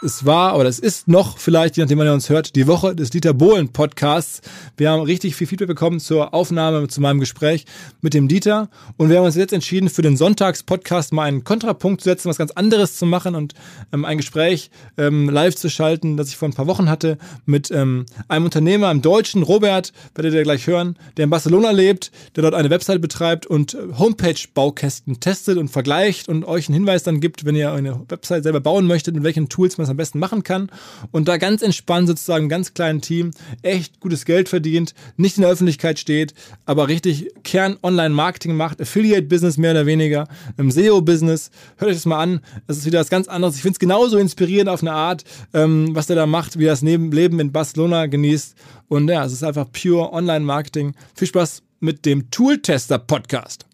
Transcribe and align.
Es 0.00 0.24
war 0.24 0.56
oder 0.56 0.68
es 0.68 0.78
ist 0.78 1.08
noch 1.08 1.38
vielleicht, 1.38 1.76
je 1.76 1.82
nachdem, 1.82 1.98
wann 1.98 2.06
ihr 2.06 2.12
uns 2.12 2.30
hört, 2.30 2.54
die 2.54 2.68
Woche 2.68 2.94
des 2.94 3.10
Dieter 3.10 3.34
Bohlen 3.34 3.70
Podcasts. 3.70 4.42
Wir 4.76 4.90
haben 4.90 5.02
richtig 5.02 5.34
viel 5.34 5.48
Feedback 5.48 5.66
bekommen 5.66 5.98
zur 5.98 6.34
Aufnahme, 6.34 6.86
zu 6.86 7.00
meinem 7.00 7.18
Gespräch 7.18 7.64
mit 8.00 8.14
dem 8.14 8.28
Dieter. 8.28 8.70
Und 8.96 9.10
wir 9.10 9.18
haben 9.18 9.24
uns 9.24 9.34
jetzt 9.34 9.52
entschieden, 9.52 9.88
für 9.88 10.02
den 10.02 10.16
Sonntagspodcast 10.16 11.12
mal 11.12 11.24
einen 11.24 11.42
Kontrapunkt 11.42 12.00
zu 12.00 12.10
setzen, 12.10 12.28
was 12.28 12.38
ganz 12.38 12.52
anderes 12.52 12.96
zu 12.96 13.06
machen 13.06 13.34
und 13.34 13.54
ähm, 13.92 14.04
ein 14.04 14.18
Gespräch 14.18 14.70
ähm, 14.98 15.30
live 15.30 15.56
zu 15.56 15.68
schalten, 15.68 16.16
das 16.16 16.28
ich 16.28 16.36
vor 16.36 16.48
ein 16.48 16.54
paar 16.54 16.68
Wochen 16.68 16.88
hatte 16.88 17.18
mit 17.44 17.72
ähm, 17.72 18.06
einem 18.28 18.44
Unternehmer, 18.44 18.90
einem 18.90 19.02
Deutschen, 19.02 19.42
Robert, 19.42 19.92
werdet 20.14 20.32
ihr 20.32 20.44
gleich 20.44 20.68
hören, 20.68 20.96
der 21.16 21.24
in 21.24 21.30
Barcelona 21.30 21.72
lebt, 21.72 22.12
der 22.36 22.42
dort 22.42 22.54
eine 22.54 22.70
Website 22.70 23.00
betreibt 23.00 23.46
und 23.46 23.74
äh, 23.74 23.78
Homepage-Baukästen 23.98 25.18
testet 25.18 25.58
und 25.58 25.70
vergleicht 25.70 26.28
und 26.28 26.44
euch 26.44 26.68
einen 26.68 26.74
Hinweis 26.74 27.02
dann 27.02 27.18
gibt, 27.18 27.44
wenn 27.44 27.56
ihr 27.56 27.72
eine 27.72 28.00
Website 28.08 28.44
selber 28.44 28.60
bauen 28.60 28.86
möchtet, 28.86 29.16
mit 29.16 29.24
welchen 29.24 29.48
Tools 29.48 29.76
man 29.76 29.87
es 29.88 29.90
am 29.90 29.96
besten 29.96 30.18
machen 30.18 30.42
kann 30.42 30.70
und 31.10 31.28
da 31.28 31.36
ganz 31.36 31.62
entspannt 31.62 32.08
sozusagen 32.08 32.44
im 32.44 32.48
ganz 32.48 32.74
kleinen 32.74 33.00
Team 33.00 33.32
echt 33.62 34.00
gutes 34.00 34.24
Geld 34.24 34.48
verdient, 34.48 34.94
nicht 35.16 35.36
in 35.36 35.42
der 35.42 35.50
Öffentlichkeit 35.50 35.98
steht, 35.98 36.34
aber 36.66 36.88
richtig 36.88 37.30
Kern-Online-Marketing 37.44 38.54
macht, 38.56 38.80
Affiliate-Business 38.80 39.56
mehr 39.56 39.72
oder 39.72 39.86
weniger, 39.86 40.28
im 40.56 40.70
SEO-Business. 40.70 41.50
Hört 41.76 41.90
euch 41.90 41.96
das 41.96 42.06
mal 42.06 42.22
an. 42.22 42.40
Das 42.66 42.78
ist 42.78 42.86
wieder 42.86 43.00
was 43.00 43.10
ganz 43.10 43.28
anderes. 43.28 43.56
Ich 43.56 43.62
finde 43.62 43.72
es 43.74 43.78
genauso 43.78 44.18
inspirierend 44.18 44.68
auf 44.68 44.82
eine 44.82 44.92
Art, 44.92 45.24
ähm, 45.54 45.94
was 45.94 46.06
der 46.06 46.16
da 46.16 46.26
macht, 46.26 46.58
wie 46.58 46.64
er 46.64 46.72
das 46.72 46.82
Leben 46.82 47.40
in 47.40 47.52
Barcelona 47.52 48.06
genießt. 48.06 48.54
Und 48.88 49.08
ja, 49.08 49.24
es 49.24 49.32
ist 49.32 49.44
einfach 49.44 49.66
pure 49.70 50.12
Online-Marketing. 50.12 50.94
Viel 51.14 51.28
Spaß 51.28 51.62
mit 51.80 52.06
dem 52.06 52.30
Tool-Tester-Podcast. 52.30 53.66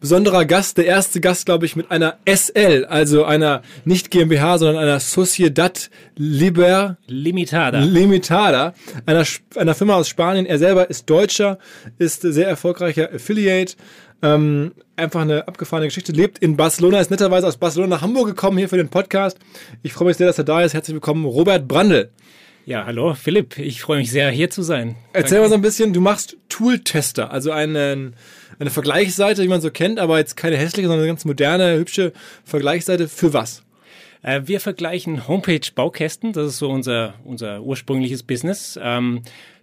Besonderer 0.00 0.44
Gast, 0.44 0.78
der 0.78 0.86
erste 0.86 1.20
Gast, 1.20 1.46
glaube 1.46 1.66
ich, 1.66 1.76
mit 1.76 1.90
einer 1.90 2.18
SL, 2.26 2.86
also 2.88 3.24
einer 3.24 3.62
nicht 3.84 4.10
GmbH, 4.10 4.58
sondern 4.58 4.82
einer 4.82 5.00
Sociedad 5.00 5.90
Liber 6.16 6.98
Limitada. 7.06 7.80
Limitada, 7.80 8.74
einer, 9.06 9.24
einer 9.56 9.74
Firma 9.74 9.94
aus 9.94 10.08
Spanien. 10.08 10.46
Er 10.46 10.58
selber 10.58 10.90
ist 10.90 11.08
Deutscher, 11.08 11.58
ist 11.98 12.22
sehr 12.22 12.48
erfolgreicher 12.48 13.12
Affiliate. 13.12 13.76
Ähm, 14.22 14.72
einfach 14.96 15.20
eine 15.20 15.46
abgefahrene 15.46 15.86
Geschichte. 15.86 16.12
Lebt 16.12 16.38
in 16.40 16.56
Barcelona, 16.56 17.00
ist 17.00 17.10
netterweise 17.10 17.46
aus 17.46 17.56
Barcelona 17.56 17.96
nach 17.96 18.02
Hamburg 18.02 18.26
gekommen 18.26 18.58
hier 18.58 18.68
für 18.68 18.76
den 18.76 18.88
Podcast. 18.88 19.38
Ich 19.82 19.92
freue 19.92 20.08
mich 20.08 20.16
sehr, 20.16 20.26
dass 20.26 20.38
er 20.38 20.44
da 20.44 20.62
ist. 20.62 20.74
Herzlich 20.74 20.94
willkommen, 20.94 21.24
Robert 21.24 21.68
Brandl. 21.68 22.10
Ja, 22.68 22.84
hallo 22.84 23.14
Philipp, 23.14 23.58
ich 23.58 23.80
freue 23.80 23.96
mich 23.96 24.10
sehr, 24.10 24.30
hier 24.30 24.50
zu 24.50 24.60
sein. 24.60 24.94
Erzähl 25.14 25.40
mal 25.40 25.48
so 25.48 25.54
ein 25.54 25.62
bisschen, 25.62 25.94
du 25.94 26.02
machst 26.02 26.36
Tool-Tester, 26.50 27.30
also 27.30 27.50
einen, 27.50 28.14
eine 28.58 28.68
Vergleichsseite, 28.68 29.42
wie 29.42 29.48
man 29.48 29.62
so 29.62 29.70
kennt, 29.70 29.98
aber 29.98 30.18
jetzt 30.18 30.36
keine 30.36 30.58
hässliche, 30.58 30.86
sondern 30.86 31.04
eine 31.04 31.08
ganz 31.08 31.24
moderne, 31.24 31.78
hübsche 31.78 32.12
Vergleichsseite. 32.44 33.08
Für 33.08 33.32
was? 33.32 33.64
Äh, 34.20 34.42
wir 34.44 34.60
vergleichen 34.60 35.26
Homepage-Baukästen, 35.26 36.34
das 36.34 36.48
ist 36.48 36.58
so 36.58 36.68
unser, 36.68 37.14
unser 37.24 37.62
ursprüngliches 37.62 38.22
Business. 38.22 38.78
Ähm, 38.82 39.22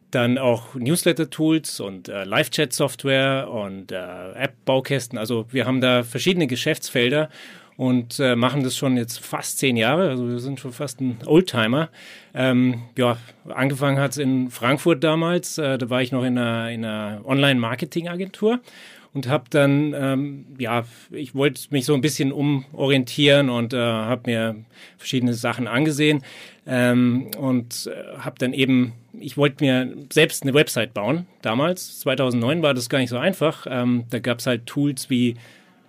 dann 0.10 0.40
auch 0.40 0.74
Newsletter-Tools 0.74 1.82
und 1.82 2.10
äh, 2.10 2.24
Live-Chat-Software 2.24 3.52
und 3.52 3.92
äh, 3.92 4.32
App-Baukästen. 4.34 5.20
Also 5.20 5.46
wir 5.52 5.68
haben 5.68 5.80
da 5.80 6.02
verschiedene 6.02 6.48
Geschäftsfelder 6.48 7.30
und 7.78 8.20
äh, 8.20 8.36
machen 8.36 8.64
das 8.64 8.78
schon 8.78 8.98
jetzt 8.98 9.20
fast 9.20 9.60
zehn 9.60 9.76
Jahre. 9.76 10.10
Also 10.10 10.28
wir 10.28 10.40
sind 10.40 10.60
schon 10.60 10.72
fast 10.72 11.02
ein 11.02 11.18
Oldtimer. 11.26 11.90
Ähm, 12.34 12.84
ja, 12.98 13.18
angefangen 13.50 14.00
hat 14.00 14.12
es 14.12 14.18
in 14.18 14.50
Frankfurt 14.50 15.04
damals. 15.04 15.58
Äh, 15.58 15.78
da 15.78 15.90
war 15.90 16.02
ich 16.02 16.12
noch 16.12 16.24
in 16.24 16.38
einer, 16.38 16.72
in 16.72 16.86
einer 16.86 17.22
Online-Marketing-Agentur 17.26 18.62
und 19.14 19.30
habe 19.30 19.46
dann, 19.50 19.94
ähm, 19.98 20.46
ja, 20.58 20.84
ich 21.10 21.36
wollte 21.36 21.62
mich 21.70 21.86
so 21.86 21.94
ein 21.94 22.02
bisschen 22.02 22.32
umorientieren 22.32 23.50
und 23.50 23.74
äh, 23.74 23.78
habe 23.78 24.30
mir 24.30 24.56
verschiedene 24.98 25.34
Sachen 25.34 25.68
angesehen 25.68 26.22
ähm, 26.68 27.32
und 27.38 27.88
äh, 27.88 28.18
habe 28.20 28.36
dann 28.40 28.52
eben, 28.52 28.92
ich 29.18 29.38
wollte 29.38 29.64
mir 29.64 29.94
selbst 30.12 30.44
eine 30.44 30.54
Website 30.54 30.94
bauen. 30.94 31.28
Damals, 31.42 32.00
2009 32.02 32.62
war 32.62 32.74
das 32.74 32.90
gar 32.90 33.00
nicht 33.00 33.10
so 33.10 33.18
einfach. 33.18 33.66
Ähm, 33.70 34.04
da 34.10 34.20
gab 34.20 34.40
es 34.40 34.48
halt 34.48 34.66
Tools 34.66 35.10
wie 35.10 35.36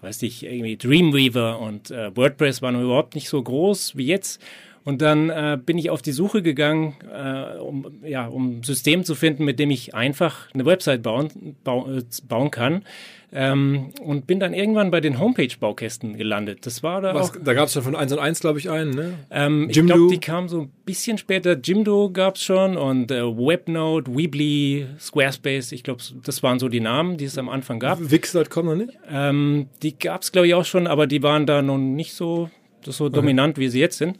weiß 0.07 0.23
ich, 0.23 0.45
irgendwie 0.45 0.77
Dreamweaver 0.77 1.59
und 1.59 1.91
äh, 1.91 2.17
WordPress 2.17 2.63
waren 2.63 2.81
überhaupt 2.81 3.17
nicht 3.17 3.29
so 3.29 3.43
groß 3.43 3.97
wie 3.97 4.07
jetzt. 4.07 4.41
Und 4.87 5.03
dann 5.03 5.31
äh, 5.31 5.59
bin 5.61 5.79
ich 5.79 5.91
auf 5.91 6.01
die 6.01 6.13
Suche 6.13 6.43
gegangen, 6.43 6.95
äh, 7.13 7.59
um, 7.59 7.91
ja, 8.05 8.29
um 8.29 8.59
ein 8.59 8.63
System 8.63 9.03
zu 9.03 9.17
finden, 9.17 9.45
mit 9.45 9.59
dem 9.59 9.73
ich 9.73 9.97
einfach 9.97 10.49
eine 10.55 10.65
Website 10.65 11.03
bauen, 11.03 11.57
bau, 11.65 11.91
äh, 11.91 12.05
bauen 12.29 12.53
kann. 12.53 12.85
Ähm, 13.33 13.91
und 14.01 14.29
bin 14.29 14.39
dann 14.39 14.55
irgendwann 14.55 14.93
bei 14.93 15.01
den 15.01 15.19
Homepage-Baukästen 15.19 16.17
gelandet. 16.17 16.67
Das 16.67 16.85
war 16.85 17.01
da 17.01 17.17
Was, 17.17 17.33
auch. 17.33 17.37
Da 17.43 17.55
gab 17.55 17.67
es 17.67 17.75
ja 17.75 17.83
von 17.83 17.97
1 17.97 18.13
und 18.13 18.21
1, 18.21 18.39
glaube 18.39 18.61
ich, 18.61 18.71
einen, 18.71 18.93
ne? 18.93 19.15
Ähm, 19.33 19.69
ich 19.69 19.85
glaube, 19.85 20.07
die 20.09 20.21
kam 20.21 20.49
so 20.49 20.61
ein 20.61 20.73
bisschen 20.85 21.19
später. 21.19 21.59
Jimdo 21.59 22.11
gab 22.13 22.37
es 22.37 22.45
schon 22.45 22.77
und 22.77 23.11
äh, 23.11 23.25
Webnode, 23.25 24.09
Weebly, 24.15 24.87
Squarespace. 25.01 25.73
Ich 25.73 25.83
glaube, 25.83 26.01
das 26.23 26.45
waren 26.45 26.61
so 26.61 26.69
die 26.69 26.79
Namen, 26.79 27.17
die 27.17 27.25
es 27.25 27.37
am 27.39 27.49
Anfang 27.49 27.81
gab. 27.81 27.99
Wix.com 28.01 28.67
noch 28.67 28.77
nicht? 28.77 28.97
Ähm, 29.11 29.67
die 29.83 29.99
gab 29.99 30.23
es, 30.23 30.31
glaube 30.31 30.47
ich, 30.47 30.55
auch 30.55 30.65
schon, 30.65 30.87
aber 30.87 31.09
die 31.09 31.25
waren 31.25 31.45
da 31.45 31.61
noch 31.61 31.79
nicht 31.79 32.15
so, 32.15 32.51
so 32.85 33.09
dominant, 33.09 33.59
wie 33.59 33.67
sie 33.67 33.81
jetzt 33.81 33.99
sind. 33.99 34.17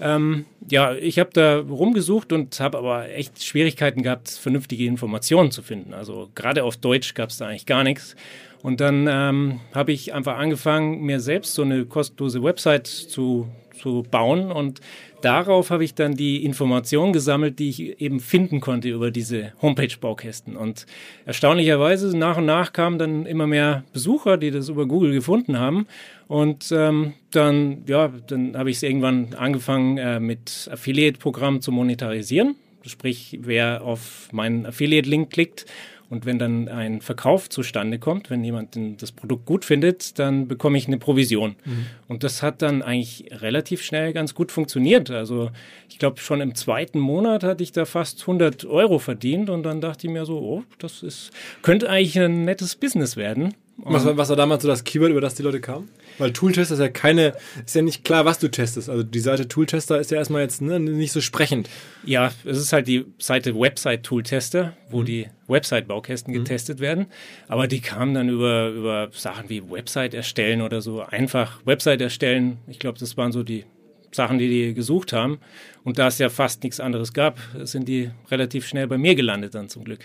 Ähm, 0.00 0.46
ja, 0.68 0.94
ich 0.94 1.18
habe 1.18 1.30
da 1.32 1.58
rumgesucht 1.58 2.32
und 2.32 2.58
habe 2.58 2.78
aber 2.78 3.10
echt 3.10 3.44
Schwierigkeiten 3.44 4.02
gehabt, 4.02 4.30
vernünftige 4.30 4.86
Informationen 4.86 5.50
zu 5.50 5.62
finden. 5.62 5.92
Also 5.92 6.30
gerade 6.34 6.64
auf 6.64 6.76
Deutsch 6.76 7.14
gab 7.14 7.30
es 7.30 7.38
da 7.38 7.48
eigentlich 7.48 7.66
gar 7.66 7.84
nichts. 7.84 8.16
Und 8.62 8.80
dann 8.80 9.06
ähm, 9.08 9.60
habe 9.74 9.92
ich 9.92 10.12
einfach 10.12 10.38
angefangen, 10.38 11.00
mir 11.02 11.20
selbst 11.20 11.54
so 11.54 11.62
eine 11.62 11.86
kostenlose 11.86 12.42
Website 12.42 12.86
zu, 12.86 13.48
zu 13.80 14.04
bauen 14.10 14.52
und 14.52 14.80
darauf 15.22 15.70
habe 15.70 15.84
ich 15.84 15.94
dann 15.94 16.14
die 16.14 16.44
Informationen 16.44 17.12
gesammelt, 17.12 17.58
die 17.58 17.70
ich 17.70 18.00
eben 18.00 18.20
finden 18.20 18.60
konnte 18.60 18.88
über 18.88 19.10
diese 19.10 19.52
Homepage-Baukästen. 19.62 20.56
Und 20.56 20.86
erstaunlicherweise 21.24 22.16
nach 22.16 22.36
und 22.36 22.46
nach 22.46 22.72
kamen 22.72 22.98
dann 22.98 23.26
immer 23.26 23.46
mehr 23.46 23.84
Besucher, 23.92 24.36
die 24.36 24.50
das 24.50 24.68
über 24.68 24.86
Google 24.86 25.12
gefunden 25.12 25.58
haben. 25.58 25.86
Und 26.28 26.70
ähm, 26.72 27.14
dann, 27.30 27.84
ja, 27.86 28.12
dann 28.26 28.56
habe 28.56 28.70
ich 28.70 28.76
es 28.76 28.82
irgendwann 28.82 29.34
angefangen, 29.34 29.98
äh, 29.98 30.20
mit 30.20 30.68
Affiliate-Programmen 30.70 31.60
zu 31.60 31.72
monetarisieren. 31.72 32.56
Sprich, 32.86 33.38
wer 33.42 33.82
auf 33.82 34.28
meinen 34.32 34.64
Affiliate-Link 34.66 35.30
klickt 35.30 35.66
und 36.10 36.26
wenn 36.26 36.40
dann 36.40 36.68
ein 36.68 37.00
Verkauf 37.00 37.48
zustande 37.48 38.00
kommt, 38.00 38.30
wenn 38.30 38.42
jemand 38.42 38.76
das 38.98 39.12
Produkt 39.12 39.46
gut 39.46 39.64
findet, 39.64 40.18
dann 40.18 40.48
bekomme 40.48 40.76
ich 40.76 40.88
eine 40.88 40.98
Provision. 40.98 41.54
Mhm. 41.64 41.86
Und 42.08 42.24
das 42.24 42.42
hat 42.42 42.62
dann 42.62 42.82
eigentlich 42.82 43.26
relativ 43.30 43.82
schnell 43.82 44.12
ganz 44.12 44.34
gut 44.34 44.50
funktioniert. 44.50 45.10
Also 45.10 45.50
ich 45.88 45.98
glaube, 45.98 46.20
schon 46.20 46.40
im 46.40 46.56
zweiten 46.56 46.98
Monat 46.98 47.44
hatte 47.44 47.62
ich 47.62 47.70
da 47.70 47.84
fast 47.84 48.22
100 48.22 48.64
Euro 48.64 48.98
verdient 48.98 49.48
und 49.50 49.62
dann 49.62 49.80
dachte 49.80 50.08
ich 50.08 50.12
mir 50.12 50.26
so, 50.26 50.38
oh, 50.38 50.64
das 50.78 51.04
ist, 51.04 51.30
könnte 51.62 51.88
eigentlich 51.88 52.18
ein 52.18 52.44
nettes 52.44 52.74
Business 52.74 53.16
werden. 53.16 53.54
Was 53.76 54.04
war, 54.04 54.16
was 54.16 54.28
war 54.28 54.36
damals 54.36 54.62
so 54.62 54.68
das 54.68 54.84
Keyword, 54.84 55.10
über 55.10 55.20
das 55.20 55.36
die 55.36 55.42
Leute 55.42 55.60
kamen? 55.60 55.88
Weil 56.20 56.32
Tooltester 56.32 56.74
ist 56.74 56.80
ja 56.80 56.88
keine, 56.88 57.34
ist 57.64 57.74
ja 57.74 57.82
nicht 57.82 58.04
klar, 58.04 58.24
was 58.24 58.38
du 58.38 58.48
testest. 58.48 58.90
Also 58.90 59.02
die 59.02 59.20
Seite 59.20 59.48
Tooltester 59.48 59.98
ist 59.98 60.10
ja 60.10 60.18
erstmal 60.18 60.42
jetzt 60.42 60.60
ne, 60.60 60.78
nicht 60.78 61.12
so 61.12 61.20
sprechend. 61.20 61.68
Ja, 62.04 62.30
es 62.44 62.58
ist 62.58 62.72
halt 62.72 62.86
die 62.88 63.06
Seite 63.18 63.58
Website 63.58 64.02
Tooltester, 64.02 64.74
wo 64.90 65.00
mhm. 65.00 65.06
die 65.06 65.26
Website-Baukästen 65.48 66.32
mhm. 66.32 66.38
getestet 66.38 66.78
werden. 66.78 67.06
Aber 67.48 67.66
die 67.66 67.80
kamen 67.80 68.14
dann 68.14 68.28
über, 68.28 68.68
über 68.68 69.08
Sachen 69.12 69.48
wie 69.48 69.68
Website 69.70 70.12
erstellen 70.14 70.60
oder 70.60 70.82
so. 70.82 71.00
Einfach 71.00 71.58
Website 71.64 72.02
erstellen. 72.02 72.58
Ich 72.68 72.78
glaube, 72.78 72.98
das 72.98 73.16
waren 73.16 73.32
so 73.32 73.42
die 73.42 73.64
Sachen, 74.12 74.38
die 74.38 74.48
die 74.48 74.74
gesucht 74.74 75.12
haben. 75.12 75.38
Und 75.82 75.98
da 75.98 76.08
es 76.08 76.18
ja 76.18 76.28
fast 76.28 76.62
nichts 76.62 76.80
anderes 76.80 77.12
gab, 77.12 77.38
sind 77.62 77.88
die 77.88 78.10
relativ 78.30 78.66
schnell 78.66 78.86
bei 78.86 78.98
mir 78.98 79.14
gelandet 79.14 79.54
dann 79.54 79.68
zum 79.68 79.84
Glück. 79.84 80.00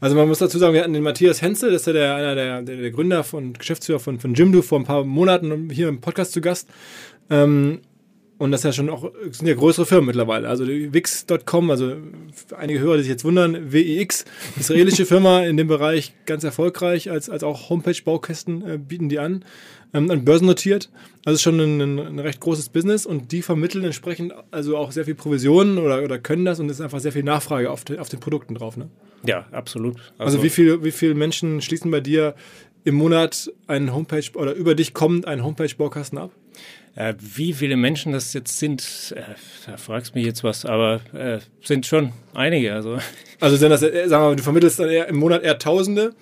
Also 0.00 0.16
man 0.16 0.26
muss 0.26 0.38
dazu 0.38 0.58
sagen, 0.58 0.74
wir 0.74 0.80
hatten 0.82 0.92
den 0.92 1.02
Matthias 1.02 1.42
Henzel, 1.42 1.70
das 1.70 1.82
ist 1.82 1.86
ja 1.86 1.92
der, 1.92 2.14
einer 2.16 2.34
der, 2.34 2.62
der, 2.62 2.76
der 2.76 2.90
Gründer 2.90 3.24
und 3.32 3.58
Geschäftsführer 3.58 4.00
von, 4.00 4.18
von 4.18 4.34
Jimdo 4.34 4.62
vor 4.62 4.80
ein 4.80 4.84
paar 4.84 5.04
Monaten 5.04 5.70
hier 5.70 5.88
im 5.88 6.00
Podcast 6.00 6.32
zu 6.32 6.40
Gast. 6.40 6.68
Ähm, 7.30 7.80
und 8.42 8.50
das 8.50 8.62
ist 8.62 8.64
ja 8.64 8.72
schon 8.72 8.90
auch, 8.90 9.12
sind 9.30 9.46
ja 9.46 9.54
größere 9.54 9.86
Firmen 9.86 10.06
mittlerweile. 10.06 10.48
Also 10.48 10.66
Wix.com, 10.66 11.70
also 11.70 11.94
einige 12.58 12.80
Hörer, 12.80 12.96
die 12.96 13.04
sich 13.04 13.10
jetzt 13.12 13.24
wundern, 13.24 13.72
WIX, 13.72 14.24
israelische 14.58 15.06
Firma 15.06 15.44
in 15.44 15.56
dem 15.56 15.68
Bereich, 15.68 16.12
ganz 16.26 16.42
erfolgreich, 16.42 17.08
als, 17.08 17.30
als 17.30 17.44
auch 17.44 17.70
Homepage-Baukästen 17.70 18.68
äh, 18.68 18.78
bieten 18.78 19.08
die 19.08 19.20
an 19.20 19.44
ähm, 19.94 20.10
und 20.10 20.24
börsennotiert. 20.24 20.90
Also 21.24 21.38
schon 21.38 21.60
ein, 21.60 21.98
ein, 22.00 22.18
recht 22.18 22.40
großes 22.40 22.70
Business 22.70 23.06
und 23.06 23.30
die 23.30 23.42
vermitteln 23.42 23.84
entsprechend 23.84 24.34
also 24.50 24.76
auch 24.76 24.90
sehr 24.90 25.04
viel 25.04 25.14
Provisionen 25.14 25.78
oder, 25.78 26.02
oder 26.02 26.18
können 26.18 26.44
das 26.44 26.58
und 26.58 26.66
es 26.66 26.78
ist 26.78 26.80
einfach 26.80 26.98
sehr 26.98 27.12
viel 27.12 27.22
Nachfrage 27.22 27.70
auf, 27.70 27.84
auf 27.96 28.08
den 28.08 28.18
Produkten 28.18 28.56
drauf. 28.56 28.76
Ne? 28.76 28.90
Ja, 29.24 29.46
absolut. 29.52 29.98
Also, 30.18 30.38
also 30.38 30.42
wie 30.42 30.50
viele 30.50 30.82
wie 30.82 30.90
viel 30.90 31.14
Menschen 31.14 31.60
schließen 31.60 31.92
bei 31.92 32.00
dir 32.00 32.34
im 32.82 32.96
Monat 32.96 33.52
einen 33.68 33.94
Homepage 33.94 34.24
oder 34.34 34.52
über 34.52 34.74
dich 34.74 34.94
kommt 34.94 35.28
ein 35.28 35.44
Homepage-Baukasten 35.44 36.18
ab? 36.18 36.32
Äh, 36.94 37.14
wie 37.18 37.54
viele 37.54 37.76
Menschen 37.76 38.12
das 38.12 38.32
jetzt 38.34 38.58
sind, 38.58 39.14
äh, 39.16 39.22
da 39.66 39.76
fragst 39.78 40.14
du 40.14 40.18
mich 40.18 40.26
jetzt 40.26 40.44
was, 40.44 40.66
aber 40.66 41.00
äh, 41.14 41.38
sind 41.62 41.86
schon 41.86 42.12
einige. 42.34 42.74
Also, 42.74 42.98
also 43.40 43.56
sind 43.56 43.70
das, 43.70 43.82
äh, 43.82 44.08
sagen 44.08 44.24
wir 44.24 44.28
mal, 44.28 44.36
du 44.36 44.42
vermittelst 44.42 44.78
dann 44.78 44.90
eher 44.90 45.08
im 45.08 45.16
Monat 45.16 45.42
eher 45.42 45.58
Tausende? 45.58 46.14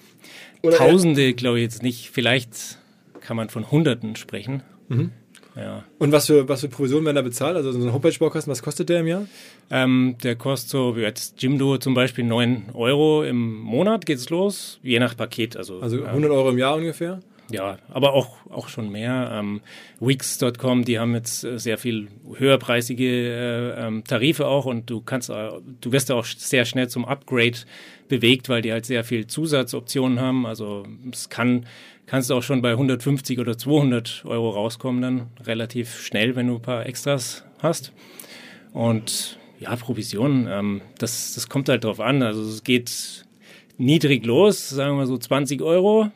Tausende 0.62 1.32
glaube 1.32 1.58
ich 1.58 1.64
jetzt 1.64 1.82
nicht. 1.82 2.10
Vielleicht 2.10 2.78
kann 3.20 3.36
man 3.36 3.48
von 3.48 3.70
Hunderten 3.70 4.14
sprechen. 4.16 4.62
Mhm. 4.88 5.12
Ja. 5.56 5.84
Und 5.98 6.12
was 6.12 6.26
für, 6.26 6.48
was 6.48 6.60
für 6.60 6.68
Provisionen 6.68 7.06
werden 7.06 7.16
da 7.16 7.22
bezahlt? 7.22 7.56
Also 7.56 7.72
so 7.72 7.80
ein 7.80 7.92
Homepage-Baukasten, 7.92 8.50
was 8.50 8.62
kostet 8.62 8.88
der 8.88 9.00
im 9.00 9.06
Jahr? 9.06 9.26
Ähm, 9.70 10.16
der 10.22 10.36
kostet 10.36 10.70
so, 10.70 10.96
wie 10.96 11.00
jetzt 11.00 11.42
Jimdo 11.42 11.78
zum 11.78 11.94
Beispiel 11.94 12.24
9 12.24 12.70
Euro 12.74 13.24
im 13.24 13.58
Monat 13.60 14.06
geht's 14.06 14.30
los, 14.30 14.78
je 14.82 14.98
nach 15.00 15.16
Paket. 15.16 15.56
Also, 15.56 15.80
also 15.80 16.04
100 16.04 16.30
Euro 16.30 16.50
im 16.50 16.58
Jahr 16.58 16.76
ungefähr? 16.76 17.20
Ja, 17.50 17.78
aber 17.88 18.12
auch, 18.12 18.36
auch 18.48 18.68
schon 18.68 18.90
mehr. 18.90 19.30
Ähm, 19.32 19.60
Wix.com, 19.98 20.84
die 20.84 20.98
haben 20.98 21.14
jetzt 21.14 21.44
äh, 21.44 21.58
sehr 21.58 21.78
viel 21.78 22.08
höherpreisige 22.36 23.04
äh, 23.04 23.86
ähm, 23.86 24.04
Tarife 24.04 24.46
auch 24.46 24.66
und 24.66 24.88
du 24.88 25.00
kannst, 25.00 25.30
äh, 25.30 25.50
du 25.80 25.92
wirst 25.92 26.10
auch 26.12 26.24
sehr 26.24 26.64
schnell 26.64 26.88
zum 26.88 27.04
Upgrade 27.04 27.58
bewegt, 28.08 28.48
weil 28.48 28.62
die 28.62 28.72
halt 28.72 28.86
sehr 28.86 29.04
viel 29.04 29.26
Zusatzoptionen 29.26 30.20
haben. 30.20 30.46
Also 30.46 30.86
es 31.12 31.28
kann, 31.28 31.66
kannst 32.06 32.30
du 32.30 32.34
auch 32.34 32.42
schon 32.42 32.62
bei 32.62 32.70
150 32.70 33.38
oder 33.38 33.58
200 33.58 34.24
Euro 34.26 34.50
rauskommen 34.50 35.02
dann 35.02 35.26
relativ 35.44 36.00
schnell, 36.00 36.36
wenn 36.36 36.46
du 36.46 36.56
ein 36.56 36.62
paar 36.62 36.86
Extras 36.86 37.44
hast. 37.58 37.92
Und 38.72 39.38
ja, 39.58 39.74
Provision, 39.76 40.46
ähm, 40.48 40.80
das, 40.98 41.34
das 41.34 41.48
kommt 41.48 41.68
halt 41.68 41.84
drauf 41.84 42.00
an. 42.00 42.22
Also 42.22 42.42
es 42.42 42.64
geht 42.64 43.24
niedrig 43.80 44.26
los, 44.26 44.68
sagen 44.68 44.98
wir 44.98 45.06
so 45.06 45.16
20 45.16 45.62
Euro, 45.62 46.10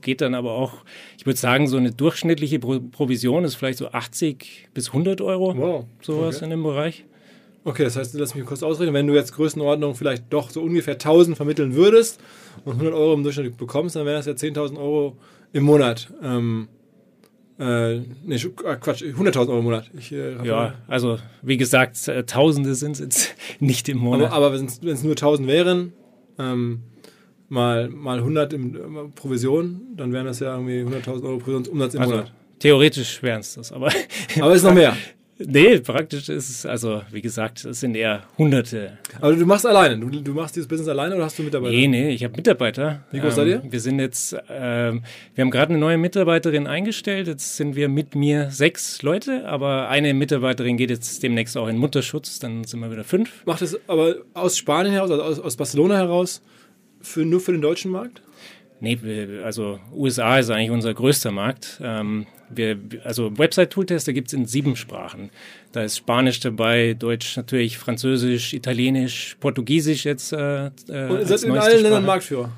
geht 0.00 0.20
dann 0.20 0.34
aber 0.34 0.52
auch, 0.52 0.84
ich 1.18 1.26
würde 1.26 1.38
sagen, 1.38 1.66
so 1.66 1.76
eine 1.76 1.90
durchschnittliche 1.90 2.60
Pro 2.60 2.80
Provision 2.80 3.44
ist 3.44 3.56
vielleicht 3.56 3.78
so 3.78 3.88
80 3.88 4.68
bis 4.72 4.88
100 4.88 5.20
Euro, 5.20 5.56
wow. 5.56 5.84
sowas 6.00 6.36
okay. 6.36 6.44
in 6.44 6.50
dem 6.50 6.62
Bereich. 6.62 7.04
Okay, 7.64 7.84
das 7.84 7.96
heißt, 7.96 8.14
lass 8.14 8.34
mich 8.34 8.44
kurz 8.44 8.62
ausreden, 8.62 8.94
wenn 8.94 9.06
du 9.06 9.14
jetzt 9.14 9.34
Größenordnung 9.34 9.94
vielleicht 9.94 10.32
doch 10.32 10.50
so 10.50 10.62
ungefähr 10.62 10.94
1000 10.94 11.36
vermitteln 11.36 11.74
würdest 11.74 12.20
und 12.64 12.72
100 12.72 12.94
Euro 12.94 13.14
im 13.14 13.22
Durchschnitt 13.22 13.56
bekommst, 13.56 13.94
dann 13.96 14.06
wären 14.06 14.16
das 14.16 14.26
ja 14.26 14.32
10.000 14.32 14.78
Euro 14.78 15.16
im 15.52 15.64
Monat. 15.64 16.12
Ähm, 16.22 16.68
äh, 17.58 17.98
nee, 18.24 18.34
äh, 18.34 18.76
Quatsch, 18.80 19.02
100.000 19.02 19.48
Euro 19.48 19.58
im 19.58 19.64
Monat. 19.64 19.90
Ich, 19.96 20.10
äh, 20.12 20.44
ja, 20.44 20.74
also 20.88 21.18
wie 21.42 21.56
gesagt, 21.56 22.08
äh, 22.08 22.24
Tausende 22.24 22.74
sind 22.74 22.92
es 22.92 22.98
jetzt 23.00 23.34
nicht 23.60 23.88
im 23.88 23.98
Monat. 23.98 24.32
Aber, 24.32 24.46
aber 24.46 24.58
wenn 24.58 24.66
es 24.66 25.02
nur 25.04 25.12
1000 25.12 25.46
wären, 25.46 25.92
ähm, 26.38 26.82
mal, 27.52 27.88
mal 27.88 28.18
100 28.18 28.52
in 28.54 28.74
äh, 28.74 28.78
Provision, 29.14 29.82
dann 29.96 30.12
wären 30.12 30.26
das 30.26 30.40
ja 30.40 30.54
irgendwie 30.54 30.80
100.000 30.80 31.22
Euro 31.22 31.38
Provisionsumsatz 31.38 31.94
im 31.94 32.00
also, 32.00 32.14
Monat. 32.14 32.32
Theoretisch 32.58 33.22
wären 33.22 33.40
es 33.40 33.54
das, 33.54 33.72
aber. 33.72 33.90
aber 34.40 34.54
ist 34.54 34.64
noch 34.64 34.74
mehr. 34.74 34.96
Nee, 35.38 35.78
praktisch 35.80 36.28
ist 36.28 36.50
es, 36.50 36.66
also 36.66 37.02
wie 37.10 37.20
gesagt, 37.20 37.64
es 37.64 37.80
sind 37.80 37.96
eher 37.96 38.22
Hunderte. 38.38 38.98
Aber 39.20 39.34
du 39.34 39.44
machst 39.44 39.66
alleine, 39.66 39.98
du, 39.98 40.08
du 40.08 40.32
machst 40.32 40.54
dieses 40.54 40.68
Business 40.68 40.88
alleine 40.88 41.16
oder 41.16 41.24
hast 41.24 41.38
du 41.38 41.42
Mitarbeiter? 41.42 41.74
Nee, 41.74 41.88
nee, 41.88 42.10
ich 42.10 42.22
habe 42.22 42.36
Mitarbeiter. 42.36 43.04
Wie 43.10 43.18
groß 43.18 43.30
ähm, 43.30 43.36
seid 43.36 43.46
ihr? 43.48 43.62
Wir 43.68 43.80
sind 43.80 43.98
jetzt, 43.98 44.36
ähm, 44.48 45.02
wir 45.34 45.42
haben 45.42 45.50
gerade 45.50 45.70
eine 45.70 45.78
neue 45.78 45.98
Mitarbeiterin 45.98 46.66
eingestellt, 46.66 47.26
jetzt 47.26 47.56
sind 47.56 47.74
wir 47.74 47.88
mit 47.88 48.14
mir 48.14 48.50
sechs 48.50 49.02
Leute, 49.02 49.46
aber 49.48 49.88
eine 49.88 50.14
Mitarbeiterin 50.14 50.76
geht 50.76 50.90
jetzt 50.90 51.22
demnächst 51.22 51.56
auch 51.56 51.66
in 51.66 51.78
Mutterschutz, 51.78 52.38
dann 52.38 52.62
sind 52.64 52.80
wir 52.80 52.92
wieder 52.92 53.04
fünf. 53.04 53.44
Macht 53.44 53.62
es 53.62 53.80
aber 53.88 54.16
aus 54.34 54.56
Spanien 54.56 54.92
heraus, 54.92 55.10
also 55.10 55.22
aus, 55.24 55.40
aus 55.40 55.56
Barcelona 55.56 55.96
heraus, 55.96 56.40
für, 57.02 57.24
nur 57.24 57.40
für 57.40 57.52
den 57.52 57.60
deutschen 57.60 57.90
Markt? 57.90 58.22
Nee, 58.80 58.98
also 59.44 59.78
USA 59.92 60.38
ist 60.38 60.50
eigentlich 60.50 60.72
unser 60.72 60.92
größter 60.92 61.30
Markt. 61.30 61.80
Ähm, 61.82 62.26
wir, 62.50 62.76
also 63.04 63.38
Website-Tooltester 63.38 64.12
gibt 64.12 64.28
es 64.28 64.34
in 64.34 64.46
sieben 64.46 64.74
Sprachen. 64.74 65.30
Da 65.70 65.82
ist 65.84 65.96
Spanisch 65.96 66.40
dabei, 66.40 66.94
Deutsch 66.94 67.36
natürlich, 67.36 67.78
Französisch, 67.78 68.52
Italienisch, 68.52 69.36
Portugiesisch 69.38 70.04
jetzt. 70.04 70.32
Äh, 70.32 70.66
äh 70.66 71.08
Und 71.08 71.20
ihr 71.20 71.26
seid 71.26 71.44
in 71.44 71.56
allen 71.56 71.82
Ländern 71.82 72.04
Marktführer? 72.04 72.50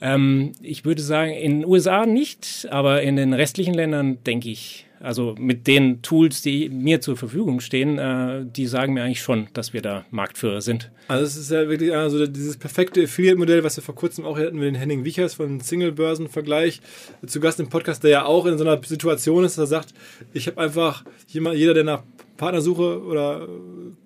Ähm, 0.00 0.52
ich 0.62 0.84
würde 0.84 1.02
sagen, 1.02 1.32
in 1.32 1.60
den 1.60 1.68
USA 1.68 2.06
nicht, 2.06 2.68
aber 2.70 3.02
in 3.02 3.16
den 3.16 3.32
restlichen 3.32 3.74
Ländern 3.74 4.22
denke 4.24 4.50
ich 4.50 4.86
also 5.00 5.34
mit 5.38 5.66
den 5.66 6.02
Tools, 6.02 6.42
die 6.42 6.68
mir 6.68 7.00
zur 7.00 7.16
Verfügung 7.16 7.60
stehen, 7.60 7.98
äh, 7.98 8.44
die 8.44 8.66
sagen 8.66 8.94
mir 8.94 9.04
eigentlich 9.04 9.22
schon, 9.22 9.48
dass 9.52 9.72
wir 9.72 9.82
da 9.82 10.04
Marktführer 10.10 10.60
sind. 10.60 10.90
Also 11.08 11.24
es 11.24 11.36
ist 11.36 11.50
ja 11.50 11.68
wirklich 11.68 11.94
also 11.94 12.26
dieses 12.26 12.56
perfekte 12.56 13.02
Affiliate-Modell, 13.02 13.64
was 13.64 13.76
wir 13.76 13.82
vor 13.82 13.94
kurzem 13.94 14.24
auch 14.24 14.38
hatten 14.38 14.56
mit 14.56 14.66
den 14.66 14.74
Henning 14.74 15.04
Wichers 15.04 15.34
von 15.34 15.60
Single-Börsen-Vergleich 15.60 16.80
zu 17.26 17.40
Gast 17.40 17.60
im 17.60 17.68
Podcast, 17.68 18.02
der 18.04 18.10
ja 18.10 18.24
auch 18.24 18.46
in 18.46 18.58
so 18.58 18.64
einer 18.64 18.82
Situation 18.82 19.44
ist, 19.44 19.56
dass 19.58 19.64
er 19.64 19.78
sagt, 19.78 19.94
ich 20.32 20.46
habe 20.46 20.60
einfach 20.60 21.04
jemand, 21.28 21.56
jeder, 21.56 21.74
der 21.74 21.84
nach 21.84 22.02
Partnersuche 22.36 23.02
oder 23.02 23.42
äh, 23.42 23.46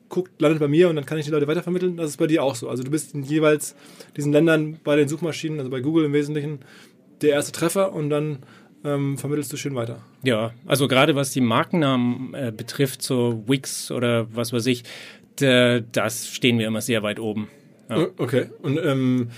guckt, 0.09 0.41
landet 0.41 0.61
bei 0.61 0.69
mir 0.69 0.89
und 0.91 0.97
dann 0.97 1.07
kann 1.07 1.19
ich 1.19 1.25
die 1.25 1.31
Leute 1.31 1.47
weitervermitteln. 1.47 1.97
Das 1.97 2.11
ist 2.11 2.17
bei 2.19 2.27
dir 2.27 2.43
auch 2.43 2.55
so. 2.55 2.69
Also 2.69 2.83
du 2.83 2.91
bist 2.91 3.15
in 3.15 3.23
jeweils 3.23 3.75
diesen 4.17 4.33
Ländern 4.33 4.79
bei 4.85 4.97
den 4.97 5.09
Suchmaschinen, 5.09 5.59
also 5.59 5.71
bei 5.71 5.81
Google 5.81 6.05
im 6.05 6.13
Wesentlichen, 6.13 6.61
der 7.23 7.31
erste 7.31 7.53
Treffer 7.53 7.93
und 7.93 8.11
dann 8.11 8.39
ähm, 8.85 9.19
vermittelst 9.19 9.53
du 9.53 9.57
schön 9.57 9.75
weiter. 9.75 9.99
Ja, 10.23 10.53
also 10.67 10.89
gerade 10.89 11.15
was 11.15 11.31
die 11.31 11.41
Markennamen 11.41 12.35
äh, 12.35 12.53
betrifft, 12.57 13.03
so 13.03 13.45
Wix 13.47 13.91
oder 13.91 14.27
was 14.35 14.53
weiß 14.53 14.67
ich, 14.67 14.85
das 15.37 16.29
stehen 16.29 16.59
wir 16.59 16.67
immer 16.67 16.83
sehr 16.83 17.03
weit 17.03 17.19
oben. 17.19 17.49
Ja. 17.89 18.07
Okay, 18.19 18.47
und 18.63 18.79
ähm, 18.79 19.31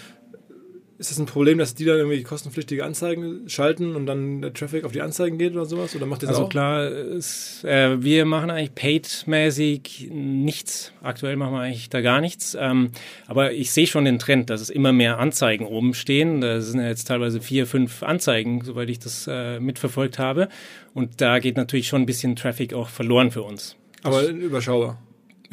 ist 0.96 1.10
das 1.10 1.18
ein 1.18 1.26
Problem, 1.26 1.58
dass 1.58 1.74
die 1.74 1.84
dann 1.84 1.96
irgendwie 1.98 2.22
kostenpflichtige 2.22 2.84
Anzeigen 2.84 3.48
schalten 3.48 3.96
und 3.96 4.06
dann 4.06 4.42
der 4.42 4.52
Traffic 4.52 4.84
auf 4.84 4.92
die 4.92 5.02
Anzeigen 5.02 5.38
geht 5.38 5.52
oder 5.52 5.64
sowas? 5.64 5.96
Oder 5.96 6.06
macht 6.06 6.22
das 6.22 6.30
also 6.30 6.44
auch? 6.44 6.48
klar, 6.48 6.88
ist, 6.88 7.64
äh, 7.64 8.02
wir 8.02 8.24
machen 8.24 8.50
eigentlich 8.50 8.74
paid-mäßig 8.74 10.10
nichts. 10.12 10.92
Aktuell 11.02 11.36
machen 11.36 11.52
wir 11.52 11.60
eigentlich 11.60 11.90
da 11.90 12.00
gar 12.00 12.20
nichts. 12.20 12.56
Ähm, 12.58 12.92
aber 13.26 13.52
ich 13.52 13.72
sehe 13.72 13.88
schon 13.88 14.04
den 14.04 14.20
Trend, 14.20 14.50
dass 14.50 14.60
es 14.60 14.70
immer 14.70 14.92
mehr 14.92 15.18
Anzeigen 15.18 15.66
oben 15.66 15.94
stehen. 15.94 16.40
Da 16.40 16.60
sind 16.60 16.80
ja 16.80 16.86
jetzt 16.86 17.08
teilweise 17.08 17.40
vier, 17.40 17.66
fünf 17.66 18.02
Anzeigen, 18.04 18.62
soweit 18.64 18.88
ich 18.88 19.00
das 19.00 19.28
äh, 19.28 19.58
mitverfolgt 19.58 20.20
habe. 20.20 20.48
Und 20.94 21.20
da 21.20 21.40
geht 21.40 21.56
natürlich 21.56 21.88
schon 21.88 22.02
ein 22.02 22.06
bisschen 22.06 22.36
Traffic 22.36 22.72
auch 22.72 22.88
verloren 22.88 23.32
für 23.32 23.42
uns. 23.42 23.76
Aber 24.04 24.22
überschaubar 24.28 24.98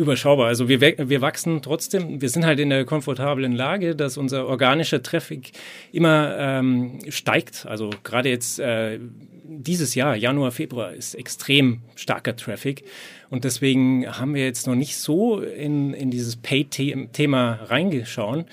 überschaubar. 0.01 0.47
Also 0.47 0.67
wir, 0.67 0.81
wir 0.81 1.21
wachsen 1.21 1.61
trotzdem, 1.61 2.21
wir 2.21 2.29
sind 2.29 2.45
halt 2.45 2.59
in 2.59 2.69
der 2.69 2.85
komfortablen 2.85 3.53
Lage, 3.53 3.95
dass 3.95 4.17
unser 4.17 4.47
organischer 4.47 5.03
Traffic 5.03 5.51
immer 5.91 6.35
ähm, 6.37 6.99
steigt. 7.09 7.65
Also 7.67 7.91
gerade 8.03 8.29
jetzt 8.29 8.59
äh, 8.59 8.99
dieses 9.43 9.95
Jahr, 9.95 10.15
Januar, 10.15 10.51
Februar, 10.51 10.93
ist 10.93 11.13
extrem 11.13 11.81
starker 11.95 12.35
Traffic. 12.35 12.83
Und 13.29 13.43
deswegen 13.43 14.07
haben 14.07 14.33
wir 14.33 14.43
jetzt 14.43 14.67
noch 14.67 14.75
nicht 14.75 14.97
so 14.97 15.39
in, 15.39 15.93
in 15.93 16.09
dieses 16.09 16.35
Pay-Thema 16.35 17.59
reingeschaut. 17.67 18.45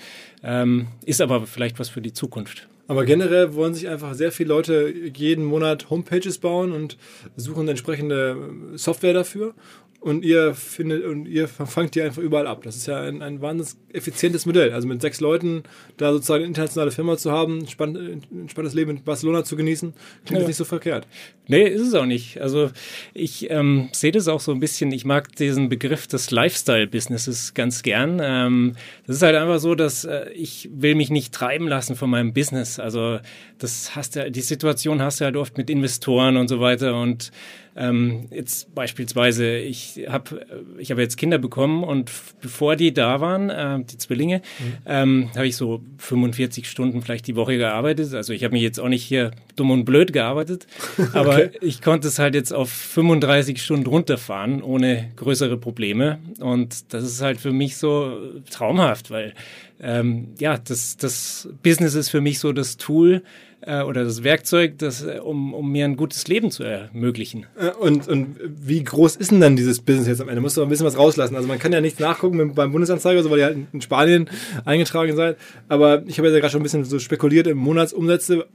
Ähm, 0.43 0.87
ist 1.05 1.21
aber 1.21 1.47
vielleicht 1.47 1.79
was 1.79 1.89
für 1.89 2.01
die 2.01 2.13
Zukunft. 2.13 2.67
Aber 2.87 3.05
generell 3.05 3.53
wollen 3.53 3.75
sich 3.75 3.87
einfach 3.87 4.15
sehr 4.15 4.31
viele 4.31 4.49
Leute 4.49 4.91
jeden 5.13 5.45
Monat 5.45 5.89
Homepages 5.91 6.39
bauen 6.39 6.71
und 6.71 6.97
suchen 7.35 7.67
entsprechende 7.67 8.35
Software 8.75 9.13
dafür 9.13 9.53
und 10.01 10.23
ihr 10.23 10.53
findet 10.55 11.03
und 11.03 11.25
ihr 11.25 11.47
fangt 11.47 11.95
die 11.95 12.01
einfach 12.01 12.21
überall 12.21 12.47
ab. 12.47 12.63
Das 12.63 12.77
ist 12.77 12.87
ja 12.87 13.01
ein, 13.01 13.21
ein 13.21 13.41
wahnsinnig 13.41 13.73
effizientes 13.91 14.45
Modell. 14.45 14.71
Also 14.71 14.87
mit 14.87 15.01
sechs 15.01 15.19
Leuten 15.19 15.63
da 15.97 16.13
sozusagen 16.13 16.43
eine 16.43 16.47
internationale 16.47 16.91
Firma 16.91 17.17
zu 17.17 17.31
haben, 17.31 17.67
spann, 17.67 17.95
ein 17.95 18.49
spannendes 18.49 18.75
Leben 18.75 18.91
in 18.91 19.03
Barcelona 19.03 19.43
zu 19.43 19.57
genießen, 19.57 19.93
klingt 20.25 20.41
ja. 20.41 20.47
nicht 20.47 20.55
so 20.55 20.63
verkehrt. 20.63 21.05
Nee, 21.47 21.67
ist 21.67 21.81
es 21.81 21.93
auch 21.95 22.05
nicht. 22.05 22.39
Also 22.39 22.69
ich 23.13 23.49
ähm, 23.49 23.89
sehe 23.91 24.11
das 24.11 24.29
auch 24.29 24.39
so 24.39 24.53
ein 24.53 24.61
bisschen, 24.61 24.91
ich 24.93 25.03
mag 25.03 25.35
diesen 25.35 25.67
Begriff 25.67 26.07
des 26.07 26.31
Lifestyle-Businesses 26.31 27.53
ganz 27.53 27.83
gern. 27.83 28.21
Ähm, 28.23 28.75
das 29.05 29.17
ist 29.17 29.21
halt 29.21 29.35
einfach 29.35 29.59
so, 29.59 29.75
dass 29.75 30.05
äh, 30.05 30.29
ich 30.31 30.69
will 30.71 30.95
mich 30.95 31.09
nicht 31.09 31.33
treiben 31.33 31.67
lassen 31.67 31.97
von 31.97 32.09
meinem 32.09 32.33
Business. 32.33 32.79
Also 32.79 33.19
das 33.57 33.95
hast 33.95 34.15
ja, 34.15 34.29
die 34.29 34.41
Situation 34.41 35.01
hast 35.01 35.19
du 35.19 35.25
halt 35.25 35.35
oft 35.35 35.57
mit 35.57 35.69
Investoren 35.69 36.37
und 36.37 36.47
so 36.47 36.61
weiter 36.61 36.99
und 37.01 37.31
ähm, 37.75 38.27
jetzt 38.31 38.73
beispielsweise, 38.75 39.57
ich 39.57 40.05
habe 40.07 40.45
ich 40.77 40.91
hab 40.91 40.97
jetzt 40.97 41.17
Kinder 41.17 41.37
bekommen 41.37 41.83
und 41.83 42.11
bevor 42.41 42.75
die 42.75 42.93
da 42.93 43.21
waren, 43.21 43.49
äh, 43.49 43.83
die 43.83 43.97
Zwillinge, 43.97 44.41
mhm. 44.59 44.73
ähm, 44.85 45.29
habe 45.35 45.47
ich 45.47 45.55
so 45.55 45.81
45 45.97 46.69
Stunden 46.69 47.01
vielleicht 47.01 47.27
die 47.27 47.35
Woche 47.35 47.57
gearbeitet. 47.57 48.13
Also 48.13 48.33
ich 48.33 48.43
habe 48.43 48.53
mich 48.53 48.63
jetzt 48.63 48.79
auch 48.79 48.89
nicht 48.89 49.03
hier 49.03 49.31
dumm 49.55 49.71
und 49.71 49.85
blöd 49.85 50.13
gearbeitet, 50.13 50.67
aber 51.13 51.35
okay. 51.35 51.51
ich 51.61 51.81
konnte 51.81 52.07
es 52.07 52.19
halt 52.19 52.35
jetzt 52.35 52.51
auf 52.51 52.69
35 52.69 53.61
Stunden 53.61 53.87
runterfahren 53.87 54.61
ohne 54.61 55.11
größere 55.15 55.57
Probleme. 55.57 56.19
Und 56.39 56.93
das 56.93 57.03
ist 57.03 57.21
halt 57.21 57.39
für 57.39 57.51
mich 57.51 57.77
so 57.77 58.17
traumhaft, 58.49 59.11
weil 59.11 59.33
ähm, 59.81 60.33
ja, 60.39 60.57
das, 60.57 60.97
das 60.97 61.49
Business 61.63 61.95
ist 61.95 62.09
für 62.09 62.21
mich 62.21 62.39
so 62.39 62.51
das 62.51 62.77
Tool, 62.77 63.23
äh, 63.69 63.83
oder 63.83 64.03
das 64.03 64.23
Werkzeug, 64.23 64.79
das, 64.79 65.03
äh, 65.03 65.19
um, 65.19 65.53
um 65.53 65.71
mir 65.71 65.85
ein 65.85 65.95
gutes 65.95 66.27
Leben 66.27 66.49
zu 66.49 66.63
ermöglichen. 66.63 67.45
Äh, 67.55 67.69
und, 67.69 68.07
und 68.07 68.35
wie 68.43 68.83
groß 68.83 69.15
ist 69.15 69.31
denn 69.31 69.41
dann 69.41 69.55
dieses 69.55 69.79
Business 69.79 70.07
jetzt 70.07 70.21
am 70.21 70.27
Ende? 70.27 70.41
Musst 70.41 70.57
du 70.57 70.63
ein 70.63 70.69
bisschen 70.69 70.87
was 70.87 70.97
rauslassen. 70.97 71.35
Also 71.35 71.47
man 71.47 71.59
kann 71.59 71.71
ja 71.71 71.79
nichts 71.79 71.99
nachgucken 71.99 72.55
beim 72.55 72.71
Bundesanzeiger, 72.71 73.21
so 73.21 73.29
weil 73.29 73.39
ihr 73.39 73.45
halt 73.45 73.57
in 73.71 73.81
Spanien 73.81 74.29
eingetragen 74.65 75.15
seid. 75.15 75.37
Aber 75.67 76.03
ich 76.07 76.17
habe 76.17 76.29
ja 76.29 76.39
gerade 76.39 76.51
schon 76.51 76.61
ein 76.61 76.63
bisschen 76.63 76.83
so 76.83 76.97
spekuliert 76.97 77.45
im 77.45 77.57
Monatsumsätze, 77.59 78.47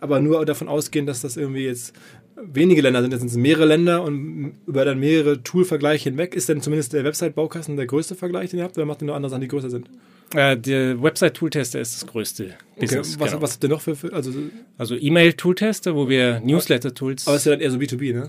aber 0.00 0.20
nur 0.20 0.44
davon 0.46 0.68
ausgehen, 0.68 1.06
dass 1.06 1.22
das 1.22 1.36
irgendwie 1.36 1.64
jetzt 1.64 1.94
wenige 2.44 2.82
Länder 2.82 3.02
sind, 3.02 3.12
jetzt 3.12 3.20
sind 3.20 3.30
es 3.30 3.36
mehrere 3.36 3.66
Länder 3.66 4.02
und 4.02 4.54
über 4.66 4.84
dann 4.84 4.98
mehrere 4.98 5.42
Tool-Vergleiche 5.42 6.10
hinweg. 6.10 6.34
Ist 6.34 6.48
denn 6.48 6.60
zumindest 6.60 6.92
der 6.92 7.04
Website-Baukasten 7.04 7.76
der 7.76 7.86
größte 7.86 8.14
Vergleich, 8.14 8.50
den 8.50 8.58
ihr 8.58 8.64
habt, 8.64 8.76
oder 8.76 8.86
macht 8.86 9.02
ihr 9.02 9.06
noch 9.06 9.14
andere 9.14 9.30
Sachen, 9.30 9.42
die 9.42 9.48
größer 9.48 9.70
sind? 9.70 9.88
Äh, 10.34 10.56
der 10.56 11.02
Website-Tooltester 11.02 11.80
ist 11.80 11.94
das 11.94 12.06
größte 12.06 12.54
Okay, 12.76 12.98
was, 12.98 13.16
genau. 13.16 13.42
was 13.42 13.52
habt 13.52 13.64
ihr 13.64 13.68
noch 13.68 13.80
für, 13.80 13.94
für 13.94 14.12
also, 14.12 14.32
Also 14.78 14.96
E-Mail-Tooltester, 14.96 15.94
wo 15.94 16.08
wir 16.08 16.40
Newsletter-Tools. 16.40 17.26
aber 17.26 17.36
es 17.36 17.42
ist 17.42 17.46
ja 17.46 17.52
dann 17.52 17.60
eher 17.60 17.70
so 17.70 17.78
B2B, 17.78 18.14
ne? 18.14 18.28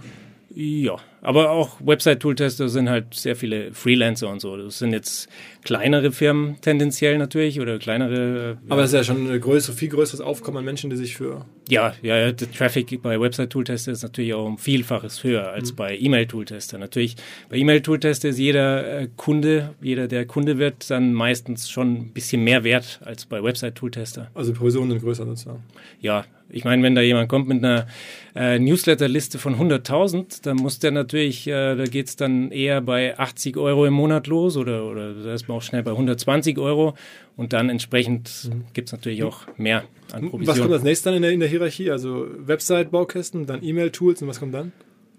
Ja, 0.54 0.98
aber 1.24 1.50
auch 1.52 1.80
Website-Tooltester 1.84 2.68
sind 2.70 2.90
halt 2.90 3.14
sehr 3.14 3.36
viele 3.36 3.74
Freelancer 3.74 4.30
und 4.30 4.42
so. 4.42 4.58
Das 4.58 4.78
sind 4.80 4.92
jetzt 4.92 5.30
kleinere 5.64 6.12
Firmen 6.12 6.60
tendenziell 6.62 7.18
natürlich 7.18 7.62
oder 7.62 7.80
kleinere. 7.80 8.58
Aber 8.68 8.82
es 8.84 8.90
ist 8.92 8.96
ja 8.96 9.04
schon 9.06 9.32
ein 9.32 9.40
größere, 9.42 9.76
viel 9.76 9.88
größeres 9.90 10.20
Aufkommen 10.22 10.58
an 10.58 10.66
Menschen, 10.66 10.90
die 10.90 10.98
sich 10.98 11.16
für. 11.16 11.46
Ja, 11.70 11.94
ja, 12.02 12.18
ja, 12.18 12.32
der 12.34 12.52
Traffic 12.52 13.02
bei 13.02 13.20
Website-Tooltester 13.20 13.94
ist 13.94 14.04
natürlich 14.04 14.34
auch 14.34 14.46
um 14.46 14.58
Vielfaches 14.58 15.24
höher 15.24 15.50
als 15.50 15.72
Mhm. 15.72 15.76
bei 15.78 15.98
E-Mail-Tooltester. 15.98 16.78
Natürlich, 16.78 17.16
bei 17.50 17.56
E-Mail-Tooltester 17.56 18.28
ist 18.30 18.38
jeder 18.38 19.02
äh, 19.04 19.08
Kunde, 19.16 19.74
jeder, 19.82 20.10
der 20.10 20.26
Kunde 20.26 20.58
wird, 20.58 20.90
dann 20.92 21.14
meistens 21.14 21.70
schon 21.70 21.94
ein 21.94 22.14
bisschen 22.14 22.44
mehr 22.44 22.66
wert 22.66 23.00
als 23.06 23.26
bei 23.26 23.42
Website-Tooltester. 23.42 24.30
Also 24.34 24.52
Provisionen 24.52 24.92
sind 24.92 25.02
größer 25.02 25.26
sozusagen. 25.26 25.64
Ja, 26.02 26.26
ich 26.50 26.66
meine, 26.66 26.84
wenn 26.84 26.94
da 26.94 27.02
jemand 27.02 27.30
kommt 27.30 27.48
mit 27.48 27.64
einer 27.64 27.88
äh, 28.36 28.60
Newsletter-Liste 28.60 29.40
von 29.40 29.56
100.000, 29.56 30.42
dann 30.44 30.58
muss 30.58 30.78
der 30.80 30.92
natürlich, 30.92 31.13
äh, 31.14 31.76
da 31.76 31.84
geht's 31.86 32.16
dann 32.16 32.52
eher 32.52 32.82
bei 32.82 33.18
80 33.18 33.58
Euro 33.58 33.86
im 33.86 33.94
Monat 33.94 34.28
los 34.28 34.58
oder, 34.58 34.86
oder 34.86 35.14
da 35.14 35.34
ist 35.34 35.48
man 35.48 35.58
auch 35.58 35.62
schnell 35.62 35.84
bei 35.84 35.92
120 35.92 36.58
Euro 36.58 36.96
und 37.38 37.54
dann 37.54 37.70
entsprechend 37.70 38.52
gibt's 38.74 38.92
natürlich 38.92 39.24
auch 39.24 39.42
mehr 39.58 39.84
an 40.12 40.24
Was 40.24 40.32
kommt 40.32 40.32
Provision. 40.46 40.74
als 40.74 40.84
nächstes 40.84 41.04
dann 41.06 41.14
in 41.16 41.22
der, 41.22 41.32
in 41.32 41.40
der 41.40 41.50
Hierarchie? 41.50 41.92
Also 41.92 42.28
Website-Baukästen, 42.40 43.46
dann 43.46 43.64
E-Mail-Tools 43.64 44.22
und 44.22 44.28
was 44.28 44.40
kommt 44.40 44.54
dann? 44.54 44.72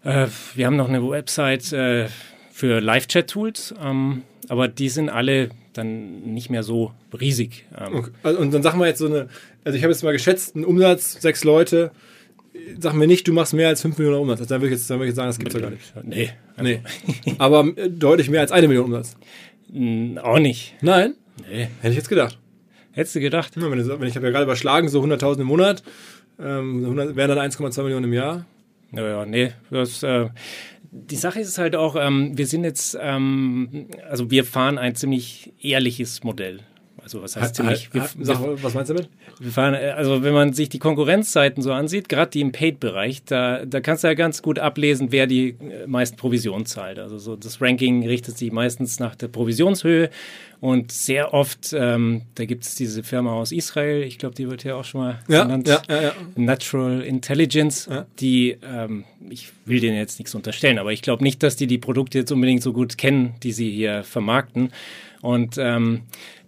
Äh, 0.03 0.27
wir 0.55 0.67
haben 0.67 0.77
noch 0.77 0.89
eine 0.89 1.09
Website 1.09 1.73
äh, 1.73 2.07
für 2.53 2.81
Live-Chat-Tools, 2.81 3.75
ähm, 3.83 4.23
aber 4.49 4.69
die 4.69 4.89
sind 4.89 5.09
alle 5.09 5.51
dann 5.73 6.21
nicht 6.35 6.51
mehr 6.51 6.63
so 6.63 6.93
riesig. 7.19 7.65
Ähm, 7.77 7.95
Okay. 7.97 8.11
Also, 8.23 8.39
und 8.41 8.53
dann 8.55 8.63
sagen 8.63 8.79
wir 8.79 8.87
jetzt 8.87 8.99
so 8.99 9.07
eine, 9.07 9.29
also 9.65 9.77
ich 9.77 9.83
habe 9.83 9.93
jetzt 9.93 10.03
mal 10.05 10.13
geschätzt, 10.13 10.55
einen 10.55 10.65
Umsatz, 10.65 11.21
sechs 11.21 11.43
Leute. 11.45 11.91
Sag 12.79 12.95
mir 12.95 13.07
nicht, 13.07 13.27
du 13.29 13.33
machst 13.33 13.55
mehr 13.55 13.69
als 13.69 13.83
fünf 13.83 13.99
Millionen 13.99 14.21
Umsatz. 14.21 14.41
Also 14.41 14.55
dann 14.55 14.61
würde 14.63 14.75
ich 14.75 14.81
jetzt, 14.81 14.91
dann 14.91 14.99
würde 14.99 15.07
ich 15.07 15.11
jetzt 15.11 15.17
sagen, 15.17 15.29
das 15.29 15.39
gibt's 15.39 15.55
ja 15.55 15.61
gar 15.61 15.71
nicht. 15.71 15.93
Nee, 16.03 16.31
Nee. 16.61 16.81
Aber 17.39 17.67
äh, 17.77 17.91
deutlich 17.91 18.31
mehr 18.31 18.41
als 18.41 18.53
eine 18.53 18.69
Million 18.69 18.87
Umsatz. 18.87 19.17
auch 20.23 20.39
nicht. 20.39 20.75
Nein? 20.81 21.15
Nee. 21.51 21.69
Hätte 21.81 21.91
ich 21.91 21.97
jetzt 21.97 22.09
gedacht. 22.09 22.39
Hättest 22.93 23.17
du 23.17 23.21
gedacht? 23.21 23.57
Ja, 23.57 23.71
wenn, 23.71 23.79
du, 23.79 24.01
wenn 24.01 24.09
ich 24.09 24.15
habe 24.17 24.27
ja 24.27 24.33
gerade 24.33 24.45
überschlagen, 24.45 24.89
so 24.89 25.03
100.000 25.03 25.41
im 25.41 25.47
Monat, 25.49 25.83
ähm, 26.39 26.85
100 26.85 27.17
wären 27.17 27.29
dann 27.29 27.39
1,2 27.51 27.83
Millionen 27.83 28.05
im 28.05 28.13
Jahr. 28.13 28.47
Ja, 28.93 29.07
ja, 29.09 29.27
nee. 29.27 29.53
Das, 29.71 30.03
äh, 30.05 30.29
die 30.93 31.17
Sache 31.17 31.41
ist 31.41 31.59
halt 31.59 31.75
auch, 31.75 31.97
ähm, 31.97 32.39
wir 32.39 32.47
sind 32.47 32.63
jetzt, 32.63 32.97
ähm, 33.01 33.89
also 34.09 34.31
wir 34.31 34.45
fahren 34.45 34.79
ein 34.79 34.95
ziemlich 34.95 35.53
ehrliches 35.61 36.23
Modell. 36.23 36.61
Also 37.05 37.23
was 37.23 37.37
heißt 37.37 37.55
ziemlich? 37.57 37.93
Wir, 37.93 38.09
sag, 38.23 38.39
was 38.63 38.73
meinst 38.73 38.89
du 38.91 38.95
damit? 38.95 39.11
wir 39.39 39.51
fahren, 39.53 39.75
äh, 39.75 39.91
also 39.95 40.23
wenn 40.23 40.33
man 40.33 40.55
sich 40.55 40.71
die 40.71 40.79
Konkurrenzseiten 40.79 41.63
so 41.63 41.71
ansieht, 41.71 42.09
gerade 42.09 42.31
die 42.31 42.41
im 42.41 42.51
Paid-Bereich, 42.51 43.25
da, 43.25 43.67
da 43.67 43.81
kannst 43.81 44.05
du 44.05 44.09
ja 44.09 44.15
ganz 44.15 44.41
gut 44.41 44.59
ablesen, 44.59 45.13
wer 45.13 45.27
die 45.27 45.51
äh, 45.51 45.87
meisten 45.87 46.17
Provisionen 46.17 46.65
zahlt. 46.65 46.99
Also 46.99 47.19
so 47.19 47.37
das 47.37 47.61
Ranking 47.61 48.07
richtet 48.09 48.39
sich 48.39 48.51
meistens 48.53 49.01
nach 49.01 49.15
der 49.17 49.29
Provisionshöhe 49.29 50.09
und 50.61 50.93
sehr 50.93 51.35
oft, 51.35 51.75
ähm, 51.79 52.23
da 52.37 52.47
gibt 52.47 52.65
es 52.65 52.75
diese 52.75 53.03
Firma 53.03 53.35
aus 53.35 53.53
Israel, 53.53 54.03
ich 54.03 54.17
glaube, 54.17 54.35
die 54.35 54.49
wird 54.49 54.63
hier 54.63 54.77
auch 54.79 54.85
schon 54.85 55.03
mal 55.03 55.19
Ja, 55.29 55.43
genannt. 55.43 55.69
ja, 55.69 55.83
ja. 55.91 56.13
Natural 56.37 57.03
Intelligence, 57.03 57.87
die, 58.19 58.57
ähm, 58.67 59.05
ich 59.29 59.53
will 59.67 59.81
denen 59.81 59.97
jetzt 59.99 60.19
nichts 60.19 60.35
unterstellen, 60.35 60.79
aber 60.79 60.91
ich 60.95 61.03
glaube 61.03 61.23
nicht, 61.23 61.43
dass 61.43 61.57
die 61.57 61.67
die 61.67 61.77
Produkte 61.77 62.17
jetzt 62.21 62.33
unbedingt 62.33 62.63
so 62.63 62.73
gut 62.73 62.97
kennen, 62.97 63.35
die 63.43 63.53
sie 63.53 63.71
hier 63.71 64.05
vermarkten. 64.05 64.71
Und 65.21 65.57
ähm, 65.59 66.03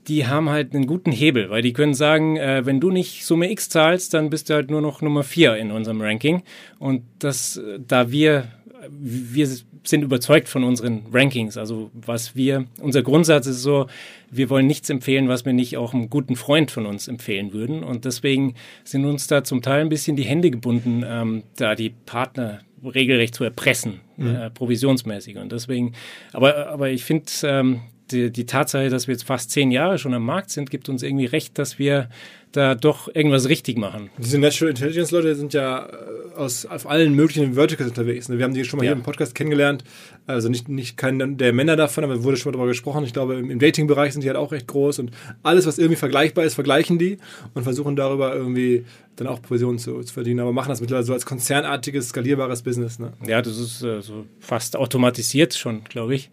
die 0.08 0.26
haben 0.26 0.50
halt 0.50 0.75
einen 0.75 0.86
guten 0.86 1.12
Hebel, 1.12 1.50
weil 1.50 1.62
die 1.62 1.72
können 1.72 1.94
sagen, 1.94 2.36
äh, 2.36 2.64
wenn 2.64 2.80
du 2.80 2.90
nicht 2.90 3.25
Summe 3.25 3.50
X 3.50 3.68
zahlst, 3.68 4.14
dann 4.14 4.30
bist 4.30 4.48
du 4.48 4.54
halt 4.54 4.70
nur 4.70 4.80
noch 4.80 5.02
Nummer 5.02 5.22
vier 5.22 5.56
in 5.56 5.70
unserem 5.70 6.00
Ranking. 6.00 6.42
Und 6.78 7.02
das, 7.18 7.56
äh, 7.56 7.78
da 7.86 8.10
wir, 8.10 8.48
wir 8.88 9.48
sind 9.84 10.02
überzeugt 10.02 10.48
von 10.48 10.64
unseren 10.64 11.06
Rankings. 11.12 11.56
Also 11.56 11.90
was 11.94 12.36
wir, 12.36 12.66
unser 12.80 13.02
Grundsatz 13.02 13.46
ist 13.46 13.62
so, 13.62 13.86
wir 14.30 14.50
wollen 14.50 14.66
nichts 14.66 14.90
empfehlen, 14.90 15.28
was 15.28 15.44
wir 15.44 15.52
nicht 15.52 15.76
auch 15.76 15.94
einem 15.94 16.10
guten 16.10 16.36
Freund 16.36 16.70
von 16.70 16.86
uns 16.86 17.08
empfehlen 17.08 17.52
würden. 17.52 17.82
Und 17.82 18.04
deswegen 18.04 18.54
sind 18.84 19.04
uns 19.04 19.26
da 19.26 19.44
zum 19.44 19.62
Teil 19.62 19.80
ein 19.80 19.88
bisschen 19.88 20.16
die 20.16 20.25
Hände 20.25 20.50
gebunden, 20.50 21.04
ähm, 21.06 21.42
da 21.56 21.75
die 21.75 21.90
Partner 21.90 22.60
regelrecht 22.84 23.34
zu 23.34 23.42
erpressen, 23.42 24.00
äh, 24.18 24.50
provisionsmäßig. 24.50 25.38
Und 25.38 25.50
deswegen, 25.50 25.92
aber, 26.32 26.68
aber 26.68 26.90
ich 26.90 27.04
finde, 27.04 27.26
ähm, 27.42 27.80
die, 28.10 28.30
die 28.30 28.46
Tatsache, 28.46 28.88
dass 28.88 29.08
wir 29.08 29.12
jetzt 29.14 29.25
fast 29.25 29.50
zehn 29.50 29.70
Jahre 29.70 29.98
schon 29.98 30.14
am 30.14 30.25
Markt 30.25 30.50
sind, 30.50 30.70
gibt 30.70 30.88
uns 30.88 31.02
irgendwie 31.02 31.26
recht, 31.26 31.58
dass 31.58 31.78
wir 31.78 32.08
da 32.52 32.75
doch 32.75 33.14
irgendwas 33.14 33.48
richtig 33.48 33.76
machen. 33.76 34.08
Diese 34.16 34.38
Natural 34.38 34.70
Intelligence 34.70 35.10
Leute 35.10 35.34
sind 35.34 35.52
ja 35.52 35.86
äh, 35.86 36.36
aus 36.36 36.64
auf 36.64 36.88
allen 36.88 37.14
möglichen 37.14 37.54
Verticals 37.54 37.90
unterwegs. 37.90 38.28
ne? 38.28 38.38
Wir 38.38 38.44
haben 38.44 38.54
die 38.54 38.64
schon 38.64 38.78
mal 38.78 38.84
Ja. 38.84 38.90
hier 38.92 38.96
im 38.96 39.02
Podcast 39.02 39.34
kennengelernt. 39.34 39.84
Also 40.26 40.48
nicht, 40.48 40.68
nicht 40.68 40.96
kein 40.96 41.36
der 41.36 41.52
Männer 41.52 41.76
davon, 41.76 42.04
aber 42.04 42.22
wurde 42.22 42.36
schon 42.36 42.50
mal 42.50 42.56
darüber 42.56 42.68
gesprochen. 42.68 43.04
Ich 43.04 43.12
glaube, 43.12 43.34
im, 43.34 43.50
im 43.50 43.58
Dating-Bereich 43.58 44.12
sind 44.12 44.22
die 44.22 44.28
halt 44.28 44.38
auch 44.38 44.52
recht 44.52 44.66
groß 44.68 45.00
und 45.00 45.10
alles, 45.42 45.66
was 45.66 45.76
irgendwie 45.78 45.96
vergleichbar 45.96 46.44
ist, 46.44 46.54
vergleichen 46.54 46.98
die 46.98 47.18
und 47.54 47.64
versuchen 47.64 47.94
darüber 47.96 48.34
irgendwie 48.34 48.84
dann 49.16 49.26
auch 49.26 49.42
Provisionen 49.42 49.78
zu, 49.78 50.00
zu 50.00 50.14
verdienen. 50.14 50.40
Aber 50.40 50.52
machen 50.52 50.68
das 50.70 50.80
mittlerweile 50.80 51.04
so 51.04 51.12
als 51.12 51.26
konzernartiges, 51.26 52.08
skalierbares 52.10 52.62
Business. 52.62 52.98
Ne? 52.98 53.12
Ja, 53.26 53.42
das 53.42 53.58
ist 53.58 53.82
äh, 53.82 54.00
so 54.00 54.25
fast 54.40 54.76
automatisiert 54.76 55.54
schon, 55.54 55.84
glaube 55.84 56.14
ich. 56.14 56.30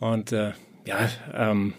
Und 0.00 0.32
äh, 0.32 0.52
ja, 0.86 1.08
ähm, 1.34 1.74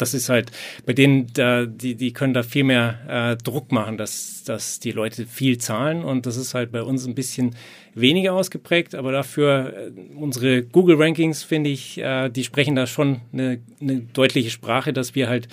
das 0.00 0.14
ist 0.14 0.28
halt, 0.28 0.50
bei 0.86 0.92
denen, 0.92 1.26
da, 1.34 1.66
die, 1.66 1.94
die 1.94 2.12
können 2.12 2.32
da 2.32 2.42
viel 2.42 2.64
mehr 2.64 2.98
äh, 3.08 3.36
Druck 3.42 3.70
machen, 3.70 3.98
dass, 3.98 4.44
dass 4.44 4.80
die 4.80 4.92
Leute 4.92 5.26
viel 5.26 5.58
zahlen. 5.58 6.04
Und 6.04 6.26
das 6.26 6.36
ist 6.36 6.54
halt 6.54 6.72
bei 6.72 6.82
uns 6.82 7.06
ein 7.06 7.14
bisschen 7.14 7.54
weniger 7.94 8.32
ausgeprägt, 8.32 8.94
aber 8.94 9.12
dafür 9.12 9.74
äh, 9.76 9.90
unsere 10.16 10.62
Google-Rankings, 10.62 11.42
finde 11.42 11.70
ich, 11.70 11.98
äh, 11.98 12.30
die 12.30 12.44
sprechen 12.44 12.76
da 12.76 12.86
schon 12.86 13.20
eine, 13.32 13.60
eine 13.80 14.00
deutliche 14.00 14.50
Sprache, 14.50 14.92
dass 14.92 15.14
wir 15.14 15.28
halt 15.28 15.48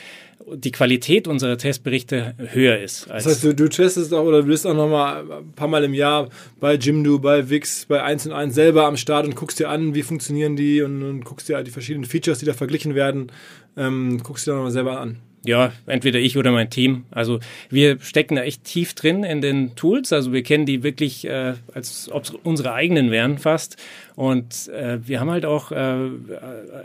die 0.55 0.71
Qualität 0.71 1.27
unserer 1.27 1.57
Testberichte 1.57 2.33
höher 2.37 2.77
ist. 2.77 3.09
Als 3.09 3.25
Das 3.25 3.33
heißt, 3.33 3.43
du, 3.43 3.55
du 3.55 3.67
testest 3.67 4.13
auch 4.13 4.23
oder 4.23 4.41
du 4.41 4.47
bist 4.47 4.65
auch 4.65 4.73
noch 4.73 4.89
mal 4.89 5.19
ein 5.19 5.51
paar 5.53 5.67
Mal 5.67 5.83
im 5.83 5.93
Jahr 5.93 6.29
bei 6.59 6.75
Jimdo, 6.75 7.19
bei 7.19 7.49
Wix, 7.49 7.85
bei 7.85 8.01
1 8.01 8.27
und 8.27 8.33
1 8.33 8.55
selber 8.55 8.85
am 8.85 8.97
Start 8.97 9.25
und 9.25 9.35
guckst 9.35 9.59
dir 9.59 9.69
an, 9.69 9.93
wie 9.93 10.03
funktionieren 10.03 10.55
die 10.55 10.81
und, 10.81 11.03
und 11.03 11.25
guckst 11.25 11.49
dir 11.49 11.61
die 11.63 11.71
verschiedenen 11.71 12.05
Features, 12.05 12.39
die 12.39 12.45
da 12.45 12.53
verglichen 12.53 12.95
werden, 12.95 13.31
ähm, 13.75 14.21
guckst 14.23 14.47
dir 14.47 14.53
noch 14.53 14.63
mal 14.63 14.71
selber 14.71 14.99
an. 14.99 15.17
Ja, 15.45 15.71
entweder 15.85 16.19
ich 16.19 16.37
oder 16.37 16.51
mein 16.51 16.69
Team. 16.69 17.05
Also 17.09 17.39
wir 17.69 17.99
stecken 18.01 18.35
da 18.35 18.43
echt 18.43 18.65
tief 18.65 18.93
drin 18.95 19.23
in 19.23 19.39
den 19.39 19.75
Tools. 19.75 20.11
Also 20.11 20.33
wir 20.33 20.43
kennen 20.43 20.65
die 20.65 20.83
wirklich, 20.83 21.25
äh, 21.25 21.53
als 21.73 22.09
ob 22.11 22.23
es 22.25 22.31
unsere 22.43 22.73
eigenen 22.73 23.11
wären 23.11 23.37
fast. 23.37 23.77
Und 24.17 24.69
äh, 24.69 24.97
wir 25.07 25.19
haben 25.19 25.29
halt 25.29 25.45
auch, 25.45 25.71
äh, 25.71 26.07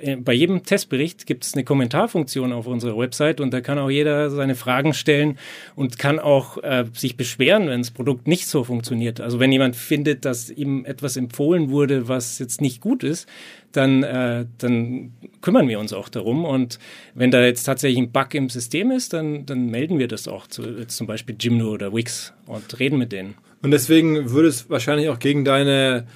äh, 0.02 0.16
bei 0.16 0.34
jedem 0.34 0.64
Testbericht 0.64 1.24
gibt 1.24 1.46
es 1.46 1.54
eine 1.54 1.64
Kommentarfunktion 1.64 2.52
auf 2.52 2.66
unserer 2.66 2.98
Website 2.98 3.40
und 3.40 3.54
da 3.54 3.62
kann 3.62 3.78
auch 3.78 3.88
jeder 3.88 4.28
seine 4.28 4.54
Fragen 4.54 4.92
stellen 4.92 5.38
und 5.74 5.98
kann 5.98 6.18
auch 6.18 6.62
äh, 6.62 6.84
sich 6.92 7.16
beschweren, 7.16 7.68
wenn 7.68 7.80
das 7.80 7.90
Produkt 7.90 8.28
nicht 8.28 8.48
so 8.48 8.64
funktioniert. 8.64 9.22
Also 9.22 9.40
wenn 9.40 9.50
jemand 9.50 9.76
findet, 9.76 10.26
dass 10.26 10.50
ihm 10.50 10.84
etwas 10.84 11.16
empfohlen 11.16 11.70
wurde, 11.70 12.06
was 12.06 12.38
jetzt 12.38 12.60
nicht 12.60 12.82
gut 12.82 13.02
ist, 13.02 13.26
dann, 13.72 14.02
äh, 14.02 14.44
dann 14.58 15.14
kümmern 15.40 15.68
wir 15.68 15.80
uns 15.80 15.94
auch 15.94 16.10
darum. 16.10 16.44
Und 16.44 16.78
wenn 17.14 17.30
da 17.30 17.42
jetzt 17.42 17.64
tatsächlich 17.64 17.98
ein 17.98 18.12
Bug 18.12 18.34
im 18.34 18.50
System 18.50 18.90
ist, 18.90 19.14
dann, 19.14 19.46
dann 19.46 19.68
melden 19.70 19.98
wir 19.98 20.06
das 20.06 20.28
auch 20.28 20.48
zu 20.48 20.64
jetzt 20.64 20.98
zum 20.98 21.06
Beispiel 21.06 21.34
Jimdo 21.40 21.70
oder 21.70 21.94
Wix 21.94 22.34
und 22.44 22.78
reden 22.78 22.98
mit 22.98 23.10
denen. 23.10 23.36
Und 23.62 23.70
deswegen 23.70 24.32
würde 24.32 24.48
es 24.48 24.68
wahrscheinlich 24.68 25.08
auch 25.08 25.18
gegen 25.18 25.46
deine 25.46 26.06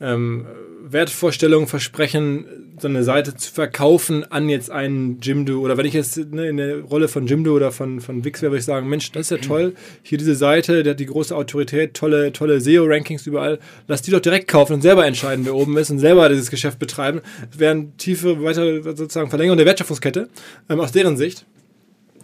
ähm, 0.00 0.46
Wertvorstellung 0.82 1.66
versprechen, 1.66 2.46
so 2.80 2.88
eine 2.88 3.04
Seite 3.04 3.36
zu 3.36 3.52
verkaufen 3.52 4.24
an 4.30 4.48
jetzt 4.48 4.70
einen 4.70 5.20
Jimdo 5.20 5.60
oder 5.60 5.76
wenn 5.76 5.84
ich 5.84 5.92
jetzt 5.92 6.16
ne, 6.32 6.48
in 6.48 6.56
der 6.56 6.80
Rolle 6.80 7.08
von 7.08 7.26
Jimdo 7.26 7.54
oder 7.54 7.70
von, 7.70 8.00
von 8.00 8.24
Wix 8.24 8.42
wäre, 8.42 8.52
würde 8.52 8.60
ich 8.60 8.64
sagen, 8.64 8.88
Mensch, 8.88 9.12
das 9.12 9.30
ist 9.30 9.30
ja 9.30 9.36
toll, 9.36 9.74
hier 10.02 10.18
diese 10.18 10.34
Seite, 10.34 10.82
der 10.82 10.92
hat 10.92 11.00
die 11.00 11.06
große 11.06 11.36
Autorität, 11.36 11.94
tolle, 11.94 12.32
tolle 12.32 12.60
SEO-Rankings 12.60 13.26
überall, 13.26 13.58
lass 13.86 14.02
die 14.02 14.10
doch 14.10 14.20
direkt 14.20 14.48
kaufen 14.48 14.74
und 14.74 14.82
selber 14.82 15.06
entscheiden, 15.06 15.44
wer 15.44 15.54
oben 15.54 15.76
ist 15.76 15.90
und 15.90 15.98
selber 15.98 16.28
dieses 16.28 16.50
Geschäft 16.50 16.78
betreiben. 16.78 17.20
Das 17.50 17.60
wäre 17.60 17.72
eine 17.72 17.96
tiefe, 17.96 18.42
weitere 18.42 18.82
sozusagen 18.82 19.28
Verlängerung 19.28 19.58
der 19.58 19.66
Wertschöpfungskette 19.66 20.28
ähm, 20.68 20.80
aus 20.80 20.92
deren 20.92 21.16
Sicht. 21.16 21.44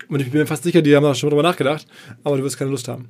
Und 0.08 0.20
ich 0.20 0.30
bin 0.30 0.40
mir 0.40 0.46
fast 0.46 0.62
sicher, 0.62 0.82
die 0.82 0.94
haben 0.94 1.02
da 1.02 1.14
schon 1.14 1.30
drüber 1.30 1.42
nachgedacht, 1.42 1.86
aber 2.22 2.36
du 2.36 2.44
wirst 2.44 2.58
keine 2.58 2.70
Lust 2.70 2.88
haben. 2.88 3.08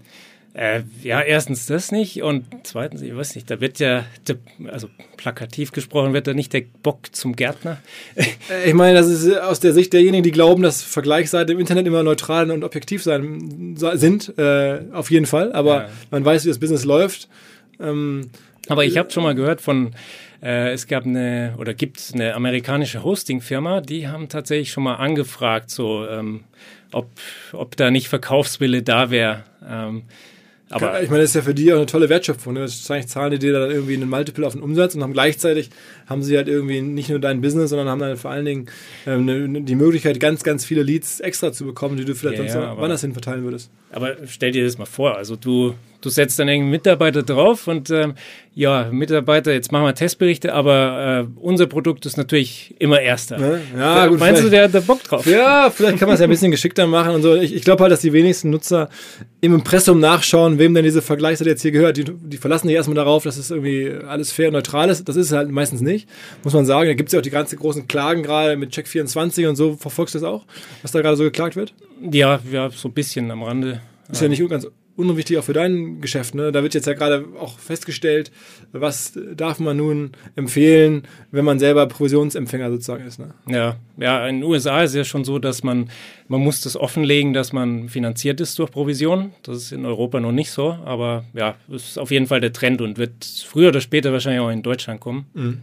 Äh, 0.59 0.85
ja, 1.03 1.21
erstens 1.21 1.67
das 1.67 1.93
nicht 1.93 2.23
und 2.23 2.47
zweitens, 2.63 3.03
ich 3.03 3.15
weiß 3.15 3.35
nicht, 3.35 3.51
da 3.51 3.61
wird 3.61 3.79
ja, 3.79 4.07
also 4.69 4.89
plakativ 5.19 5.71
gesprochen, 5.71 6.15
wird 6.15 6.27
da 6.27 6.33
nicht 6.33 6.55
der 6.55 6.63
Bock 6.83 7.15
zum 7.15 7.37
Gärtner. 7.37 7.77
Äh, 8.15 8.25
Ich 8.69 8.73
meine, 8.73 8.97
das 8.97 9.07
ist 9.09 9.27
äh, 9.27 9.37
aus 9.37 9.61
der 9.61 9.75
Sicht 9.75 9.93
derjenigen, 9.93 10.23
die 10.23 10.31
glauben, 10.31 10.63
dass 10.63 10.81
Vergleichsseiten 10.81 11.53
im 11.55 11.61
Internet 11.61 11.87
immer 11.87 12.03
neutral 12.03 12.51
und 12.51 12.65
objektiv 12.65 13.03
sein, 13.03 13.77
sind, 13.77 14.33
äh, 14.39 14.79
auf 14.95 15.11
jeden 15.11 15.27
Fall. 15.27 15.53
Aber 15.53 15.83
Ja. 15.83 15.89
man 16.11 16.25
weiß, 16.25 16.45
wie 16.45 16.49
das 16.49 16.59
Business 16.59 16.87
läuft. 16.87 17.29
Ähm, 17.79 18.31
aber 18.69 18.87
ich 18.87 18.97
habe 18.97 19.11
schon 19.11 19.25
mal 19.25 19.35
gehört 19.35 19.61
von, 19.61 19.95
äh, 20.43 20.73
es 20.73 20.87
gab 20.87 21.05
eine 21.05 21.55
oder 21.59 21.75
gibt 21.75 22.01
eine 22.15 22.35
amerikanische 22.35 23.05
Hosting-Firma, 23.05 23.83
die 23.83 24.09
haben 24.09 24.31
tatsächlich 24.31 24.71
schon 24.71 24.85
mal 24.85 24.95
angefragt, 24.95 25.71
so 25.71 26.07
ähm, 26.09 26.45
ob, 26.93 27.11
ob 27.53 27.77
da 27.77 27.91
nicht 27.91 28.09
Verkaufswille 28.09 28.83
da 28.83 29.11
wäre. 29.11 29.45
Ähm, 29.69 30.05
aber 30.69 31.01
ich 31.01 31.11
meine, 31.11 31.23
das 31.23 31.31
ist 31.31 31.37
ja 31.37 31.43
für 31.43 31.55
die 31.55 31.73
auch 31.73 31.77
eine 31.77 31.87
tolle 31.87 32.09
Wertschöpfung. 32.09 32.55
Ne? 32.55 32.61
Wahrscheinlich 32.61 33.07
zahlen 33.07 33.31
die 33.31 33.39
dir 33.39 33.53
dann 33.53 33.71
irgendwie 33.71 33.95
einen 33.95 34.09
Multiple 34.09 34.45
auf 34.45 34.55
den 34.55 34.63
Umsatz 34.63 34.97
und 34.97 35.03
haben 35.03 35.13
gleichzeitig 35.13 35.71
haben 36.07 36.25
sie 36.25 36.37
halt 36.37 36.49
irgendwie 36.49 36.81
nicht 36.81 37.09
nur 37.09 37.21
dein 37.21 37.41
Business, 37.41 37.71
sondern 37.71 37.89
haben 37.89 38.01
dann 38.01 38.17
vor 38.17 38.33
allen 38.33 38.45
Dingen 38.45 38.67
ähm, 39.07 39.25
ne, 39.25 39.63
die 39.63 39.77
Möglichkeit, 39.77 40.19
ganz, 40.19 40.43
ganz 40.43 40.65
viele 40.65 40.83
Leads 40.83 41.21
extra 41.21 41.53
zu 41.53 41.65
bekommen, 41.65 41.97
die 41.97 42.05
du 42.05 42.17
vielleicht 42.17 42.39
ja, 42.39 42.49
sonst 42.49 42.55
ja, 42.55 42.77
woanders 42.77 43.01
hin 43.01 43.13
verteilen 43.13 43.45
würdest. 43.45 43.71
Aber 43.93 44.17
stell 44.27 44.51
dir 44.51 44.65
das 44.65 44.77
mal 44.77 44.87
vor, 44.87 45.17
also 45.17 45.37
du, 45.37 45.75
du 46.01 46.09
setzt 46.09 46.39
dann 46.39 46.49
einen 46.49 46.71
Mitarbeiter 46.71 47.23
drauf 47.23 47.67
und 47.69 47.91
ähm, 47.91 48.15
ja, 48.55 48.89
Mitarbeiter, 48.91 49.53
jetzt 49.53 49.71
machen 49.71 49.85
wir 49.85 49.95
Testberichte, 49.95 50.55
aber 50.55 51.27
äh, 51.27 51.41
unser 51.41 51.67
Produkt 51.67 52.07
ist 52.07 52.17
natürlich 52.17 52.75
immer 52.79 53.03
erster. 53.03 53.37
Ne? 53.37 53.61
Ja, 53.75 53.97
ja 53.97 54.07
gut, 54.07 54.19
meinst 54.19 54.43
du, 54.43 54.49
der 54.49 54.65
hat 54.65 54.75
da 54.75 54.81
Bock 54.81 55.03
drauf? 55.03 55.27
Ja, 55.27 55.71
vielleicht 55.71 55.99
kann 55.99 56.09
man 56.09 56.15
es 56.15 56.21
ja 56.21 56.27
ein 56.27 56.31
bisschen 56.31 56.51
geschickter 56.51 56.87
machen 56.87 57.15
und 57.15 57.21
so. 57.21 57.35
Ich, 57.35 57.55
ich 57.55 57.63
glaube 57.65 57.83
halt, 57.83 57.93
dass 57.93 58.01
die 58.01 58.15
wenigsten 58.15 58.49
Nutzer 58.49 58.89
im 59.43 59.55
Impressum 59.55 60.01
nachschauen, 60.01 60.59
wem 60.59 60.73
denn 60.73 60.85
diese 60.85 61.03
Vergleichsseite 61.03 61.51
jetzt 61.51 61.61
hier 61.61 61.71
gehört. 61.71 61.99
Die, 61.99 62.05
die 62.05 62.39
verlassen 62.39 62.69
sich 62.69 62.77
erstmal 62.77 62.95
darauf, 62.95 63.25
dass 63.25 63.37
es 63.37 63.51
irgendwie 63.51 63.93
alles 64.09 64.33
fair 64.33 64.49
und 64.49 64.55
neutral 64.55 64.89
ist. 64.89 65.07
Das 65.07 65.17
ist 65.17 65.33
halt 65.33 65.51
meistens 65.51 65.83
nicht, 65.83 66.09
muss 66.43 66.55
man 66.55 66.65
sagen. 66.65 66.89
Da 66.89 66.95
gibt 66.95 67.11
es 67.11 67.13
ja 67.13 67.19
auch 67.19 67.23
die 67.23 67.29
ganzen 67.29 67.59
großen 67.59 67.87
Klagen 67.87 68.23
gerade 68.23 68.57
mit 68.57 68.73
Check24 68.73 69.51
und 69.51 69.57
so. 69.57 69.77
Verfolgst 69.77 70.15
du 70.15 70.19
das 70.21 70.27
auch, 70.27 70.47
was 70.81 70.93
da 70.93 71.03
gerade 71.03 71.19
so 71.19 71.25
geklagt 71.25 71.57
wird? 71.57 71.75
Ja, 72.11 72.41
ja, 72.51 72.71
so 72.71 72.89
ein 72.89 72.95
bisschen 72.95 73.31
am 73.31 73.43
Rande. 73.43 73.83
Ist 74.11 74.23
ja 74.23 74.29
nicht 74.29 74.49
ganz 74.49 74.67
unwichtig 74.97 75.39
auch 75.39 75.45
für 75.45 75.53
dein 75.53 76.01
Geschäft. 76.01 76.35
Ne? 76.35 76.53
Da 76.53 76.63
wird 76.63 76.75
jetzt 76.75 76.87
ja 76.87 76.95
gerade 76.95 77.27
auch 77.39 77.59
festgestellt, 77.59 78.31
was 78.73 79.13
darf 79.35 79.59
man 79.59 79.77
nun 79.77 80.13
empfehlen, 80.35 81.03
wenn 81.31 81.45
man 81.45 81.59
selber 81.59 81.87
Provisionsempfänger 81.87 82.71
sozusagen 82.71 83.07
ist. 83.07 83.19
Ne? 83.19 83.35
Ja, 83.49 83.77
ja, 83.97 84.27
in 84.27 84.41
den 84.41 84.45
USA 84.45 84.83
ist 84.83 84.91
es 84.91 84.97
ja 84.97 85.05
schon 85.05 85.25
so, 85.25 85.39
dass 85.39 85.63
man, 85.63 85.91
man 86.29 86.41
muss 86.41 86.61
das 86.63 86.77
offenlegen, 86.77 87.33
dass 87.33 87.53
man 87.53 87.89
finanziert 87.89 88.41
ist 88.41 88.59
durch 88.59 88.71
Provision. 88.71 89.33
Das 89.43 89.57
ist 89.57 89.73
in 89.73 89.85
Europa 89.85 90.21
noch 90.21 90.33
nicht 90.33 90.51
so, 90.51 90.79
aber 90.85 91.25
ja, 91.35 91.57
ist 91.69 91.99
auf 91.99 92.11
jeden 92.11 92.27
Fall 92.27 92.41
der 92.41 92.53
Trend 92.53 92.81
und 92.81 92.99
wird 92.99 93.25
früher 93.25 93.69
oder 93.69 93.81
später 93.81 94.13
wahrscheinlich 94.13 94.41
auch 94.41 94.51
in 94.51 94.63
Deutschland 94.63 95.01
kommen. 95.01 95.27
Mhm. 95.35 95.63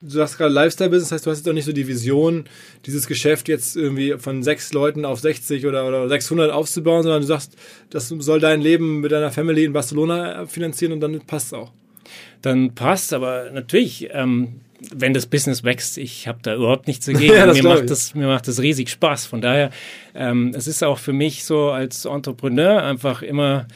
du 0.00 0.08
sagst 0.08 0.38
gerade 0.38 0.52
Lifestyle-Business, 0.52 1.10
das 1.10 1.16
heißt, 1.16 1.26
du 1.26 1.30
hast 1.30 1.38
jetzt 1.38 1.48
auch 1.48 1.52
nicht 1.52 1.66
so 1.66 1.72
die 1.72 1.86
Vision, 1.86 2.44
dieses 2.86 3.06
Geschäft 3.06 3.48
jetzt 3.48 3.76
irgendwie 3.76 4.14
von 4.18 4.42
sechs 4.42 4.72
Leuten 4.72 5.04
auf 5.04 5.20
60 5.20 5.66
oder, 5.66 5.86
oder 5.86 6.08
600 6.08 6.50
aufzubauen, 6.50 7.02
sondern 7.02 7.20
du 7.20 7.26
sagst, 7.26 7.56
das 7.90 8.08
soll 8.08 8.40
dein 8.40 8.60
Leben 8.60 9.00
mit 9.00 9.12
deiner 9.12 9.30
Family 9.30 9.64
in 9.64 9.72
Barcelona 9.72 10.46
finanzieren 10.46 10.92
und 10.92 11.00
dann 11.00 11.20
passt 11.26 11.48
es 11.48 11.52
auch. 11.54 11.72
Dann 12.42 12.74
passt, 12.74 13.12
aber 13.12 13.50
natürlich, 13.52 14.08
ähm, 14.12 14.60
wenn 14.94 15.12
das 15.12 15.26
Business 15.26 15.62
wächst, 15.62 15.98
ich 15.98 16.26
habe 16.26 16.38
da 16.42 16.54
überhaupt 16.54 16.86
nichts 16.86 17.04
dagegen. 17.04 17.34
ja, 17.34 17.52
mir, 17.52 17.62
macht 17.62 17.90
das, 17.90 18.14
mir 18.14 18.26
macht 18.26 18.48
das 18.48 18.60
riesig 18.60 18.88
Spaß. 18.88 19.26
Von 19.26 19.42
daher, 19.42 19.70
ähm, 20.14 20.52
es 20.54 20.66
ist 20.66 20.82
auch 20.82 20.98
für 20.98 21.12
mich 21.12 21.44
so 21.44 21.70
als 21.70 22.06
Entrepreneur 22.06 22.82
einfach 22.82 23.20
immer 23.20 23.66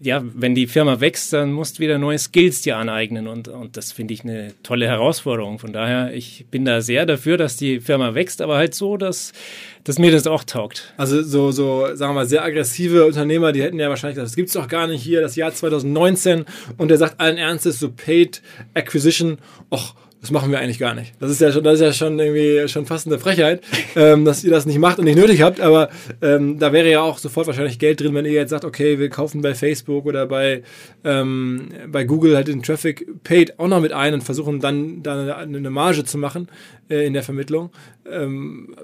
ja, 0.00 0.22
wenn 0.24 0.54
die 0.54 0.66
Firma 0.66 1.00
wächst, 1.00 1.32
dann 1.32 1.52
musst 1.52 1.78
du 1.78 1.82
wieder 1.82 1.98
neue 1.98 2.18
Skills 2.18 2.62
dir 2.62 2.76
aneignen 2.76 3.26
und, 3.28 3.48
und 3.48 3.76
das 3.76 3.92
finde 3.92 4.14
ich 4.14 4.22
eine 4.22 4.54
tolle 4.62 4.86
Herausforderung. 4.86 5.58
Von 5.58 5.72
daher, 5.72 6.14
ich 6.14 6.46
bin 6.50 6.64
da 6.64 6.80
sehr 6.80 7.06
dafür, 7.06 7.36
dass 7.36 7.56
die 7.56 7.80
Firma 7.80 8.14
wächst, 8.14 8.40
aber 8.40 8.56
halt 8.56 8.74
so, 8.74 8.96
dass, 8.96 9.32
dass 9.84 9.98
mir 9.98 10.10
das 10.10 10.26
auch 10.26 10.44
taugt. 10.44 10.94
Also 10.96 11.22
so, 11.22 11.50
so, 11.50 11.94
sagen 11.94 12.10
wir 12.10 12.20
mal, 12.20 12.26
sehr 12.26 12.44
aggressive 12.44 13.06
Unternehmer, 13.06 13.52
die 13.52 13.62
hätten 13.62 13.78
ja 13.78 13.88
wahrscheinlich 13.88 14.16
gesagt, 14.16 14.30
das 14.30 14.36
gibt's 14.36 14.52
doch 14.52 14.68
gar 14.68 14.86
nicht 14.86 15.02
hier, 15.02 15.20
das 15.20 15.36
Jahr 15.36 15.52
2019 15.52 16.44
und 16.76 16.88
der 16.88 16.98
sagt 16.98 17.20
allen 17.20 17.36
Ernstes, 17.36 17.78
so 17.78 17.90
Paid 17.90 18.42
Acquisition, 18.74 19.38
och, 19.70 19.94
das 20.20 20.30
machen 20.32 20.50
wir 20.50 20.58
eigentlich 20.58 20.78
gar 20.78 20.94
nicht. 20.94 21.14
Das 21.20 21.30
ist 21.30 21.40
ja 21.40 21.52
schon, 21.52 21.62
das 21.62 21.74
ist 21.74 21.80
ja 21.80 21.92
schon 21.92 22.18
irgendwie 22.18 22.68
schon 22.68 22.86
fast 22.86 23.06
eine 23.06 23.18
Frechheit, 23.18 23.62
ähm, 23.96 24.24
dass 24.24 24.42
ihr 24.42 24.50
das 24.50 24.66
nicht 24.66 24.78
macht 24.78 24.98
und 24.98 25.04
nicht 25.04 25.18
nötig 25.18 25.42
habt. 25.42 25.60
Aber 25.60 25.90
ähm, 26.20 26.58
da 26.58 26.72
wäre 26.72 26.90
ja 26.90 27.00
auch 27.00 27.18
sofort 27.18 27.46
wahrscheinlich 27.46 27.78
Geld 27.78 28.00
drin, 28.00 28.14
wenn 28.14 28.24
ihr 28.24 28.32
jetzt 28.32 28.50
sagt, 28.50 28.64
okay, 28.64 28.98
wir 28.98 29.10
kaufen 29.10 29.42
bei 29.42 29.54
Facebook 29.54 30.06
oder 30.06 30.26
bei 30.26 30.62
ähm, 31.04 31.68
bei 31.88 32.04
Google 32.04 32.34
halt 32.34 32.48
den 32.48 32.62
Traffic 32.62 33.06
paid 33.22 33.58
auch 33.58 33.68
noch 33.68 33.80
mit 33.80 33.92
ein 33.92 34.14
und 34.14 34.22
versuchen 34.22 34.60
dann 34.60 35.02
da 35.02 35.36
eine 35.36 35.70
Marge 35.70 36.04
zu 36.04 36.18
machen 36.18 36.48
äh, 36.90 37.06
in 37.06 37.12
der 37.12 37.22
Vermittlung. 37.22 37.70
Ähm, 38.10 38.74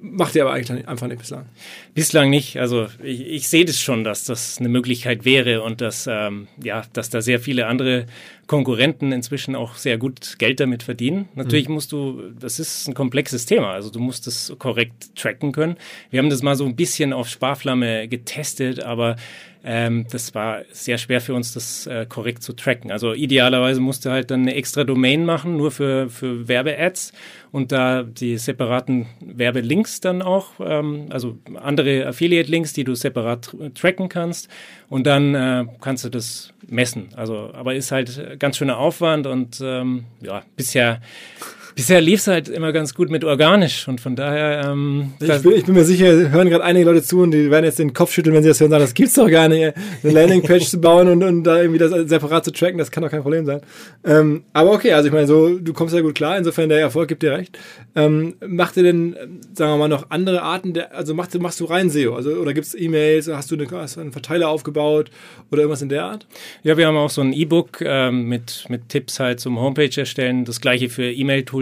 macht 0.00 0.34
ihr 0.34 0.42
aber 0.42 0.52
eigentlich 0.52 0.88
einfach 0.88 1.06
nicht 1.06 1.18
bislang. 1.18 1.46
Bislang 1.94 2.30
nicht. 2.30 2.58
Also 2.58 2.88
ich, 3.02 3.26
ich 3.26 3.48
sehe 3.48 3.64
das 3.64 3.80
schon, 3.80 4.04
dass 4.04 4.24
das 4.24 4.58
eine 4.58 4.68
Möglichkeit 4.68 5.24
wäre 5.24 5.62
und 5.62 5.80
dass 5.80 6.06
ähm, 6.10 6.48
ja, 6.62 6.82
dass 6.92 7.10
da 7.10 7.20
sehr 7.20 7.40
viele 7.40 7.66
andere 7.66 8.06
Konkurrenten 8.46 9.12
inzwischen 9.12 9.54
auch 9.54 9.76
sehr 9.76 9.98
gut 9.98 10.38
Geld 10.38 10.58
damit 10.60 10.82
verdienen. 10.82 11.28
Natürlich 11.34 11.68
mhm. 11.68 11.74
musst 11.74 11.92
du, 11.92 12.22
das 12.38 12.58
ist 12.58 12.88
ein 12.88 12.94
komplexes 12.94 13.46
Thema, 13.46 13.72
also 13.72 13.90
du 13.90 14.00
musst 14.00 14.26
es 14.26 14.52
korrekt 14.58 15.14
tracken 15.14 15.52
können. 15.52 15.76
Wir 16.10 16.18
haben 16.18 16.30
das 16.30 16.42
mal 16.42 16.56
so 16.56 16.64
ein 16.64 16.76
bisschen 16.76 17.12
auf 17.12 17.28
Sparflamme 17.28 18.08
getestet, 18.08 18.80
aber 18.80 19.16
ähm, 19.62 20.06
das 20.10 20.34
war 20.34 20.62
sehr 20.72 20.98
schwer 20.98 21.20
für 21.20 21.34
uns, 21.34 21.52
das 21.52 21.86
äh, 21.86 22.06
korrekt 22.06 22.42
zu 22.42 22.54
tracken. 22.54 22.90
Also 22.90 23.12
idealerweise 23.12 23.80
musste 23.80 24.10
halt 24.10 24.30
dann 24.30 24.42
eine 24.42 24.54
extra 24.54 24.84
Domain 24.84 25.24
machen, 25.24 25.56
nur 25.56 25.70
für, 25.70 26.08
für 26.08 26.48
Werbe-Ads 26.48 27.12
und 27.52 27.72
da 27.72 28.02
die 28.02 28.38
separaten 28.38 29.06
Werbelinks 29.20 30.00
dann 30.00 30.22
auch, 30.22 30.52
ähm, 30.60 31.06
also 31.10 31.38
andere 31.54 32.06
Affiliate-Links, 32.06 32.72
die 32.72 32.84
du 32.84 32.94
separat 32.94 33.54
tracken 33.74 34.08
kannst 34.08 34.48
und 34.88 35.06
dann 35.06 35.34
äh, 35.34 35.66
kannst 35.80 36.04
du 36.04 36.08
das 36.08 36.54
messen. 36.66 37.08
Also, 37.14 37.50
aber 37.52 37.74
ist 37.74 37.92
halt 37.92 38.38
ganz 38.38 38.56
schöner 38.56 38.78
Aufwand 38.78 39.26
und 39.26 39.60
ähm, 39.62 40.04
ja, 40.22 40.42
bisher 40.56 41.00
bisher 41.80 42.02
lief 42.02 42.20
es 42.20 42.26
halt 42.26 42.50
immer 42.50 42.72
ganz 42.72 42.92
gut 42.92 43.08
mit 43.08 43.24
organisch 43.24 43.88
und 43.88 44.02
von 44.02 44.14
daher. 44.14 44.66
Ähm, 44.66 45.14
ich, 45.18 45.42
bin, 45.42 45.52
ich 45.52 45.64
bin 45.64 45.74
mir 45.74 45.84
sicher, 45.84 46.30
hören 46.30 46.50
gerade 46.50 46.62
einige 46.62 46.84
Leute 46.84 47.02
zu 47.02 47.20
und 47.20 47.30
die 47.30 47.50
werden 47.50 47.64
jetzt 47.64 47.78
den 47.78 47.94
Kopf 47.94 48.12
schütteln, 48.12 48.36
wenn 48.36 48.42
sie 48.42 48.50
das 48.50 48.60
hören 48.60 48.66
und 48.66 48.72
sagen, 48.72 48.84
das 48.84 48.92
gibt's 48.92 49.14
doch 49.14 49.30
gar 49.30 49.48
nicht, 49.48 49.72
eine 50.02 50.12
Landingpage 50.12 50.68
zu 50.68 50.78
bauen 50.78 51.08
und, 51.08 51.22
und 51.22 51.42
da 51.44 51.58
irgendwie 51.62 51.78
das 51.78 51.90
separat 52.10 52.44
zu 52.44 52.52
tracken, 52.52 52.76
das 52.76 52.90
kann 52.90 53.02
doch 53.02 53.10
kein 53.10 53.22
Problem 53.22 53.46
sein. 53.46 53.62
Ähm, 54.04 54.44
aber 54.52 54.72
okay, 54.72 54.92
also 54.92 55.06
ich 55.06 55.12
meine, 55.14 55.26
so, 55.26 55.58
du 55.58 55.72
kommst 55.72 55.94
ja 55.94 56.02
gut 56.02 56.14
klar, 56.14 56.36
insofern 56.36 56.68
der 56.68 56.80
Erfolg 56.80 57.08
gibt 57.08 57.22
dir 57.22 57.32
recht. 57.32 57.58
Ähm, 57.96 58.34
macht 58.46 58.76
ihr 58.76 58.82
denn, 58.82 59.16
sagen 59.54 59.72
wir 59.72 59.78
mal, 59.78 59.88
noch 59.88 60.10
andere 60.10 60.42
Arten 60.42 60.74
der, 60.74 60.94
also 60.94 61.14
machst, 61.14 61.38
machst 61.40 61.60
du 61.60 61.64
rein 61.64 61.88
SEO? 61.88 62.14
Also, 62.14 62.32
oder 62.32 62.52
gibt's 62.52 62.74
E-Mails, 62.74 63.28
hast 63.28 63.50
du 63.50 63.54
eine, 63.54 63.66
hast 63.70 63.96
einen 63.96 64.12
Verteiler 64.12 64.50
aufgebaut 64.50 65.10
oder 65.50 65.62
irgendwas 65.62 65.80
in 65.80 65.88
der 65.88 66.04
Art? 66.04 66.26
Ja, 66.62 66.76
wir 66.76 66.86
haben 66.86 66.98
auch 66.98 67.08
so 67.08 67.22
ein 67.22 67.32
E-Book 67.32 67.80
ähm, 67.80 68.28
mit, 68.28 68.66
mit 68.68 68.90
Tipps 68.90 69.18
halt 69.18 69.40
zum 69.40 69.58
Homepage 69.58 69.98
erstellen. 69.98 70.44
Das 70.44 70.60
gleiche 70.60 70.90
für 70.90 71.10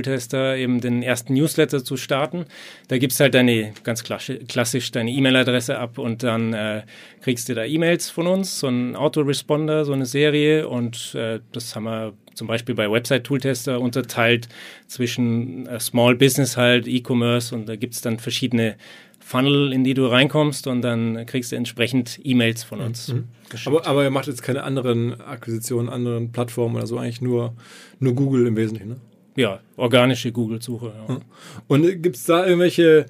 E-Mail-Tooltester, 0.09 0.57
eben 0.57 0.81
den 0.81 1.03
ersten 1.03 1.35
Newsletter 1.35 1.85
zu 1.85 1.97
starten. 1.97 2.47
Da 2.89 2.99
gibst 2.99 3.21
halt 3.21 3.35
deine, 3.35 3.73
ganz 3.85 4.03
klassisch, 4.03 4.91
deine 4.91 5.11
E-Mail-Adresse 5.11 5.79
ab 5.79 5.99
und 5.99 6.23
dann 6.23 6.53
äh, 6.53 6.83
kriegst 7.21 7.49
du 7.49 7.55
da 7.55 7.65
E-Mails 7.65 8.11
von 8.11 8.27
uns, 8.27 8.61
so 8.61 8.69
ein 8.69 8.97
Autoresponder, 8.97 9.85
so 9.85 9.93
eine 9.93 10.07
Serie 10.07 10.69
und 10.69 11.15
äh, 11.15 11.41
das 11.53 11.77
haben 11.77 11.85
wir 11.85 12.15
zum 12.35 12.47
Beispiel 12.47 12.75
bei 12.75 12.91
Website 12.91 13.25
Tooltester 13.25 13.81
unterteilt 13.81 14.49
zwischen 14.87 15.67
äh, 15.67 15.81
Small 15.81 16.15
Business 16.15 16.57
halt, 16.57 16.87
E-Commerce 16.87 17.55
und 17.55 17.69
da 17.69 17.77
gibt 17.77 17.95
es 17.95 18.01
dann 18.01 18.19
verschiedene 18.19 18.77
Funnel, 19.19 19.75
in 19.75 19.85
die 19.85 19.93
du 19.93 20.07
reinkommst 20.07 20.67
und 20.67 20.81
dann 20.81 21.27
kriegst 21.27 21.53
du 21.53 21.57
entsprechend 21.57 22.19
E-Mails 22.23 22.65
von 22.65 22.81
uns. 22.81 23.09
Mhm. 23.09 23.25
Aber, 23.67 23.87
aber 23.87 24.05
ihr 24.05 24.11
macht 24.11 24.27
jetzt 24.27 24.43
keine 24.43 24.63
anderen 24.63 25.21
Akquisitionen, 25.21 25.91
anderen 25.91 26.33
Plattformen 26.33 26.77
oder 26.77 26.87
so, 26.87 26.97
eigentlich 26.97 27.21
nur, 27.21 27.55
nur 27.99 28.15
Google 28.15 28.47
im 28.47 28.57
Wesentlichen, 28.57 28.91
ne? 28.91 28.97
Ja, 29.39 29.61
organische 29.77 30.33
Google-Suche. 30.33 30.93
Ja. 31.09 31.21
Und 31.69 32.03
gibt 32.03 32.17
es 32.17 32.25
da 32.25 32.45
irgendwelche 32.45 33.07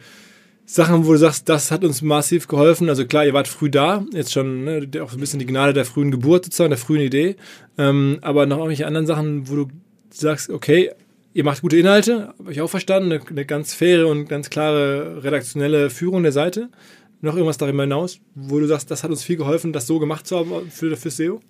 Sachen, 0.66 1.06
wo 1.06 1.12
du 1.12 1.18
sagst, 1.18 1.48
das 1.48 1.70
hat 1.70 1.84
uns 1.84 2.02
massiv 2.02 2.48
geholfen? 2.48 2.90
Also 2.90 3.06
klar, 3.06 3.24
ihr 3.24 3.32
wart 3.32 3.48
früh 3.48 3.70
da, 3.70 4.04
jetzt 4.12 4.34
schon 4.34 4.64
ne, 4.64 4.86
auch 5.02 5.14
ein 5.14 5.20
bisschen 5.20 5.38
die 5.38 5.46
Gnade 5.46 5.72
der 5.72 5.86
frühen 5.86 6.10
Geburt 6.10 6.44
sozusagen, 6.44 6.68
der 6.68 6.78
frühen 6.78 7.00
Idee. 7.00 7.36
Ähm, 7.78 8.18
aber 8.20 8.44
noch 8.44 8.58
irgendwelche 8.58 8.86
anderen 8.86 9.06
Sachen, 9.06 9.48
wo 9.48 9.56
du 9.56 9.68
sagst, 10.10 10.50
okay, 10.50 10.90
Ihr 11.34 11.44
macht 11.44 11.60
gute 11.60 11.76
Inhalte, 11.76 12.34
habe 12.38 12.50
ich 12.50 12.60
auch 12.62 12.70
verstanden, 12.70 13.12
eine, 13.12 13.24
eine, 13.24 13.44
ganz 13.44 13.72
faire 13.72 14.08
und 14.08 14.28
ganz 14.28 14.50
klare 14.50 15.22
redaktionelle 15.22 15.88
Führung 15.88 16.24
der 16.24 16.32
Seite. 16.32 16.68
Noch 17.20 17.34
irgendwas 17.34 17.58
darüber 17.58 17.82
hinaus, 17.82 18.18
wo 18.34 18.58
du 18.58 18.66
sagst, 18.66 18.90
das 18.90 19.04
hat 19.04 19.10
uns 19.10 19.22
viel 19.22 19.36
geholfen, 19.36 19.72
das 19.72 19.86
so 19.86 19.98
gemacht 20.00 20.26
zu 20.26 20.38
haben 20.38 20.70
für, 20.70 20.96
für 20.96 21.10
SEO? 21.10 21.40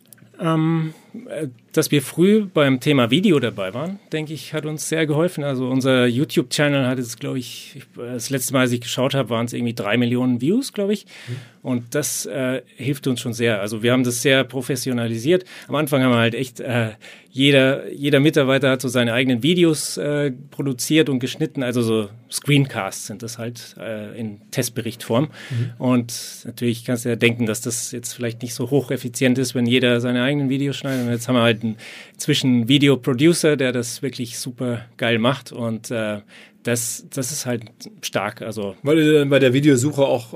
Ähm, 0.41 0.95
äh, 1.29 1.49
dass 1.73 1.91
wir 1.91 2.03
früh 2.03 2.45
beim 2.45 2.81
Thema 2.81 3.11
Video 3.11 3.39
dabei 3.41 3.75
waren, 3.75 3.99
denke 4.13 4.33
ich, 4.33 4.55
hat 4.55 4.67
uns 4.67 4.89
sehr 4.89 5.07
geholfen. 5.07 5.45
Also 5.45 5.69
unser 5.69 6.07
YouTube-Channel 6.07 6.87
hat 6.87 6.99
jetzt, 6.99 7.21
glaube 7.21 7.39
ich, 7.39 7.83
das 7.97 8.31
letzte 8.31 8.53
Mal, 8.53 8.61
als 8.61 8.73
ich 8.73 8.81
geschaut 8.81 9.15
habe, 9.15 9.31
waren 9.31 9.47
es 9.47 9.53
irgendwie 9.53 9.75
drei 9.75 9.97
Millionen 9.97 10.41
Views, 10.41 10.73
glaube 10.73 10.93
ich. 10.93 11.07
Mhm. 11.29 11.37
Und 11.69 11.95
das 11.95 12.25
äh, 12.25 12.63
hilft 12.77 13.07
uns 13.09 13.21
schon 13.21 13.35
sehr. 13.35 13.61
Also 13.61 13.83
wir 13.83 13.93
haben 13.93 14.03
das 14.03 14.23
sehr 14.23 14.43
professionalisiert. 14.43 15.45
Am 15.69 15.75
Anfang 15.75 16.03
haben 16.03 16.13
wir 16.13 16.19
halt 16.19 16.35
echt, 16.35 16.61
äh, 16.61 16.93
jeder, 17.31 17.93
jeder 17.93 18.21
Mitarbeiter 18.21 18.71
hat 18.71 18.81
so 18.81 18.89
seine 18.89 19.13
eigenen 19.13 19.43
Videos 19.43 19.99
äh, 19.99 20.33
produziert 20.51 21.11
und 21.11 21.19
geschnitten. 21.19 21.63
Also 21.63 21.83
so 21.83 22.09
Screencasts 22.31 23.09
sind 23.09 23.23
das 23.23 23.37
halt 23.37 23.77
äh, 23.79 24.19
in 24.19 24.41
Testberichtform. 24.51 25.29
Mhm. 25.51 25.73
Und 25.77 26.41
natürlich 26.47 26.87
kannst 26.87 27.05
du 27.05 27.11
ja 27.11 27.17
denken, 27.17 27.45
dass 27.45 27.61
das 27.61 27.93
jetzt 27.93 28.15
vielleicht 28.15 28.41
nicht 28.41 28.55
so 28.55 28.71
hocheffizient 28.71 29.37
ist, 29.37 29.55
wenn 29.55 29.67
jeder 29.67 30.01
seine 30.01 30.23
eigenen 30.23 30.49
Videos 30.49 30.75
schneidet. 30.75 31.05
Und 31.05 31.13
jetzt 31.13 31.29
haben 31.29 31.35
wir 31.35 31.43
halt 31.43 31.63
einen 31.63 31.77
Zwischen-Video-Producer, 32.17 33.59
der 33.59 33.73
das 33.73 34.01
wirklich 34.01 34.39
super 34.39 34.87
geil 34.97 35.19
macht. 35.19 35.53
Und 35.53 35.91
äh, 35.91 36.21
das, 36.63 37.07
das 37.11 37.33
ist 37.33 37.47
halt 37.47 37.63
stark. 38.03 38.43
Also 38.43 38.77
weil 38.83 38.99
ihr 38.99 39.21
dann 39.21 39.31
bei 39.31 39.39
der 39.39 39.53
Videosuche 39.53 40.03
auch, 40.03 40.33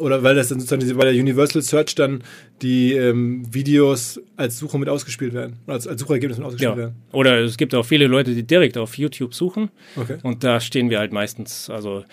oder 0.00 0.22
weil 0.22 0.34
das 0.34 0.48
dann 0.48 0.60
sozusagen 0.60 0.96
bei 0.96 1.12
der 1.12 1.20
Universal 1.20 1.62
Search 1.62 1.94
dann 1.94 2.22
die 2.62 2.92
ähm, 2.92 3.42
Videos 3.52 4.20
als 4.36 4.58
Suche 4.58 4.78
mit 4.78 4.88
ausgespielt 4.88 5.34
werden, 5.34 5.58
als, 5.66 5.86
als 5.86 6.00
Suchergebnis 6.00 6.38
mit 6.38 6.46
ausgespielt 6.46 6.72
ja. 6.72 6.76
werden. 6.76 6.96
Oder 7.12 7.40
es 7.40 7.56
gibt 7.56 7.74
auch 7.74 7.84
viele 7.84 8.06
Leute, 8.06 8.34
die 8.34 8.44
direkt 8.44 8.78
auf 8.78 8.96
YouTube 8.96 9.34
suchen. 9.34 9.70
Okay. 9.96 10.18
Und 10.22 10.44
da 10.44 10.60
stehen 10.60 10.90
wir 10.90 10.98
halt 10.98 11.12
meistens, 11.12 11.68
also 11.68 12.04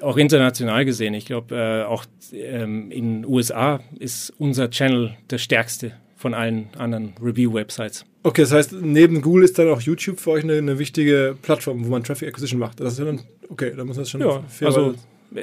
auch 0.00 0.16
international 0.16 0.84
gesehen. 0.84 1.14
Ich 1.14 1.26
glaube, 1.26 1.54
äh, 1.54 1.84
auch 1.84 2.04
ähm, 2.32 2.90
in 2.90 3.22
den 3.22 3.26
USA 3.26 3.80
ist 3.98 4.32
unser 4.38 4.70
Channel 4.70 5.16
der 5.30 5.38
stärkste 5.38 5.92
von 6.24 6.32
allen 6.32 6.68
anderen 6.78 7.12
Review-Websites. 7.22 8.06
Okay, 8.22 8.40
das 8.40 8.52
heißt, 8.52 8.72
neben 8.72 9.20
Google 9.20 9.44
ist 9.44 9.58
dann 9.58 9.68
auch 9.68 9.82
YouTube 9.82 10.18
für 10.18 10.30
euch 10.30 10.42
eine, 10.42 10.54
eine 10.54 10.78
wichtige 10.78 11.36
Plattform, 11.42 11.84
wo 11.84 11.90
man 11.90 12.02
Traffic 12.02 12.28
Acquisition 12.28 12.58
macht. 12.58 12.80
Das 12.80 12.98
ist 12.98 13.06
dann, 13.06 13.20
okay, 13.50 13.74
da 13.76 13.84
muss 13.84 13.96
man 13.96 14.04
das 14.04 14.10
schon 14.10 14.22
ja, 14.22 14.42
fair 14.48 14.68
also 14.68 14.94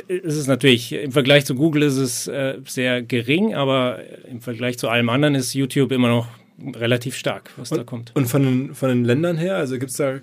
es 0.07 0.37
ist 0.37 0.47
natürlich, 0.47 0.91
im 0.91 1.11
Vergleich 1.11 1.45
zu 1.45 1.53
Google 1.53 1.83
ist 1.83 1.97
es 1.97 2.27
äh, 2.27 2.57
sehr 2.65 3.03
gering, 3.03 3.53
aber 3.53 3.99
im 4.27 4.41
Vergleich 4.41 4.79
zu 4.79 4.89
allem 4.89 5.09
anderen 5.09 5.35
ist 5.35 5.53
YouTube 5.53 5.91
immer 5.91 6.09
noch 6.09 6.29
relativ 6.75 7.15
stark, 7.15 7.51
was 7.57 7.71
und, 7.71 7.77
da 7.77 7.83
kommt. 7.83 8.11
Und 8.15 8.25
von 8.25 8.41
den, 8.41 8.73
von 8.73 8.89
den 8.89 9.05
Ländern 9.05 9.37
her, 9.37 9.57
also 9.57 9.77
gibt 9.77 9.91
es 9.91 9.97
da 9.97 10.19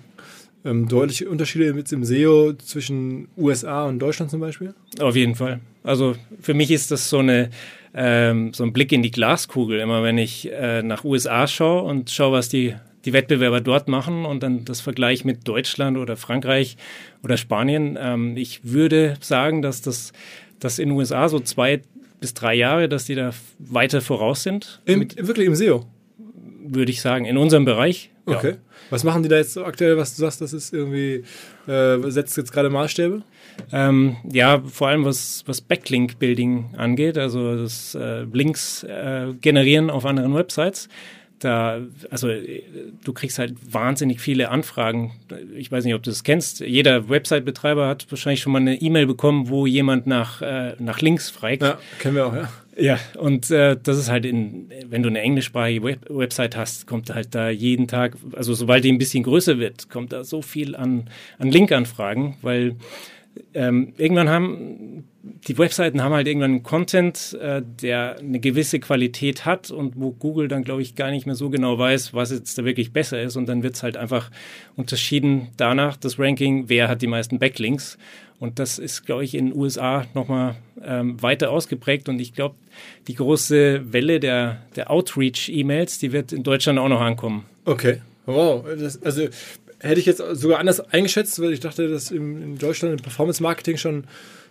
ähm, 0.65 0.89
deutliche 0.89 1.29
Unterschiede 1.29 1.73
mit 1.73 1.89
dem 1.89 2.03
SEO 2.03 2.51
zwischen 2.55 3.29
USA 3.37 3.85
und 3.85 3.99
Deutschland 3.99 4.29
zum 4.29 4.41
Beispiel? 4.41 4.73
Auf 4.99 5.15
jeden 5.15 5.35
Fall. 5.35 5.61
Also 5.83 6.17
für 6.41 6.53
mich 6.53 6.69
ist 6.69 6.91
das 6.91 7.09
so 7.09 7.19
eine 7.19 7.49
ähm, 7.93 8.53
so 8.53 8.63
ein 8.63 8.73
Blick 8.73 8.91
in 8.91 9.03
die 9.03 9.11
Glaskugel. 9.11 9.79
Immer 9.79 10.03
wenn 10.03 10.17
ich 10.17 10.51
äh, 10.51 10.81
nach 10.83 11.03
USA 11.03 11.47
schaue 11.47 11.83
und 11.83 12.09
schaue, 12.09 12.33
was 12.33 12.49
die, 12.49 12.75
die 13.05 13.13
Wettbewerber 13.13 13.61
dort 13.61 13.87
machen 13.87 14.25
und 14.25 14.43
dann 14.43 14.65
das 14.65 14.81
Vergleich 14.81 15.25
mit 15.25 15.47
Deutschland 15.47 15.97
oder 15.97 16.17
Frankreich 16.17 16.77
oder 17.23 17.37
Spanien. 17.37 17.97
Ähm, 17.99 18.37
ich 18.37 18.61
würde 18.63 19.15
sagen, 19.21 19.61
dass 19.61 19.81
das 19.81 20.13
dass 20.59 20.79
in 20.79 20.89
den 20.89 20.97
USA 20.97 21.29
so 21.29 21.39
zwei 21.39 21.81
bis 22.19 22.33
drei 22.33 22.53
Jahre, 22.53 22.89
dass 22.89 23.05
die 23.05 23.15
da 23.15 23.31
weiter 23.59 24.01
voraus 24.01 24.43
sind. 24.43 24.81
Im, 24.85 25.01
wirklich 25.15 25.47
im 25.47 25.55
SEO? 25.55 25.85
Würde 26.65 26.91
ich 26.91 27.01
sagen, 27.01 27.25
in 27.25 27.37
unserem 27.37 27.65
Bereich. 27.65 28.11
Okay. 28.25 28.51
Ja. 28.51 28.57
Was 28.89 29.03
machen 29.03 29.23
die 29.23 29.29
da 29.29 29.37
jetzt 29.37 29.53
so 29.53 29.63
aktuell, 29.63 29.97
was 29.97 30.15
du 30.15 30.21
sagst, 30.21 30.41
das 30.41 30.51
ist 30.53 30.73
irgendwie, 30.73 31.23
äh, 31.67 31.97
setzt 32.11 32.35
jetzt 32.37 32.51
gerade 32.51 32.69
Maßstäbe? 32.69 33.21
Ähm, 33.71 34.17
ja, 34.31 34.61
vor 34.65 34.87
allem 34.87 35.05
was, 35.05 35.43
was 35.45 35.61
Backlink-Building 35.61 36.75
angeht, 36.77 37.17
also 37.17 37.55
das 37.55 37.95
äh, 37.95 38.23
Links 38.31 38.83
äh, 38.83 39.33
generieren 39.41 39.89
auf 39.89 40.05
anderen 40.05 40.33
Websites. 40.33 40.89
Da, 41.39 41.79
also 42.09 42.27
du 43.03 43.13
kriegst 43.13 43.39
halt 43.39 43.55
wahnsinnig 43.73 44.19
viele 44.19 44.49
Anfragen. 44.49 45.13
Ich 45.55 45.71
weiß 45.71 45.85
nicht, 45.85 45.93
ob 45.93 46.03
du 46.03 46.09
das 46.09 46.25
kennst. 46.25 46.59
Jeder 46.59 47.07
Website-Betreiber 47.07 47.87
hat 47.87 48.07
wahrscheinlich 48.09 48.41
schon 48.41 48.51
mal 48.51 48.59
eine 48.59 48.75
E-Mail 48.75 49.07
bekommen, 49.07 49.47
wo 49.47 49.65
jemand 49.65 50.05
nach, 50.05 50.41
äh, 50.41 50.73
nach 50.79 50.99
Links 50.99 51.29
fragt. 51.29 51.61
Ja, 51.61 51.77
kennen 51.99 52.15
wir 52.15 52.27
auch, 52.27 52.35
ja. 52.35 52.49
Ja, 52.77 52.97
und 53.17 53.51
äh, 53.51 53.77
das 53.81 53.97
ist 53.97 54.09
halt 54.09 54.25
in, 54.25 54.71
wenn 54.89 55.03
du 55.03 55.09
eine 55.09 55.19
englischsprachige 55.19 55.83
Web 55.83 56.05
Website 56.09 56.55
hast, 56.55 56.87
kommt 56.87 57.13
halt 57.13 57.35
da 57.35 57.49
jeden 57.49 57.87
Tag, 57.87 58.15
also 58.35 58.53
sobald 58.53 58.85
die 58.85 58.91
ein 58.91 58.97
bisschen 58.97 59.23
größer 59.23 59.59
wird, 59.59 59.89
kommt 59.89 60.13
da 60.13 60.23
so 60.23 60.41
viel 60.41 60.75
an, 60.75 61.09
an 61.39 61.51
Link-Anfragen, 61.51 62.37
weil 62.41 62.77
ähm, 63.53 63.93
irgendwann 63.97 64.29
haben 64.29 65.05
die 65.47 65.57
Webseiten 65.57 66.01
haben 66.01 66.13
halt 66.13 66.27
irgendwann 66.27 66.51
einen 66.51 66.63
Content, 66.63 67.37
äh, 67.41 67.61
der 67.81 68.17
eine 68.19 68.39
gewisse 68.39 68.79
Qualität 68.79 69.45
hat 69.45 69.71
und 69.71 69.93
wo 69.97 70.11
Google 70.11 70.47
dann, 70.47 70.63
glaube 70.63 70.81
ich, 70.81 70.95
gar 70.95 71.11
nicht 71.11 71.25
mehr 71.25 71.35
so 71.35 71.49
genau 71.49 71.77
weiß, 71.77 72.13
was 72.13 72.31
jetzt 72.31 72.57
da 72.57 72.65
wirklich 72.65 72.93
besser 72.93 73.21
ist. 73.21 73.35
Und 73.35 73.47
dann 73.47 73.63
wird 73.63 73.75
es 73.75 73.83
halt 73.83 73.97
einfach 73.97 74.31
unterschieden 74.75 75.49
danach, 75.57 75.97
das 75.97 76.19
Ranking, 76.19 76.69
wer 76.69 76.87
hat 76.87 77.01
die 77.01 77.07
meisten 77.07 77.39
Backlinks. 77.39 77.97
Und 78.39 78.59
das 78.59 78.79
ist, 78.79 79.05
glaube 79.05 79.25
ich, 79.25 79.35
in 79.35 79.47
den 79.47 79.57
USA 79.57 80.05
nochmal 80.13 80.55
ähm, 80.81 81.21
weiter 81.21 81.51
ausgeprägt. 81.51 82.07
Und 82.07 82.19
ich 82.19 82.33
glaube, 82.33 82.55
die 83.07 83.15
große 83.15 83.91
Welle 83.91 84.21
der, 84.21 84.61
der 84.77 84.89
Outreach-E-Mails, 84.89 85.99
die 85.99 86.13
wird 86.13 86.31
in 86.31 86.43
Deutschland 86.43 86.79
auch 86.79 86.87
noch 86.87 87.01
ankommen. 87.01 87.45
Okay. 87.65 88.01
Wow. 88.25 88.65
Das, 88.79 89.01
also 89.03 89.27
hätte 89.81 89.99
ich 89.99 90.05
jetzt 90.05 90.21
sogar 90.33 90.59
anders 90.59 90.79
eingeschätzt, 90.91 91.41
weil 91.41 91.53
ich 91.53 91.59
dachte, 91.59 91.87
dass 91.87 92.11
in 92.11 92.57
Deutschland 92.57 92.99
im 92.99 93.03
Performance-Marketing 93.03 93.77
schon 93.77 94.03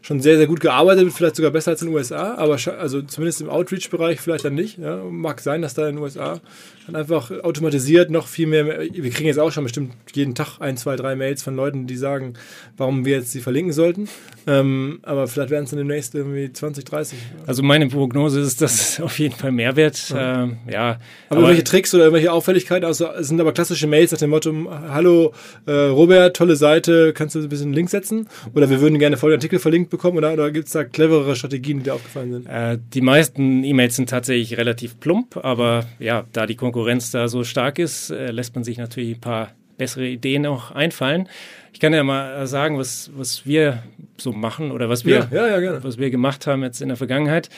schon 0.03 0.21
sehr, 0.21 0.37
sehr 0.37 0.47
gut 0.47 0.61
gearbeitet 0.61 1.05
wird, 1.05 1.15
vielleicht 1.15 1.37
sogar 1.37 1.51
besser 1.51 1.73
als 1.73 1.83
in 1.83 1.89
den 1.89 1.97
USA, 1.97 2.35
aber 2.35 2.59
also 2.79 3.03
zumindest 3.03 3.41
im 3.41 3.51
Outreach-Bereich 3.51 4.21
vielleicht 4.21 4.45
dann 4.45 4.55
nicht. 4.55 4.79
Ja. 4.79 5.03
Mag 5.05 5.41
sein, 5.41 5.63
dass 5.63 5.75
da 5.75 5.89
in 5.89 5.97
den 5.97 6.03
USA 6.03 6.41
dann 6.87 6.97
einfach 6.97 7.31
automatisiert 7.43 8.11
noch 8.11 8.27
viel 8.27 8.47
mehr, 8.47 8.67
wir 8.67 9.11
kriegen 9.11 9.27
jetzt 9.27 9.39
auch 9.39 9.53
schon 9.53 9.65
bestimmt 9.65 9.93
jeden 10.15 10.35
Tag 10.35 10.59
ein, 10.61 10.77
zwei, 10.77 10.97
drei 10.97 11.17
Mails 11.17 11.43
von 11.43 11.55
Leuten, 11.55 11.87
die 11.87 11.97
sagen, 11.97 12.35
warum 12.77 13.05
wir 13.05 13.19
jetzt 13.19 13.33
sie 13.33 13.41
verlinken 13.41 13.73
sollten. 13.73 14.09
Ähm, 14.47 15.01
aber 15.03 15.29
vielleicht 15.29 15.51
werden 15.51 15.65
es 15.65 15.71
dann 15.71 15.79
demnächst 15.79 16.15
irgendwie 16.15 16.51
20, 16.51 16.85
30. 16.85 17.19
Also 17.47 17.63
meine 17.63 17.89
Prognose 17.89 18.41
ist, 18.41 18.63
dass 18.63 18.81
es 18.81 19.01
auf 19.01 19.19
jeden 19.19 19.35
Fall 19.35 19.53
Mehrwert. 19.53 20.09
Ja. 20.11 20.45
Ähm, 20.45 20.59
ja. 20.71 20.89
Aber, 20.89 21.01
aber 21.29 21.41
irgendwelche 21.41 21.65
Tricks 21.65 21.95
oder 21.95 22.05
irgendwelche 22.05 22.33
Auffälligkeiten, 22.33 22.87
also 22.87 23.09
es 23.13 23.29
sind 23.29 23.41
aber 23.41 23.53
klassische 23.53 23.87
Mails 23.87 24.13
nach 24.13 24.19
dem 24.19 24.31
Motto, 24.31 24.55
hallo 24.89 25.35
äh, 25.67 25.73
Robert, 25.73 26.37
tolle 26.37 26.57
Seite, 26.57 27.13
kannst 27.13 27.35
du 27.35 27.41
ein 27.41 27.49
bisschen 27.49 27.67
einen 27.67 27.75
Link 27.75 27.91
setzen? 27.91 28.29
Oder 28.55 28.71
wir 28.71 28.81
würden 28.81 28.99
gerne 28.99 29.19
folgenden 29.19 29.41
Artikel 29.41 29.59
verlinkt 29.89 29.91
bekommen 29.91 30.19
oder, 30.19 30.33
oder 30.33 30.51
gibt 30.51 30.67
es 30.67 30.73
da 30.73 30.85
cleverere 30.85 31.37
Strategien, 31.37 31.79
die 31.79 31.85
dir 31.85 31.95
aufgefallen 31.95 32.33
sind? 32.33 32.47
Äh, 32.47 32.79
die 32.95 33.01
meisten 33.01 33.65
E-Mails 33.65 33.97
sind 33.97 34.11
tatsächlich 34.11 34.57
relativ 34.57 35.01
plump, 35.01 35.37
aber 35.37 35.87
ja, 35.99 36.25
da 36.33 36.47
die 36.47 36.57
Konkurrenz 36.57 37.11
da 37.11 37.29
so 37.29 37.45
stark 37.45 37.79
ist, 37.79 38.11
äh, 38.11 38.31
lässt 38.31 38.55
man 38.55 38.65
sich 38.65 38.79
natürlich 38.79 39.17
ein 39.17 39.21
paar 39.21 39.53
bessere 39.77 40.09
Ideen 40.09 40.45
auch 40.47 40.73
einfallen. 40.73 41.29
Ich 41.73 41.79
kann 41.79 41.95
ja 41.95 42.03
mal 42.03 42.45
sagen, 42.49 42.79
was, 42.79 43.13
was 43.15 43.47
wir 43.47 43.85
so 44.17 44.33
machen 44.33 44.73
oder 44.73 44.89
was 44.89 45.05
wir, 45.05 45.29
ja, 45.31 45.61
ja, 45.61 45.85
was 45.85 45.99
wir 45.99 46.11
gemacht 46.11 46.49
haben 46.49 46.65
jetzt 46.65 46.83
in 46.83 46.89
der 46.89 46.97
Vergangenheit. 46.97 47.49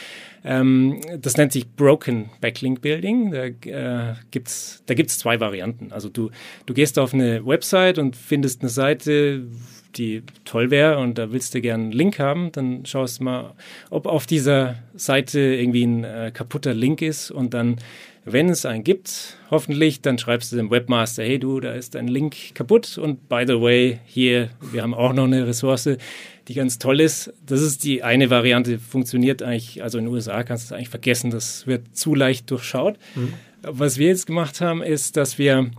Ähm, 0.44 1.00
das 1.18 1.38
nennt 1.38 1.52
sich 1.52 1.70
Broken 1.70 2.28
Backlink 2.42 2.82
Building. 2.82 3.30
Da 3.30 3.44
äh, 3.44 4.14
gibt's, 4.30 4.82
da 4.84 4.92
gibt's 4.92 5.18
zwei 5.18 5.40
Varianten. 5.40 5.92
Also 5.92 6.10
du, 6.10 6.30
du 6.66 6.74
gehst 6.74 6.98
auf 6.98 7.14
eine 7.14 7.46
Website 7.46 7.98
und 7.98 8.14
findest 8.14 8.60
eine 8.60 8.68
Seite, 8.68 9.46
die 9.96 10.22
toll 10.44 10.70
wäre 10.70 10.98
und 10.98 11.18
da 11.18 11.32
willst 11.32 11.54
du 11.54 11.60
gerne 11.60 11.84
einen 11.84 11.92
Link 11.92 12.18
haben, 12.18 12.52
dann 12.52 12.84
schaust 12.86 13.20
du 13.20 13.24
mal, 13.24 13.54
ob 13.90 14.06
auf 14.06 14.26
dieser 14.26 14.76
Seite 14.94 15.40
irgendwie 15.40 15.84
ein 15.84 16.04
äh, 16.04 16.30
kaputter 16.32 16.74
Link 16.74 17.02
ist 17.02 17.30
und 17.30 17.54
dann, 17.54 17.76
wenn 18.24 18.48
es 18.48 18.66
einen 18.66 18.84
gibt, 18.84 19.38
hoffentlich, 19.50 20.00
dann 20.02 20.18
schreibst 20.18 20.52
du 20.52 20.56
dem 20.56 20.70
Webmaster, 20.70 21.22
hey 21.22 21.38
du, 21.38 21.60
da 21.60 21.72
ist 21.72 21.96
ein 21.96 22.08
Link 22.08 22.54
kaputt 22.54 22.98
und 22.98 23.28
by 23.28 23.44
the 23.46 23.60
way, 23.60 24.00
hier, 24.06 24.50
wir 24.72 24.82
haben 24.82 24.94
auch 24.94 25.12
noch 25.12 25.24
eine 25.24 25.46
Ressource, 25.46 25.88
die 26.48 26.54
ganz 26.54 26.78
toll 26.78 27.00
ist. 27.00 27.32
Das 27.46 27.60
ist 27.60 27.84
die 27.84 28.02
eine 28.02 28.30
Variante, 28.30 28.78
funktioniert 28.78 29.42
eigentlich, 29.42 29.82
also 29.82 29.98
in 29.98 30.06
den 30.06 30.14
USA 30.14 30.42
kannst 30.42 30.64
du 30.64 30.66
es 30.66 30.76
eigentlich 30.76 30.88
vergessen, 30.88 31.30
das 31.30 31.66
wird 31.66 31.96
zu 31.96 32.14
leicht 32.14 32.50
durchschaut. 32.50 32.98
Mhm. 33.14 33.34
Was 33.62 33.98
wir 33.98 34.08
jetzt 34.08 34.26
gemacht 34.26 34.60
haben, 34.60 34.82
ist, 34.82 35.16
dass 35.16 35.38
wir 35.38 35.70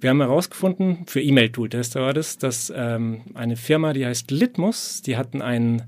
wir 0.00 0.10
haben 0.10 0.20
herausgefunden, 0.20 1.04
für 1.06 1.22
E-Mail-Tool-Tester 1.22 2.02
war 2.02 2.12
das, 2.12 2.38
dass 2.38 2.72
ähm, 2.74 3.22
eine 3.34 3.56
Firma, 3.56 3.92
die 3.92 4.04
heißt 4.04 4.30
Litmus, 4.30 5.02
die 5.02 5.16
hatten 5.16 5.40
ein 5.40 5.84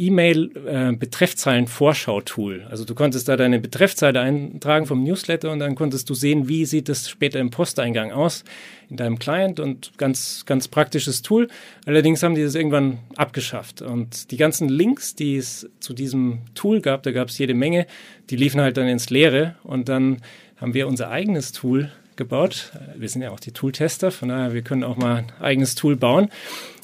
E-Mail-Betreffzeilen-Vorschau-Tool. 0.00 2.60
Äh, 2.60 2.64
also 2.70 2.86
du 2.86 2.94
konntest 2.94 3.28
da 3.28 3.36
deine 3.36 3.60
Betreffzeile 3.60 4.20
eintragen 4.20 4.86
vom 4.86 5.04
Newsletter 5.04 5.52
und 5.52 5.58
dann 5.58 5.74
konntest 5.74 6.08
du 6.08 6.14
sehen, 6.14 6.48
wie 6.48 6.64
sieht 6.64 6.88
das 6.88 7.10
später 7.10 7.38
im 7.38 7.50
Posteingang 7.50 8.12
aus 8.12 8.44
in 8.88 8.96
deinem 8.96 9.18
Client 9.18 9.60
und 9.60 9.92
ganz, 9.98 10.46
ganz 10.46 10.68
praktisches 10.68 11.20
Tool. 11.20 11.48
Allerdings 11.84 12.22
haben 12.22 12.34
die 12.34 12.42
das 12.42 12.54
irgendwann 12.54 13.00
abgeschafft 13.16 13.82
und 13.82 14.30
die 14.30 14.38
ganzen 14.38 14.70
Links, 14.70 15.14
die 15.14 15.36
es 15.36 15.68
zu 15.80 15.92
diesem 15.92 16.38
Tool 16.54 16.80
gab, 16.80 17.02
da 17.02 17.12
gab 17.12 17.28
es 17.28 17.36
jede 17.36 17.52
Menge, 17.54 17.86
die 18.30 18.36
liefen 18.36 18.62
halt 18.62 18.78
dann 18.78 18.88
ins 18.88 19.10
Leere 19.10 19.56
und 19.64 19.90
dann 19.90 20.22
haben 20.56 20.72
wir 20.74 20.88
unser 20.88 21.10
eigenes 21.10 21.52
Tool 21.52 21.92
gebaut. 22.20 22.70
Wir 22.96 23.08
sind 23.08 23.22
ja 23.22 23.30
auch 23.30 23.40
die 23.40 23.52
Tool-Tester, 23.52 24.10
von 24.10 24.28
daher, 24.28 24.52
wir 24.52 24.62
können 24.62 24.84
auch 24.84 24.96
mal 24.96 25.16
ein 25.16 25.32
eigenes 25.40 25.74
Tool 25.74 25.96
bauen 25.96 26.28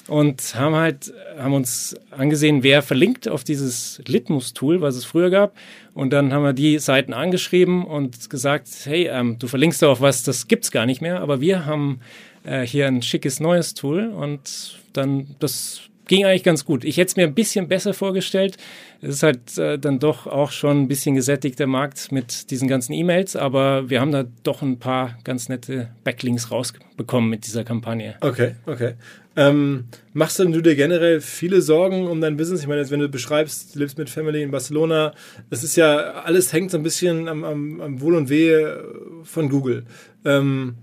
und 0.09 0.55
haben 0.55 0.75
halt, 0.75 1.13
haben 1.39 1.53
uns 1.53 1.95
angesehen, 2.11 2.63
wer 2.63 2.83
verlinkt 2.83 3.29
auf 3.29 3.45
dieses 3.45 4.01
Litmus-Tool, 4.07 4.81
was 4.81 4.97
es 4.97 5.05
früher 5.05 5.31
gab. 5.31 5.55
Und 5.95 6.13
dann 6.13 6.33
haben 6.33 6.43
wir 6.43 6.53
die 6.53 6.79
Seiten 6.79 7.13
angeschrieben 7.13 7.85
und 7.85 8.31
gesagt, 8.31 8.69
hey, 8.85 9.09
ähm, 9.09 9.39
du 9.39 9.47
verlinkst 9.47 9.83
da 9.83 9.89
auf 9.89 10.01
was, 10.01 10.23
das 10.23 10.49
gibt's 10.49 10.71
gar 10.71 10.87
nicht 10.87 11.03
mehr, 11.03 11.21
aber 11.21 11.41
wir 11.41 11.67
haben 11.67 12.01
äh, 12.45 12.63
hier 12.63 12.87
ein 12.87 13.03
schickes 13.03 13.41
neues 13.41 13.75
Tool 13.75 14.09
und 14.09 14.79
dann 14.93 15.35
das 15.39 15.83
ging 16.07 16.25
eigentlich 16.25 16.43
ganz 16.43 16.65
gut. 16.65 16.85
Ich 16.85 16.97
hätte 16.97 17.09
es 17.11 17.17
mir 17.17 17.25
ein 17.25 17.35
bisschen 17.35 17.69
besser 17.69 17.95
vorgestellt. 17.95 18.57
Es 19.03 19.17
ist 19.17 19.23
halt 19.23 19.59
äh, 19.59 19.79
dann 19.79 19.99
doch 19.99 20.27
auch 20.27 20.51
schon 20.51 20.83
ein 20.83 20.89
bisschen 20.89 21.15
gesättigter 21.15 21.67
Markt 21.67 22.13
mit 22.13 22.51
diesen 22.51 22.69
ganzen 22.69 22.93
E-Mails, 22.93 23.37
aber 23.37 23.91
wir 23.91 24.01
haben 24.01 24.13
da 24.13 24.25
doch 24.43 24.63
ein 24.63 24.79
paar 24.79 25.19
ganz 25.25 25.49
nette 25.49 25.91
Backlinks 26.05 26.51
rausbekommen 26.51 27.29
mit 27.29 27.47
dieser 27.47 27.65
Kampagne. 27.65 28.15
Okay, 28.21 28.55
okay. 28.67 28.95
Ähm, 29.39 29.85
machst 30.15 30.39
du 30.39 30.63
dir 30.63 30.77
generell 30.77 31.21
viele 31.21 31.61
Sorgen 31.61 32.07
um 32.07 32.23
dein 32.23 32.39
Business? 32.39 32.63
Ich 32.63 32.67
meine, 32.67 32.81
jetzt, 32.81 32.91
wenn 32.91 33.01
du 33.01 33.09
beschreibst, 33.09 33.75
du 33.75 33.81
lebst 33.81 33.99
mit 33.99 34.09
Family 34.09 34.43
in 34.43 34.51
Barcelona, 34.51 35.13
das 35.51 35.63
ist 35.63 35.77
ja, 35.77 35.97
alles 35.97 36.55
hängt 36.55 36.71
so 36.71 36.79
ein 36.79 36.83
bisschen 36.83 37.29
am, 37.29 37.45
am, 37.45 37.81
am 37.83 38.01
Wohl 38.01 38.15
und 38.15 38.31
Wehe 38.31 38.83
von 39.25 39.51
Google. 39.51 39.85
Ähm, 40.25 40.77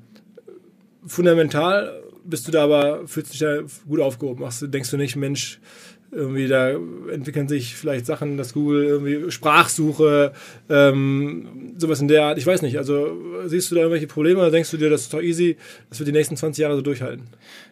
fundamental 1.06 2.03
bist 2.26 2.48
du 2.48 2.52
da 2.52 2.64
aber, 2.64 3.08
fühlst 3.08 3.34
dich 3.34 3.40
da 3.40 3.60
gut 3.88 4.00
aufgehoben? 4.00 4.42
Machst 4.42 4.62
du, 4.62 4.68
denkst 4.68 4.92
du 4.92 4.98
nicht, 4.98 5.16
Mensch, 5.16 5.60
irgendwie 6.14 6.48
da 6.48 6.72
entwickeln 7.12 7.48
sich 7.48 7.76
vielleicht 7.76 8.06
Sachen, 8.06 8.38
dass 8.38 8.54
Google 8.54 8.84
irgendwie 8.86 9.32
Sprachsuche, 9.32 10.34
ähm, 10.70 11.74
sowas 11.78 12.02
in 12.02 12.08
der 12.08 12.24
Art, 12.24 12.38
ich 12.38 12.46
weiß 12.46 12.62
nicht, 12.62 12.78
also 12.78 13.18
siehst 13.46 13.72
du 13.72 13.76
da 13.76 13.82
irgendwelche 13.82 14.08
Probleme 14.08 14.40
oder 14.40 14.52
denkst 14.52 14.72
du 14.72 14.78
dir, 14.78 14.90
das 14.90 15.02
ist 15.02 15.14
doch 15.14 15.22
easy, 15.22 15.58
dass 15.90 16.00
wir 16.00 16.06
die 16.06 16.12
nächsten 16.12 16.38
20 16.38 16.62
Jahre 16.62 16.76
so 16.76 16.82
durchhalten? 16.82 17.28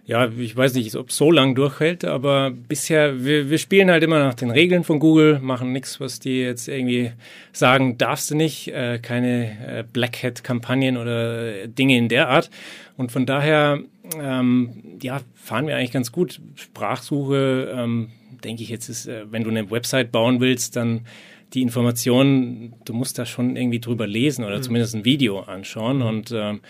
Ja, 0.06 0.30
ich 0.38 0.58
weiß 0.58 0.74
nicht, 0.74 0.96
ob 0.96 1.10
es 1.10 1.18
so 1.18 1.32
lang 1.32 1.56
durchhält, 1.56 2.04
aber 2.04 2.52
bisher, 2.52 3.24
wir, 3.24 3.50
wir 3.50 3.58
spielen 3.58 3.92
halt 3.92 4.04
immer 4.04 4.20
nach 4.20 4.34
den 4.34 4.50
Regeln 4.50 4.84
von 4.84 5.00
Google, 5.00 5.40
machen 5.40 5.72
nichts, 5.72 6.00
was 6.00 6.20
die 6.20 6.42
jetzt 6.42 6.68
irgendwie 6.68 7.12
sagen, 7.54 7.98
darfst 7.98 8.32
du 8.32 8.36
nicht, 8.36 8.70
äh, 8.70 9.00
keine 9.00 9.80
äh, 9.80 9.84
Black 9.92 10.24
Hat-Kampagnen 10.24 10.98
oder 10.98 11.68
Dinge 11.68 11.98
in 11.98 12.10
der 12.10 12.30
Art. 12.30 12.50
Und 12.98 13.12
von 13.12 13.26
daher, 13.26 13.80
ähm, 14.20 14.98
ja, 15.02 15.22
fahren 15.36 15.68
wir 15.68 15.76
eigentlich 15.76 15.92
ganz 15.92 16.12
gut. 16.12 16.42
Sprachsuche, 16.56 17.74
ähm, 17.76 18.10
denke 18.44 18.64
ich 18.64 18.70
jetzt 18.70 18.90
ist, 18.90 19.08
äh, 19.08 19.26
wenn 19.32 19.44
du 19.44 19.50
eine 19.50 19.70
Website 19.72 20.12
bauen 20.12 20.40
willst, 20.40 20.76
dann 20.76 21.06
die 21.54 21.62
Informationen, 21.62 22.74
du 22.86 22.94
musst 22.94 23.20
da 23.20 23.26
schon 23.26 23.56
irgendwie 23.56 23.80
drüber 23.80 24.08
lesen 24.08 24.46
oder 24.46 24.58
mhm. 24.58 24.64
zumindest 24.64 24.96
ein 24.96 25.06
Video 25.06 25.40
anschauen. 25.42 26.02
Und 26.02 26.32
ähm, 26.32 26.62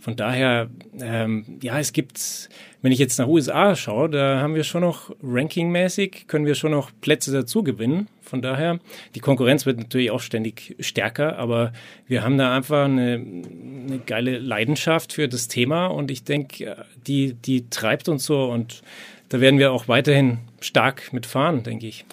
von 0.00 0.16
daher, 0.16 0.70
ähm, 0.98 1.44
ja, 1.62 1.78
es 1.78 1.92
gibt, 1.92 2.48
wenn 2.80 2.90
ich 2.90 2.98
jetzt 2.98 3.18
nach 3.18 3.26
USA 3.26 3.76
schaue, 3.76 4.08
da 4.08 4.40
haben 4.40 4.54
wir 4.54 4.64
schon 4.64 4.80
noch 4.80 5.14
rankingmäßig, 5.22 6.26
können 6.26 6.46
wir 6.46 6.54
schon 6.54 6.70
noch 6.70 6.90
Plätze 7.02 7.30
dazu 7.32 7.62
gewinnen. 7.62 8.08
Von 8.22 8.40
daher, 8.40 8.80
die 9.14 9.20
Konkurrenz 9.20 9.66
wird 9.66 9.78
natürlich 9.78 10.10
auch 10.10 10.20
ständig 10.20 10.74
stärker, 10.80 11.38
aber 11.38 11.74
wir 12.06 12.24
haben 12.24 12.38
da 12.38 12.56
einfach 12.56 12.86
eine, 12.86 13.14
eine 13.14 14.00
geile 14.06 14.38
Leidenschaft 14.38 15.12
für 15.12 15.28
das 15.28 15.48
Thema 15.48 15.88
und 15.88 16.10
ich 16.10 16.24
denke, 16.24 16.84
die, 17.06 17.34
die 17.34 17.68
treibt 17.68 18.08
uns 18.08 18.24
so 18.24 18.44
und 18.44 18.82
da 19.28 19.40
werden 19.40 19.58
wir 19.58 19.70
auch 19.70 19.86
weiterhin 19.86 20.38
stark 20.60 21.12
mitfahren, 21.12 21.62
denke 21.62 21.86
ich. 21.86 22.06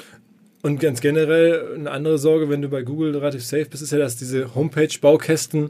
Und 0.61 0.81
ganz 0.81 0.99
generell 0.99 1.75
eine 1.75 1.91
andere 1.91 2.17
Sorge, 2.17 2.49
wenn 2.49 2.61
du 2.61 2.67
bei 2.67 2.81
Google 2.81 3.15
relativ 3.15 3.45
safe 3.45 3.65
bist, 3.65 3.81
ist 3.81 3.91
ja, 3.91 3.99
dass 3.99 4.17
diese 4.17 4.53
Homepage-Baukästen, 4.55 5.69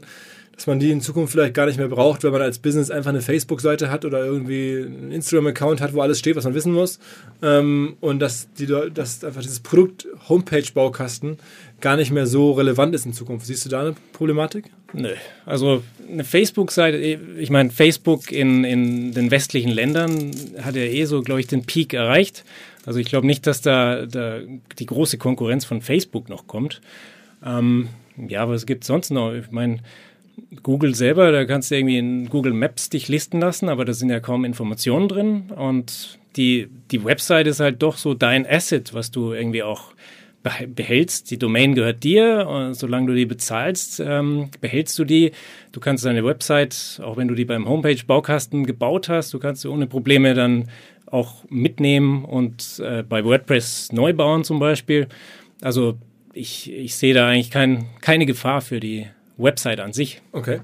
dass 0.58 0.66
man 0.66 0.80
die 0.80 0.90
in 0.90 1.00
Zukunft 1.00 1.32
vielleicht 1.32 1.54
gar 1.54 1.66
nicht 1.66 1.78
mehr 1.78 1.86
braucht, 1.86 2.24
wenn 2.24 2.32
man 2.32 2.42
als 2.42 2.58
Business 2.58 2.90
einfach 2.90 3.10
eine 3.10 3.20
Facebook-Seite 3.20 3.92
hat 3.92 4.04
oder 4.04 4.24
irgendwie 4.24 4.78
einen 4.84 5.12
Instagram-Account 5.12 5.80
hat, 5.80 5.94
wo 5.94 6.00
alles 6.00 6.18
steht, 6.18 6.34
was 6.34 6.42
man 6.42 6.54
wissen 6.54 6.72
muss. 6.72 6.98
Ähm, 7.42 7.96
und 8.00 8.18
dass, 8.18 8.52
die, 8.54 8.66
dass 8.66 9.22
einfach 9.22 9.40
dieses 9.40 9.60
Produkt 9.60 10.08
Homepage-Baukasten 10.28 11.38
gar 11.80 11.96
nicht 11.96 12.10
mehr 12.10 12.26
so 12.26 12.50
relevant 12.50 12.92
ist 12.92 13.06
in 13.06 13.12
Zukunft. 13.12 13.46
Siehst 13.46 13.66
du 13.66 13.68
da 13.68 13.82
eine 13.82 13.94
Problematik? 14.12 14.64
Nö. 14.92 15.12
Also 15.46 15.84
eine 16.10 16.24
Facebook-Seite, 16.24 16.98
ich 17.38 17.50
meine, 17.50 17.70
Facebook 17.70 18.32
in, 18.32 18.64
in 18.64 19.12
den 19.12 19.30
westlichen 19.30 19.70
Ländern 19.70 20.32
hat 20.60 20.74
ja 20.74 20.82
eh 20.82 21.04
so, 21.04 21.22
glaube 21.22 21.38
ich, 21.38 21.46
den 21.46 21.66
Peak 21.66 21.94
erreicht. 21.94 22.44
Also 22.84 22.98
ich 22.98 23.06
glaube 23.06 23.28
nicht, 23.28 23.46
dass 23.46 23.60
da, 23.60 24.06
da 24.06 24.40
die 24.76 24.86
große 24.86 25.18
Konkurrenz 25.18 25.64
von 25.64 25.82
Facebook 25.82 26.28
noch 26.28 26.48
kommt. 26.48 26.80
Ähm, 27.46 27.90
ja, 28.26 28.48
was 28.48 28.66
gibt 28.66 28.82
es 28.82 28.88
sonst 28.88 29.10
noch? 29.10 29.32
Ich 29.34 29.52
meine, 29.52 29.78
Google 30.62 30.94
selber, 30.94 31.30
da 31.30 31.44
kannst 31.44 31.70
du 31.70 31.76
irgendwie 31.76 31.98
in 31.98 32.28
Google 32.28 32.54
Maps 32.54 32.88
dich 32.88 33.08
listen 33.08 33.40
lassen, 33.40 33.68
aber 33.68 33.84
da 33.84 33.92
sind 33.92 34.10
ja 34.10 34.20
kaum 34.20 34.44
Informationen 34.44 35.08
drin. 35.08 35.50
Und 35.54 36.18
die, 36.36 36.68
die 36.90 37.04
Website 37.04 37.46
ist 37.46 37.60
halt 37.60 37.82
doch 37.82 37.96
so 37.96 38.14
dein 38.14 38.46
Asset, 38.46 38.94
was 38.94 39.10
du 39.10 39.32
irgendwie 39.32 39.62
auch 39.62 39.92
behältst. 40.74 41.30
Die 41.30 41.38
Domain 41.38 41.74
gehört 41.74 42.04
dir 42.04 42.46
und 42.48 42.74
solange 42.74 43.08
du 43.08 43.14
die 43.14 43.26
bezahlst, 43.26 44.00
ähm, 44.00 44.50
behältst 44.60 44.98
du 44.98 45.04
die. 45.04 45.32
Du 45.72 45.80
kannst 45.80 46.04
deine 46.04 46.24
Website, 46.24 47.00
auch 47.04 47.16
wenn 47.16 47.28
du 47.28 47.34
die 47.34 47.44
beim 47.44 47.68
Homepage-Baukasten 47.68 48.64
gebaut 48.64 49.08
hast, 49.08 49.34
du 49.34 49.38
kannst 49.38 49.62
sie 49.62 49.68
ohne 49.68 49.86
Probleme 49.86 50.34
dann 50.34 50.68
auch 51.06 51.44
mitnehmen 51.48 52.24
und 52.24 52.80
äh, 52.82 53.02
bei 53.02 53.24
WordPress 53.24 53.92
neu 53.92 54.12
bauen 54.12 54.44
zum 54.44 54.58
Beispiel. 54.58 55.08
Also 55.60 55.98
ich, 56.32 56.72
ich 56.72 56.94
sehe 56.94 57.14
da 57.14 57.28
eigentlich 57.28 57.50
kein, 57.50 57.86
keine 58.00 58.26
Gefahr 58.26 58.60
für 58.60 58.80
die 58.80 59.06
Website 59.38 59.80
an 59.80 59.92
sich. 59.92 60.20
Okay. 60.32 60.60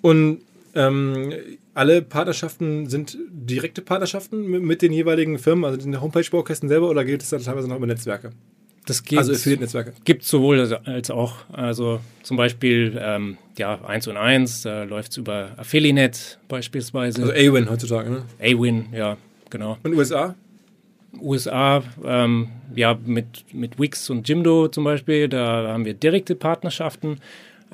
Und 0.00 0.40
ähm, 0.74 1.32
alle 1.74 2.02
Partnerschaften 2.02 2.88
sind 2.88 3.18
direkte 3.30 3.82
Partnerschaften 3.82 4.46
mit 4.46 4.82
den 4.82 4.92
jeweiligen 4.92 5.38
Firmen, 5.38 5.64
also 5.64 5.76
den 5.76 6.00
Homepage-Baukästen 6.00 6.68
selber, 6.68 6.88
oder 6.88 7.04
geht 7.04 7.22
es 7.22 7.30
dann 7.30 7.42
teilweise 7.42 7.68
noch 7.68 7.76
über 7.76 7.86
Netzwerke? 7.86 8.30
Das 8.86 9.02
gibt, 9.02 9.18
also 9.18 9.32
Affiliate-Netzwerke. 9.32 9.94
Gibt 10.04 10.24
sowohl 10.24 10.60
als 10.84 11.10
auch. 11.10 11.36
Also 11.50 12.00
zum 12.22 12.36
Beispiel 12.36 12.98
ähm, 13.00 13.38
ja, 13.56 13.82
1 13.84 14.08
und 14.08 14.16
1, 14.16 14.62
da 14.62 14.84
läuft 14.84 15.12
es 15.12 15.16
über 15.16 15.52
Affiliate 15.56 16.18
beispielsweise. 16.48 17.22
Also 17.22 17.32
A-Win 17.32 17.70
heutzutage, 17.70 18.10
ne? 18.10 18.22
A-Win, 18.40 18.86
ja, 18.92 19.16
genau. 19.48 19.78
Und 19.82 19.94
USA? 19.94 20.34
USA, 21.20 21.82
ähm, 22.04 22.48
ja, 22.74 22.98
mit, 23.06 23.44
mit 23.54 23.78
Wix 23.78 24.10
und 24.10 24.28
Jimdo 24.28 24.68
zum 24.68 24.84
Beispiel, 24.84 25.28
da 25.28 25.68
haben 25.68 25.84
wir 25.84 25.94
direkte 25.94 26.34
Partnerschaften. 26.34 27.18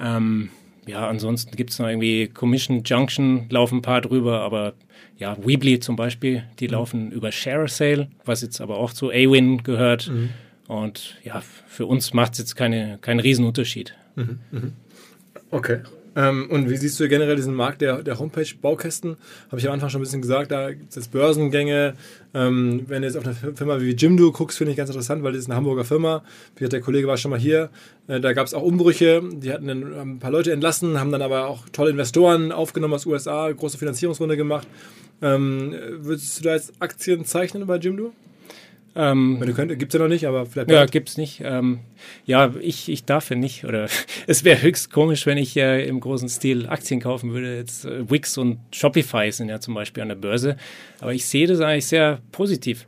Ähm, 0.00 0.50
ja, 0.86 1.08
ansonsten 1.08 1.56
gibt 1.56 1.70
es 1.70 1.78
noch 1.78 1.88
irgendwie 1.88 2.28
Commission 2.28 2.82
Junction, 2.84 3.46
laufen 3.50 3.78
ein 3.78 3.82
paar 3.82 4.00
drüber, 4.00 4.40
aber 4.40 4.74
ja, 5.18 5.36
Weebly 5.44 5.78
zum 5.78 5.96
Beispiel, 5.96 6.44
die 6.58 6.66
mhm. 6.66 6.72
laufen 6.72 7.12
über 7.12 7.30
Share 7.30 7.68
Sale, 7.68 8.08
was 8.24 8.42
jetzt 8.42 8.60
aber 8.60 8.78
auch 8.78 8.92
zu 8.92 9.10
A-Win 9.10 9.62
gehört. 9.62 10.08
Mhm. 10.08 10.30
Und 10.66 11.16
ja, 11.24 11.42
für 11.66 11.86
uns 11.86 12.14
macht 12.14 12.32
es 12.32 12.38
jetzt 12.38 12.56
keine, 12.56 12.98
keinen 13.00 13.20
Riesenunterschied. 13.20 13.94
Mhm, 14.16 14.38
mhm. 14.50 14.72
Okay. 15.50 15.80
Ähm, 16.16 16.49
und 16.51 16.68
wie 16.68 16.77
siehst 16.77 16.99
du 16.99 17.09
generell 17.09 17.37
diesen 17.37 17.55
Markt 17.55 17.81
der, 17.81 18.03
der 18.03 18.18
Homepage-Baukästen? 18.18 19.16
Habe 19.49 19.61
ich 19.61 19.66
am 19.66 19.75
Anfang 19.75 19.90
schon 19.90 20.01
ein 20.01 20.05
bisschen 20.05 20.23
gesagt, 20.23 20.51
da 20.51 20.73
gibt 20.73 20.90
es 20.90 20.96
jetzt 20.96 21.12
Börsengänge. 21.12 21.94
Ähm, 22.35 22.85
wenn 22.88 23.03
du 23.03 23.09
jetzt 23.09 23.16
auf 23.16 23.25
eine 23.25 23.35
Firma 23.35 23.81
wie 23.81 23.92
Jimdo 23.92 24.33
guckst, 24.33 24.59
finde 24.59 24.73
ich 24.73 24.77
ganz 24.77 24.90
interessant, 24.90 25.23
weil 25.23 25.33
das 25.33 25.42
ist 25.42 25.46
eine 25.46 25.57
Hamburger 25.57 25.85
Firma. 25.85 26.23
Wie 26.57 26.68
der 26.68 26.81
Kollege 26.81 27.07
war 27.07 27.16
schon 27.16 27.31
mal 27.31 27.40
hier. 27.40 27.70
Äh, 28.09 28.20
da 28.20 28.33
gab 28.33 28.46
es 28.46 28.55
auch 28.55 28.62
Umbrüche. 28.62 29.23
Die 29.33 29.53
hatten 29.53 29.66
dann 29.66 29.94
ein 29.94 30.18
paar 30.18 30.31
Leute 30.31 30.53
entlassen, 30.53 30.99
haben 30.99 31.12
dann 31.12 31.23
aber 31.23 31.46
auch 31.46 31.68
tolle 31.70 31.90
Investoren 31.90 32.53
aufgenommen 32.53 32.94
aus 32.94 33.07
USA, 33.07 33.51
große 33.51 33.79
Finanzierungsrunde 33.79 34.37
gemacht. 34.37 34.66
Ähm, 35.23 35.75
würdest 35.99 36.38
du 36.38 36.44
da 36.44 36.55
jetzt 36.55 36.73
Aktien 36.81 37.25
zeichnen 37.25 37.66
bei 37.66 37.77
Jimdo? 37.77 38.12
Ähm, 38.96 39.40
gibt 39.40 39.83
es 39.83 39.92
ja 39.92 40.00
noch 40.00 40.09
nicht, 40.09 40.26
aber 40.26 40.46
vielleicht. 40.46 40.70
Ja, 40.70 40.85
gibt 40.87 41.11
es 41.11 41.16
nicht. 41.16 41.42
Ähm, 41.44 41.81
ja, 42.26 42.53
ich, 42.61 42.88
ich 42.88 43.05
darf 43.05 43.31
ja 43.31 43.37
nicht. 43.37 43.64
Oder 43.64 43.88
es 44.26 44.44
wäre 44.44 44.61
höchst 44.61 44.92
komisch, 44.92 45.26
wenn 45.26 45.38
ich 45.38 45.57
äh, 45.57 45.87
im 45.87 46.00
großen 46.00 46.29
Stil 46.29 46.68
Aktien 46.68 47.00
kaufen 47.00 47.33
würde. 47.33 47.57
Jetzt 47.57 47.85
äh, 47.85 48.11
Wix 48.11 48.37
und 48.37 48.59
Shopify 48.72 49.31
sind 49.31 49.48
ja 49.48 49.61
zum 49.61 49.74
Beispiel 49.74 50.03
an 50.03 50.09
der 50.09 50.16
Börse. 50.16 50.57
Aber 51.00 51.14
ich 51.14 51.24
sehe 51.24 51.46
das 51.46 51.61
eigentlich 51.61 51.87
sehr 51.87 52.20
positiv. 52.33 52.87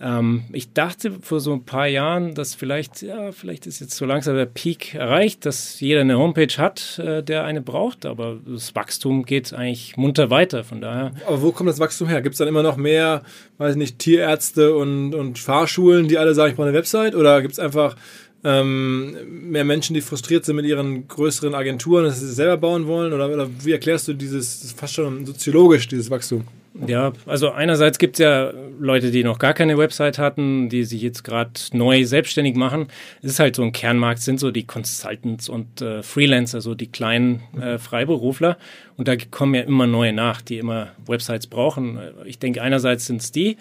Ähm, 0.00 0.44
ich 0.52 0.72
dachte 0.72 1.12
vor 1.20 1.40
so 1.40 1.52
ein 1.52 1.64
paar 1.64 1.86
Jahren, 1.86 2.34
dass 2.34 2.54
vielleicht, 2.54 3.02
ja, 3.02 3.32
vielleicht 3.32 3.66
ist 3.66 3.80
jetzt 3.80 3.96
so 3.96 4.04
langsam 4.04 4.36
der 4.36 4.46
Peak 4.46 4.94
erreicht, 4.94 5.44
dass 5.44 5.80
jeder 5.80 6.02
eine 6.02 6.18
Homepage 6.18 6.56
hat, 6.56 6.98
äh, 6.98 7.22
der 7.22 7.44
eine 7.44 7.62
braucht, 7.62 8.06
aber 8.06 8.38
das 8.46 8.74
Wachstum 8.74 9.24
geht 9.24 9.52
eigentlich 9.52 9.96
munter 9.96 10.30
weiter, 10.30 10.62
von 10.62 10.80
daher. 10.80 11.12
Aber 11.26 11.42
wo 11.42 11.52
kommt 11.52 11.68
das 11.68 11.80
Wachstum 11.80 12.08
her? 12.08 12.22
Gibt 12.22 12.34
es 12.34 12.38
dann 12.38 12.48
immer 12.48 12.62
noch 12.62 12.76
mehr, 12.76 13.22
weiß 13.58 13.76
nicht, 13.76 13.98
Tierärzte 13.98 14.74
und, 14.74 15.14
und 15.14 15.38
Fahrschulen, 15.38 16.06
die 16.06 16.18
alle 16.18 16.34
sagen, 16.34 16.50
ich 16.50 16.56
brauche 16.56 16.68
eine 16.68 16.76
Website? 16.76 17.16
Oder 17.16 17.42
gibt 17.42 17.54
es 17.54 17.58
einfach 17.58 17.96
ähm, 18.44 19.16
mehr 19.50 19.64
Menschen, 19.64 19.94
die 19.94 20.00
frustriert 20.00 20.44
sind 20.44 20.56
mit 20.56 20.66
ihren 20.66 21.08
größeren 21.08 21.54
Agenturen, 21.54 22.04
dass 22.04 22.20
sie 22.20 22.32
selber 22.32 22.58
bauen 22.58 22.86
wollen? 22.86 23.12
Oder, 23.12 23.28
oder 23.32 23.48
wie 23.64 23.72
erklärst 23.72 24.06
du 24.06 24.14
dieses, 24.14 24.72
fast 24.72 24.94
schon 24.94 25.26
soziologisch, 25.26 25.88
dieses 25.88 26.10
Wachstum? 26.10 26.44
Ja, 26.86 27.12
also 27.26 27.50
einerseits 27.50 27.98
gibt 27.98 28.16
es 28.16 28.20
ja 28.20 28.52
Leute, 28.78 29.10
die 29.10 29.24
noch 29.24 29.38
gar 29.38 29.54
keine 29.54 29.76
Website 29.78 30.18
hatten, 30.18 30.68
die 30.68 30.84
sich 30.84 31.02
jetzt 31.02 31.24
gerade 31.24 31.50
neu 31.72 32.04
selbstständig 32.04 32.54
machen. 32.54 32.86
Es 33.22 33.32
ist 33.32 33.40
halt 33.40 33.56
so 33.56 33.62
ein 33.62 33.72
Kernmarkt, 33.72 34.20
sind 34.20 34.38
so 34.38 34.50
die 34.50 34.64
Consultants 34.64 35.48
und 35.48 35.80
äh, 35.80 36.02
Freelancer, 36.02 36.60
so 36.60 36.74
die 36.74 36.86
kleinen 36.86 37.42
äh, 37.60 37.78
Freiberufler. 37.78 38.58
Und 38.96 39.08
da 39.08 39.16
kommen 39.16 39.54
ja 39.54 39.62
immer 39.62 39.86
neue 39.86 40.12
nach, 40.12 40.40
die 40.40 40.58
immer 40.58 40.92
Websites 41.06 41.46
brauchen. 41.46 41.98
Ich 42.24 42.38
denke, 42.38 42.62
einerseits 42.62 43.06
sind 43.06 43.22
es 43.22 43.32
die. 43.32 43.56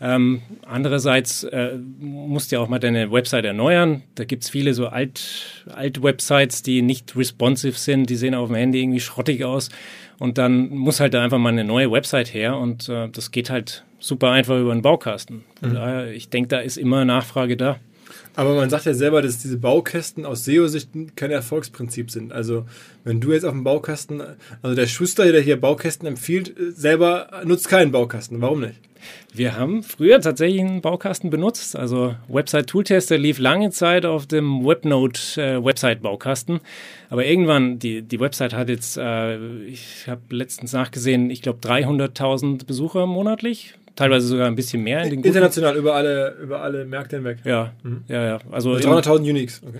Ähm, 0.00 0.42
andererseits 0.66 1.44
äh, 1.44 1.78
musst 2.00 2.50
du 2.50 2.56
ja 2.56 2.62
auch 2.62 2.68
mal 2.68 2.80
deine 2.80 3.12
Website 3.12 3.44
erneuern. 3.44 4.02
Da 4.16 4.24
gibt 4.24 4.42
es 4.42 4.50
viele 4.50 4.74
so 4.74 4.88
alt, 4.88 5.64
alt 5.72 6.02
Websites, 6.02 6.62
die 6.62 6.82
nicht 6.82 7.16
responsive 7.16 7.78
sind, 7.78 8.10
die 8.10 8.16
sehen 8.16 8.34
auf 8.34 8.48
dem 8.48 8.56
Handy 8.56 8.82
irgendwie 8.82 8.98
schrottig 8.98 9.44
aus. 9.44 9.70
Und 10.22 10.38
dann 10.38 10.68
muss 10.68 11.00
halt 11.00 11.14
da 11.14 11.24
einfach 11.24 11.38
mal 11.38 11.48
eine 11.48 11.64
neue 11.64 11.90
Website 11.90 12.32
her 12.32 12.56
und 12.56 12.88
äh, 12.88 13.08
das 13.08 13.32
geht 13.32 13.50
halt 13.50 13.84
super 13.98 14.30
einfach 14.30 14.56
über 14.56 14.70
einen 14.70 14.80
Baukasten. 14.80 15.42
Von 15.58 15.70
mhm. 15.70 15.74
daher, 15.74 16.12
ich 16.12 16.28
denke, 16.28 16.46
da 16.46 16.60
ist 16.60 16.76
immer 16.76 17.04
Nachfrage 17.04 17.56
da. 17.56 17.80
Aber 18.34 18.54
man 18.54 18.70
sagt 18.70 18.86
ja 18.86 18.94
selber, 18.94 19.22
dass 19.22 19.38
diese 19.38 19.58
Baukästen 19.58 20.24
aus 20.24 20.44
SEO-Sicht 20.44 20.90
kein 21.16 21.30
Erfolgsprinzip 21.30 22.10
sind. 22.10 22.32
Also 22.32 22.66
wenn 23.04 23.20
du 23.20 23.32
jetzt 23.32 23.44
auf 23.44 23.52
dem 23.52 23.64
Baukasten, 23.64 24.22
also 24.62 24.76
der 24.76 24.86
Schuster, 24.86 25.30
der 25.30 25.40
hier 25.40 25.60
Baukästen 25.60 26.06
empfiehlt, 26.06 26.54
selber 26.74 27.42
nutzt 27.44 27.68
keinen 27.68 27.92
Baukasten. 27.92 28.40
Warum 28.40 28.60
nicht? 28.60 28.80
Wir 29.34 29.56
haben 29.56 29.82
früher 29.82 30.20
tatsächlich 30.20 30.60
einen 30.60 30.80
Baukasten 30.80 31.30
benutzt. 31.30 31.76
Also 31.76 32.14
Website 32.28 32.68
Tooltester 32.68 33.18
lief 33.18 33.38
lange 33.38 33.70
Zeit 33.70 34.06
auf 34.06 34.26
dem 34.26 34.64
Webnode 34.64 35.18
äh, 35.36 35.64
Website 35.64 36.02
Baukasten. 36.02 36.60
Aber 37.10 37.24
irgendwann, 37.24 37.78
die, 37.78 38.02
die 38.02 38.20
Website 38.20 38.54
hat 38.54 38.68
jetzt, 38.68 38.96
äh, 38.98 39.64
ich 39.64 40.06
habe 40.06 40.22
letztens 40.30 40.72
nachgesehen, 40.72 41.30
ich 41.30 41.42
glaube 41.42 41.58
300.000 41.60 42.66
Besucher 42.66 43.06
monatlich 43.06 43.74
teilweise 43.96 44.26
sogar 44.26 44.46
ein 44.46 44.54
bisschen 44.54 44.82
mehr. 44.82 45.02
In 45.04 45.22
International 45.22 45.76
über 45.76 45.94
alle, 45.94 46.36
über 46.42 46.62
alle 46.62 46.84
Märkte 46.84 47.16
hinweg. 47.16 47.38
Ja, 47.44 47.72
mhm. 47.82 48.04
ja, 48.08 48.24
ja. 48.24 48.38
Also 48.50 48.72
300.000 48.74 49.30
Uniques. 49.30 49.60
Okay. 49.66 49.78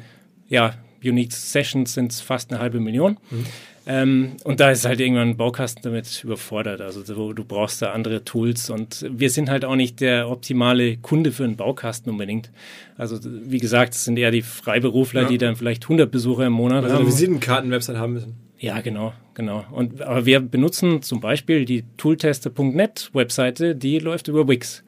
Ja, 0.49 0.75
Unique 1.05 1.33
Sessions 1.33 1.95
sind 1.95 2.13
fast 2.13 2.53
eine 2.53 2.61
halbe 2.61 2.81
Million. 2.81 3.19
Mhm. 3.31 3.47
Ähm, 3.85 4.33
und 4.45 4.61
da 4.61 4.71
ist 4.71 4.85
halt 4.85 5.01
irgendwann 5.01 5.31
ein 5.31 5.37
Baukasten 5.37 5.83
damit 5.83 6.23
überfordert. 6.23 6.81
Also 6.81 7.03
du, 7.03 7.33
du, 7.33 7.45
brauchst 7.45 7.83
da 7.83 7.91
andere 7.91 8.25
Tools 8.25 8.71
und 8.71 9.05
wir 9.11 9.29
sind 9.29 9.51
halt 9.51 9.65
auch 9.65 9.75
nicht 9.75 10.01
der 10.01 10.31
optimale 10.31 10.99
Kunde 10.99 11.33
für 11.33 11.43
einen 11.45 11.57
Baukasten 11.57 12.13
unbedingt. 12.13 12.51
Also 12.97 13.19
wie 13.23 13.59
gesagt, 13.59 13.95
es 13.95 14.05
sind 14.05 14.19
eher 14.19 14.31
die 14.31 14.43
Freiberufler, 14.43 15.23
ja. 15.23 15.29
die 15.29 15.39
dann 15.39 15.57
vielleicht 15.57 15.85
100 15.85 16.11
Besucher 16.11 16.47
im 16.47 16.53
Monat 16.53 16.85
also 16.85 16.95
haben. 16.95 17.05
Also 17.05 17.17
Visitenkarten-Website 17.17 17.97
haben 17.97 18.13
müssen. 18.13 18.37
Ja, 18.63 18.81
genau, 18.81 19.13
genau. 19.35 19.65
Und, 19.73 20.03
aber 20.03 20.25
wir 20.25 20.39
benutzen 20.39 21.03
zum 21.03 21.21
Beispiel 21.21 21.65
die 21.65 21.83
Tooltester.net 21.97 23.11
Webseite, 23.13 23.75
die 23.75 23.99
läuft 23.99 24.29
über 24.29 24.47
Wix. 24.47 24.85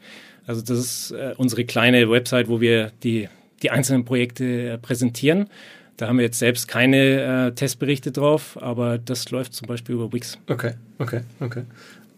Also 0.46 0.62
das 0.62 0.78
ist 0.78 1.10
äh, 1.10 1.34
unsere 1.38 1.64
kleine 1.64 2.08
Website, 2.08 2.48
wo 2.48 2.60
wir 2.60 2.92
die, 3.02 3.28
die 3.64 3.70
einzelnen 3.72 4.04
Projekte 4.04 4.44
äh, 4.44 4.78
präsentieren. 4.78 5.48
Da 5.96 6.06
haben 6.06 6.18
wir 6.18 6.24
jetzt 6.24 6.38
selbst 6.38 6.68
keine 6.68 7.48
äh, 7.48 7.52
Testberichte 7.52 8.12
drauf, 8.12 8.56
aber 8.62 8.96
das 8.96 9.28
läuft 9.32 9.54
zum 9.54 9.66
Beispiel 9.66 9.96
über 9.96 10.12
Wix. 10.12 10.38
Okay, 10.48 10.74
okay, 11.00 11.22
okay. 11.40 11.64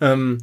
Ähm, 0.02 0.38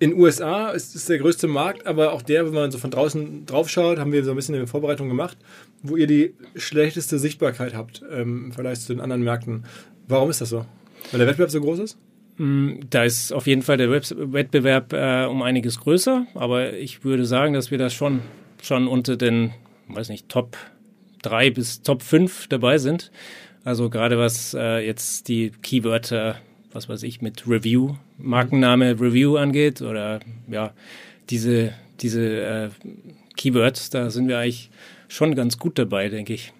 in 0.00 0.12
USA 0.12 0.68
ist 0.68 0.94
es 0.94 1.06
der 1.06 1.16
größte 1.16 1.48
Markt, 1.48 1.86
aber 1.86 2.12
auch 2.12 2.20
der, 2.20 2.44
wenn 2.44 2.52
man 2.52 2.70
so 2.70 2.76
von 2.76 2.90
draußen 2.90 3.46
drauf 3.46 3.70
schaut, 3.70 3.98
haben 3.98 4.12
wir 4.12 4.22
so 4.22 4.30
ein 4.30 4.36
bisschen 4.36 4.54
eine 4.54 4.66
Vorbereitung 4.66 5.08
gemacht, 5.08 5.38
wo 5.82 5.96
ihr 5.96 6.06
die 6.06 6.34
schlechteste 6.56 7.18
Sichtbarkeit 7.18 7.74
habt 7.74 8.02
ähm, 8.10 8.46
im 8.46 8.52
Vergleich 8.52 8.80
zu 8.80 8.92
den 8.92 9.00
anderen 9.00 9.22
Märkten. 9.22 9.64
Warum 10.08 10.30
ist 10.30 10.40
das 10.40 10.48
so? 10.48 10.64
Weil 11.10 11.18
der 11.18 11.28
Wettbewerb 11.28 11.50
so 11.50 11.60
groß 11.60 11.78
ist? 11.80 11.98
Mm, 12.38 12.80
da 12.90 13.04
ist 13.04 13.32
auf 13.32 13.46
jeden 13.46 13.62
Fall 13.62 13.76
der 13.76 13.90
Wettbewerb 13.90 14.92
äh, 14.92 15.26
um 15.26 15.42
einiges 15.42 15.80
größer, 15.80 16.26
aber 16.34 16.72
ich 16.74 17.04
würde 17.04 17.24
sagen, 17.24 17.52
dass 17.52 17.70
wir 17.70 17.78
da 17.78 17.90
schon, 17.90 18.20
schon 18.62 18.88
unter 18.88 19.16
den, 19.16 19.52
weiß 19.88 20.08
nicht, 20.08 20.28
Top 20.28 20.56
3 21.22 21.50
bis 21.50 21.82
Top 21.82 22.02
5 22.02 22.48
dabei 22.48 22.78
sind. 22.78 23.10
Also 23.64 23.90
gerade 23.90 24.18
was 24.18 24.54
äh, 24.54 24.86
jetzt 24.86 25.28
die 25.28 25.50
Keywörter, 25.62 26.36
was 26.72 26.88
weiß 26.88 27.02
ich, 27.02 27.20
mit 27.20 27.46
Review, 27.46 27.96
Markenname 28.16 28.92
Review 29.00 29.36
angeht 29.36 29.82
oder 29.82 30.20
ja, 30.48 30.72
diese, 31.28 31.72
diese 32.00 32.22
äh, 32.22 32.68
Keywords, 33.36 33.90
da 33.90 34.10
sind 34.10 34.28
wir 34.28 34.38
eigentlich 34.38 34.70
schon 35.08 35.34
ganz 35.34 35.58
gut 35.58 35.78
dabei, 35.78 36.08
denke 36.08 36.34
ich. 36.34 36.52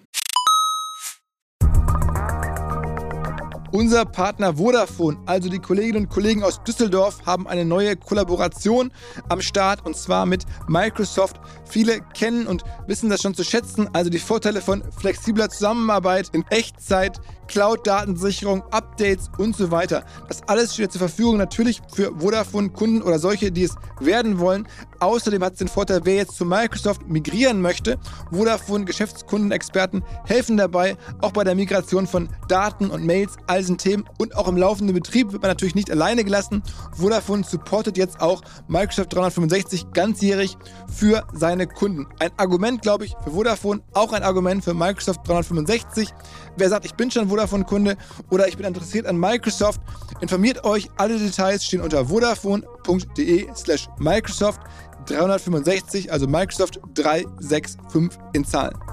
Unser 3.71 4.03
Partner 4.05 4.57
Vodafone, 4.57 5.17
also 5.27 5.47
die 5.47 5.59
Kolleginnen 5.59 6.05
und 6.05 6.09
Kollegen 6.09 6.43
aus 6.43 6.63
Düsseldorf, 6.63 7.25
haben 7.27 7.47
eine 7.47 7.65
neue 7.65 7.95
Kollaboration 7.95 8.91
am 9.27 9.41
Start 9.41 9.85
und 9.85 9.95
zwar 9.95 10.25
mit 10.25 10.43
Microsoft. 10.67 11.39
Viele 11.65 11.99
kennen 12.15 12.47
und 12.47 12.63
wissen 12.87 13.09
das 13.09 13.21
schon 13.21 13.35
zu 13.35 13.43
schätzen, 13.43 13.87
also 13.93 14.09
die 14.09 14.17
Vorteile 14.17 14.61
von 14.61 14.81
flexibler 14.97 15.49
Zusammenarbeit 15.49 16.29
in 16.33 16.43
Echtzeit, 16.49 17.21
Cloud-Datensicherung, 17.47 18.63
Updates 18.71 19.29
und 19.37 19.55
so 19.55 19.69
weiter. 19.69 20.03
Das 20.27 20.41
alles 20.47 20.73
steht 20.73 20.91
zur 20.91 20.99
Verfügung 20.99 21.37
natürlich 21.37 21.81
für 21.93 22.11
Vodafone-Kunden 22.17 23.01
oder 23.01 23.19
solche, 23.19 23.51
die 23.51 23.63
es 23.63 23.75
werden 23.99 24.39
wollen. 24.39 24.67
Außerdem 24.99 25.43
hat 25.43 25.53
es 25.53 25.59
den 25.59 25.67
Vorteil, 25.67 26.01
wer 26.03 26.15
jetzt 26.15 26.35
zu 26.35 26.45
Microsoft 26.45 27.07
migrieren 27.07 27.61
möchte. 27.61 27.97
Vodafone 28.31 28.85
Geschäftskundenexperten 28.85 30.03
helfen 30.25 30.57
dabei, 30.57 30.97
auch 31.21 31.31
bei 31.31 31.43
der 31.43 31.55
Migration 31.55 32.07
von 32.07 32.29
Daten 32.47 32.89
und 32.89 33.05
Mails, 33.05 33.37
all 33.59 33.63
diesen 33.63 33.77
Themen 33.77 34.05
und 34.17 34.35
auch 34.37 34.47
im 34.47 34.55
laufenden 34.55 34.95
Betrieb 34.95 35.33
wird 35.33 35.41
man 35.41 35.51
natürlich 35.51 35.75
nicht 35.75 35.91
alleine 35.91 36.23
gelassen. 36.23 36.63
Vodafone 36.93 37.43
supportet 37.43 37.97
jetzt 37.97 38.21
auch 38.21 38.41
Microsoft 38.67 39.13
365 39.13 39.91
ganzjährig 39.91 40.57
für 40.87 41.27
seine 41.33 41.67
Kunden. 41.67 42.07
Ein 42.19 42.31
Argument, 42.37 42.81
glaube 42.81 43.05
ich, 43.05 43.15
für 43.23 43.31
Vodafone, 43.31 43.81
auch 43.93 44.13
ein 44.13 44.23
Argument 44.23 44.63
für 44.63 44.73
Microsoft 44.73 45.27
365. 45.27 46.09
Wer 46.57 46.69
sagt, 46.69 46.85
ich 46.85 46.95
bin 46.95 47.11
schon 47.11 47.27
Vodafone-Kunde 47.27 47.97
oder 48.29 48.47
ich 48.47 48.55
bin 48.55 48.65
interessiert 48.65 49.05
an 49.05 49.17
Microsoft, 49.17 49.81
informiert 50.21 50.63
euch. 50.63 50.89
Alle 50.95 51.17
Details 51.19 51.65
stehen 51.65 51.81
unter 51.81 52.05
vodafone.de 52.05 53.47
slash 53.55 53.89
Microsoft 53.99 54.61
365, 55.05 56.11
also 56.11 56.27
Microsoft 56.27 56.79
365 56.93 58.19
in 58.33 58.45
Zahlen. 58.45 58.88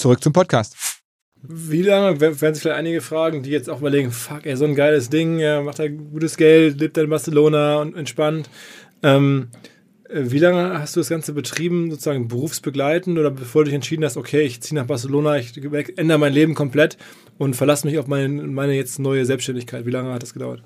Zurück 0.00 0.22
zum 0.22 0.32
Podcast. 0.32 1.02
Wie 1.42 1.82
lange, 1.82 2.20
werden 2.20 2.54
sich 2.54 2.62
vielleicht 2.62 2.78
einige 2.78 3.02
fragen, 3.02 3.42
die 3.42 3.50
jetzt 3.50 3.68
auch 3.68 3.80
überlegen, 3.80 4.10
fuck, 4.10 4.46
ey, 4.46 4.56
so 4.56 4.64
ein 4.64 4.74
geiles 4.74 5.10
Ding, 5.10 5.40
er 5.40 5.60
macht 5.60 5.78
da 5.78 5.88
gutes 5.88 6.38
Geld, 6.38 6.80
lebt 6.80 6.96
in 6.96 7.10
Barcelona 7.10 7.82
und 7.82 7.94
entspannt. 7.94 8.48
Ähm, 9.02 9.48
äh, 10.08 10.22
wie 10.24 10.38
lange 10.38 10.78
hast 10.78 10.96
du 10.96 11.00
das 11.00 11.10
Ganze 11.10 11.34
betrieben, 11.34 11.90
sozusagen 11.90 12.28
berufsbegleitend 12.28 13.18
oder 13.18 13.30
bevor 13.30 13.62
du 13.62 13.66
dich 13.66 13.74
entschieden 13.74 14.02
hast, 14.02 14.16
okay, 14.16 14.40
ich 14.40 14.62
ziehe 14.62 14.80
nach 14.80 14.86
Barcelona, 14.86 15.36
ich 15.36 15.52
ändere 15.98 16.18
mein 16.18 16.32
Leben 16.32 16.54
komplett 16.54 16.96
und 17.36 17.54
verlasse 17.54 17.86
mich 17.86 17.98
auf 17.98 18.06
meine, 18.06 18.28
meine 18.28 18.72
jetzt 18.72 18.98
neue 19.00 19.26
Selbstständigkeit? 19.26 19.84
Wie 19.84 19.90
lange 19.90 20.14
hat 20.14 20.22
das 20.22 20.32
gedauert? 20.32 20.62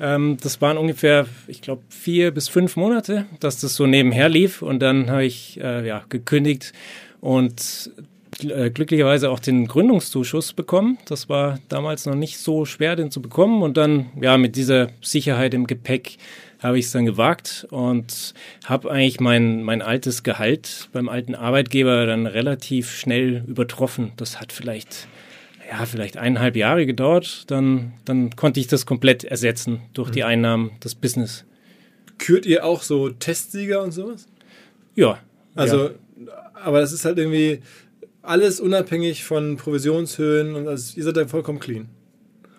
Ähm, 0.00 0.38
das 0.42 0.60
waren 0.60 0.76
ungefähr, 0.76 1.26
ich 1.46 1.62
glaube, 1.62 1.82
vier 1.88 2.32
bis 2.32 2.48
fünf 2.48 2.74
Monate, 2.74 3.26
dass 3.38 3.60
das 3.60 3.76
so 3.76 3.86
nebenher 3.86 4.28
lief 4.28 4.60
und 4.60 4.80
dann 4.80 5.08
habe 5.08 5.24
ich 5.24 5.60
äh, 5.60 5.86
ja, 5.86 6.04
gekündigt 6.08 6.72
und 7.20 7.92
glücklicherweise 8.48 9.30
auch 9.30 9.40
den 9.40 9.66
Gründungszuschuss 9.66 10.52
bekommen. 10.52 10.98
Das 11.06 11.28
war 11.28 11.58
damals 11.68 12.06
noch 12.06 12.14
nicht 12.14 12.38
so 12.38 12.64
schwer, 12.64 12.96
den 12.96 13.10
zu 13.10 13.22
bekommen. 13.22 13.62
Und 13.62 13.76
dann, 13.76 14.06
ja, 14.20 14.38
mit 14.38 14.56
dieser 14.56 14.88
Sicherheit 15.00 15.54
im 15.54 15.66
Gepäck 15.66 16.16
habe 16.60 16.78
ich 16.78 16.86
es 16.86 16.92
dann 16.92 17.06
gewagt 17.06 17.66
und 17.70 18.34
habe 18.64 18.90
eigentlich 18.90 19.20
mein, 19.20 19.62
mein 19.62 19.82
altes 19.82 20.22
Gehalt 20.22 20.88
beim 20.92 21.08
alten 21.08 21.34
Arbeitgeber 21.34 22.06
dann 22.06 22.26
relativ 22.26 22.90
schnell 22.90 23.44
übertroffen. 23.46 24.12
Das 24.16 24.40
hat 24.40 24.52
vielleicht 24.52 25.08
ja, 25.72 25.86
vielleicht 25.86 26.18
eineinhalb 26.18 26.54
Jahre 26.54 26.84
gedauert, 26.84 27.50
dann, 27.50 27.94
dann 28.04 28.36
konnte 28.36 28.60
ich 28.60 28.66
das 28.66 28.84
komplett 28.84 29.24
ersetzen 29.24 29.80
durch 29.94 30.10
die 30.10 30.22
Einnahmen 30.22 30.72
des 30.84 30.94
Business. 30.94 31.44
Kürt 32.18 32.44
ihr 32.44 32.64
auch 32.64 32.82
so 32.82 33.08
Testsieger 33.08 33.82
und 33.82 33.92
sowas? 33.92 34.26
Ja. 34.94 35.18
Also, 35.54 35.88
ja. 35.88 36.52
aber 36.62 36.80
das 36.80 36.92
ist 36.92 37.04
halt 37.04 37.18
irgendwie 37.18 37.60
alles 38.22 38.60
unabhängig 38.60 39.24
von 39.24 39.56
Provisionshöhen 39.56 40.54
und 40.54 40.68
also 40.68 40.96
ihr 40.96 41.04
seid 41.04 41.16
da 41.16 41.26
vollkommen 41.26 41.58
clean. 41.58 41.88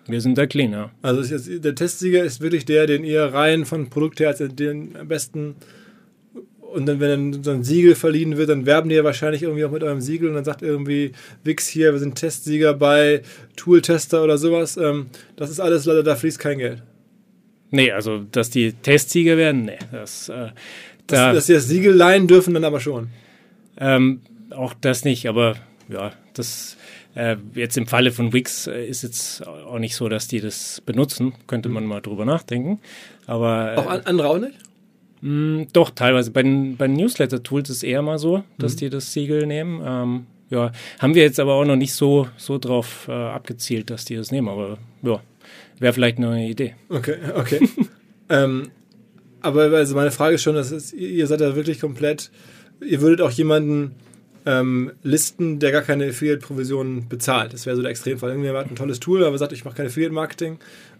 Wir 0.06 0.20
sind 0.20 0.36
da 0.36 0.46
clean, 0.46 0.72
ja. 0.72 0.90
Also 1.00 1.22
jetzt, 1.22 1.64
der 1.64 1.74
Testsieger 1.74 2.22
ist 2.22 2.40
wirklich 2.40 2.66
der, 2.66 2.86
den 2.86 3.04
ihr 3.04 3.22
rein 3.24 3.64
von 3.64 3.88
Produkt 3.88 4.20
her 4.20 4.28
als 4.28 4.38
den 4.38 4.96
am 4.96 5.08
besten 5.08 5.56
und 6.74 6.86
dann, 6.86 6.98
wenn 6.98 7.32
dann 7.32 7.44
so 7.44 7.52
ein 7.52 7.62
Siegel 7.62 7.94
verliehen 7.94 8.36
wird, 8.36 8.48
dann 8.48 8.66
werben 8.66 8.88
die 8.88 8.96
ja 8.96 9.04
wahrscheinlich 9.04 9.44
irgendwie 9.44 9.64
auch 9.64 9.70
mit 9.70 9.84
eurem 9.84 10.00
Siegel 10.00 10.28
und 10.28 10.34
dann 10.34 10.44
sagt 10.44 10.60
irgendwie 10.60 11.12
Wix 11.44 11.68
hier, 11.68 11.92
wir 11.92 12.00
sind 12.00 12.16
Testsieger 12.16 12.74
bei 12.74 13.22
Tool-Tester 13.54 14.24
oder 14.24 14.38
sowas. 14.38 14.76
Ähm, 14.76 15.06
das 15.36 15.50
ist 15.50 15.60
alles 15.60 15.84
leider, 15.84 16.02
da 16.02 16.16
fließt 16.16 16.38
kein 16.38 16.58
Geld. 16.58 16.82
Nee, 17.70 17.92
also, 17.92 18.24
dass 18.30 18.50
die 18.50 18.72
Testsieger 18.72 19.36
werden, 19.36 19.64
nee. 19.66 19.78
Das, 19.92 20.28
äh, 20.28 20.32
da, 21.06 21.26
dass, 21.26 21.34
dass 21.34 21.46
sie 21.46 21.52
das 21.54 21.68
Siegel 21.68 21.94
leihen 21.94 22.26
dürfen, 22.26 22.54
dann 22.54 22.64
aber 22.64 22.80
schon. 22.80 23.08
Ähm, 23.78 24.20
auch 24.50 24.74
das 24.80 25.04
nicht, 25.04 25.28
aber 25.28 25.56
ja, 25.88 26.12
das 26.32 26.76
äh, 27.14 27.36
jetzt 27.54 27.76
im 27.76 27.86
Falle 27.86 28.10
von 28.10 28.32
Wix 28.32 28.66
äh, 28.66 28.84
ist 28.86 29.02
jetzt 29.02 29.46
auch 29.46 29.78
nicht 29.78 29.94
so, 29.94 30.08
dass 30.08 30.28
die 30.28 30.40
das 30.40 30.82
benutzen. 30.84 31.34
Könnte 31.46 31.68
man 31.68 31.84
mal 31.86 32.00
drüber 32.00 32.24
nachdenken. 32.24 32.80
Aber, 33.26 33.74
äh, 33.74 33.76
auch 33.78 34.06
andere 34.06 34.28
auch 34.28 34.38
nicht? 34.38 34.58
Mh, 35.20 35.30
mm, 35.62 35.66
doch, 35.72 35.90
teilweise. 35.90 36.30
Bei, 36.30 36.42
bei 36.42 36.88
Newsletter-Tools 36.88 37.70
ist 37.70 37.76
es 37.78 37.82
eher 37.82 38.02
mal 38.02 38.18
so, 38.18 38.42
dass 38.58 38.74
mhm. 38.74 38.78
die 38.78 38.90
das 38.90 39.12
Siegel 39.12 39.46
nehmen. 39.46 39.82
Ähm, 39.84 40.26
ja, 40.50 40.72
haben 40.98 41.14
wir 41.14 41.22
jetzt 41.22 41.40
aber 41.40 41.54
auch 41.54 41.64
noch 41.64 41.76
nicht 41.76 41.94
so, 41.94 42.28
so 42.36 42.58
drauf 42.58 43.06
äh, 43.08 43.12
abgezielt, 43.12 43.90
dass 43.90 44.04
die 44.04 44.16
das 44.16 44.30
nehmen. 44.30 44.48
Aber 44.48 44.78
ja, 45.02 45.20
wäre 45.78 45.92
vielleicht 45.92 46.18
noch 46.18 46.30
eine 46.30 46.48
Idee. 46.48 46.74
Okay, 46.88 47.16
okay. 47.34 47.68
ähm, 48.28 48.70
aber 49.40 49.64
also 49.64 49.94
meine 49.94 50.10
Frage 50.10 50.36
ist 50.36 50.42
schon, 50.42 50.54
dass 50.54 50.92
ihr 50.92 51.26
seid 51.26 51.40
da 51.40 51.54
wirklich 51.54 51.80
komplett, 51.80 52.30
ihr 52.84 53.00
würdet 53.00 53.20
auch 53.20 53.30
jemanden 53.30 53.94
ähm, 54.46 54.92
listen, 55.02 55.58
der 55.58 55.72
gar 55.72 55.82
keine 55.82 56.08
Affiliate-Provisionen 56.08 57.08
bezahlt. 57.08 57.52
Das 57.52 57.66
wäre 57.66 57.76
so 57.76 57.82
der 57.82 57.90
Extremfall. 57.90 58.30
Irgendjemand 58.30 58.66
hat 58.66 58.72
ein 58.72 58.76
tolles 58.76 59.00
Tool, 59.00 59.24
aber 59.24 59.38
sagt, 59.38 59.52
ich 59.52 59.64
mache 59.64 59.76
kein 59.76 59.86
Affiliate-Marketing 59.86 60.58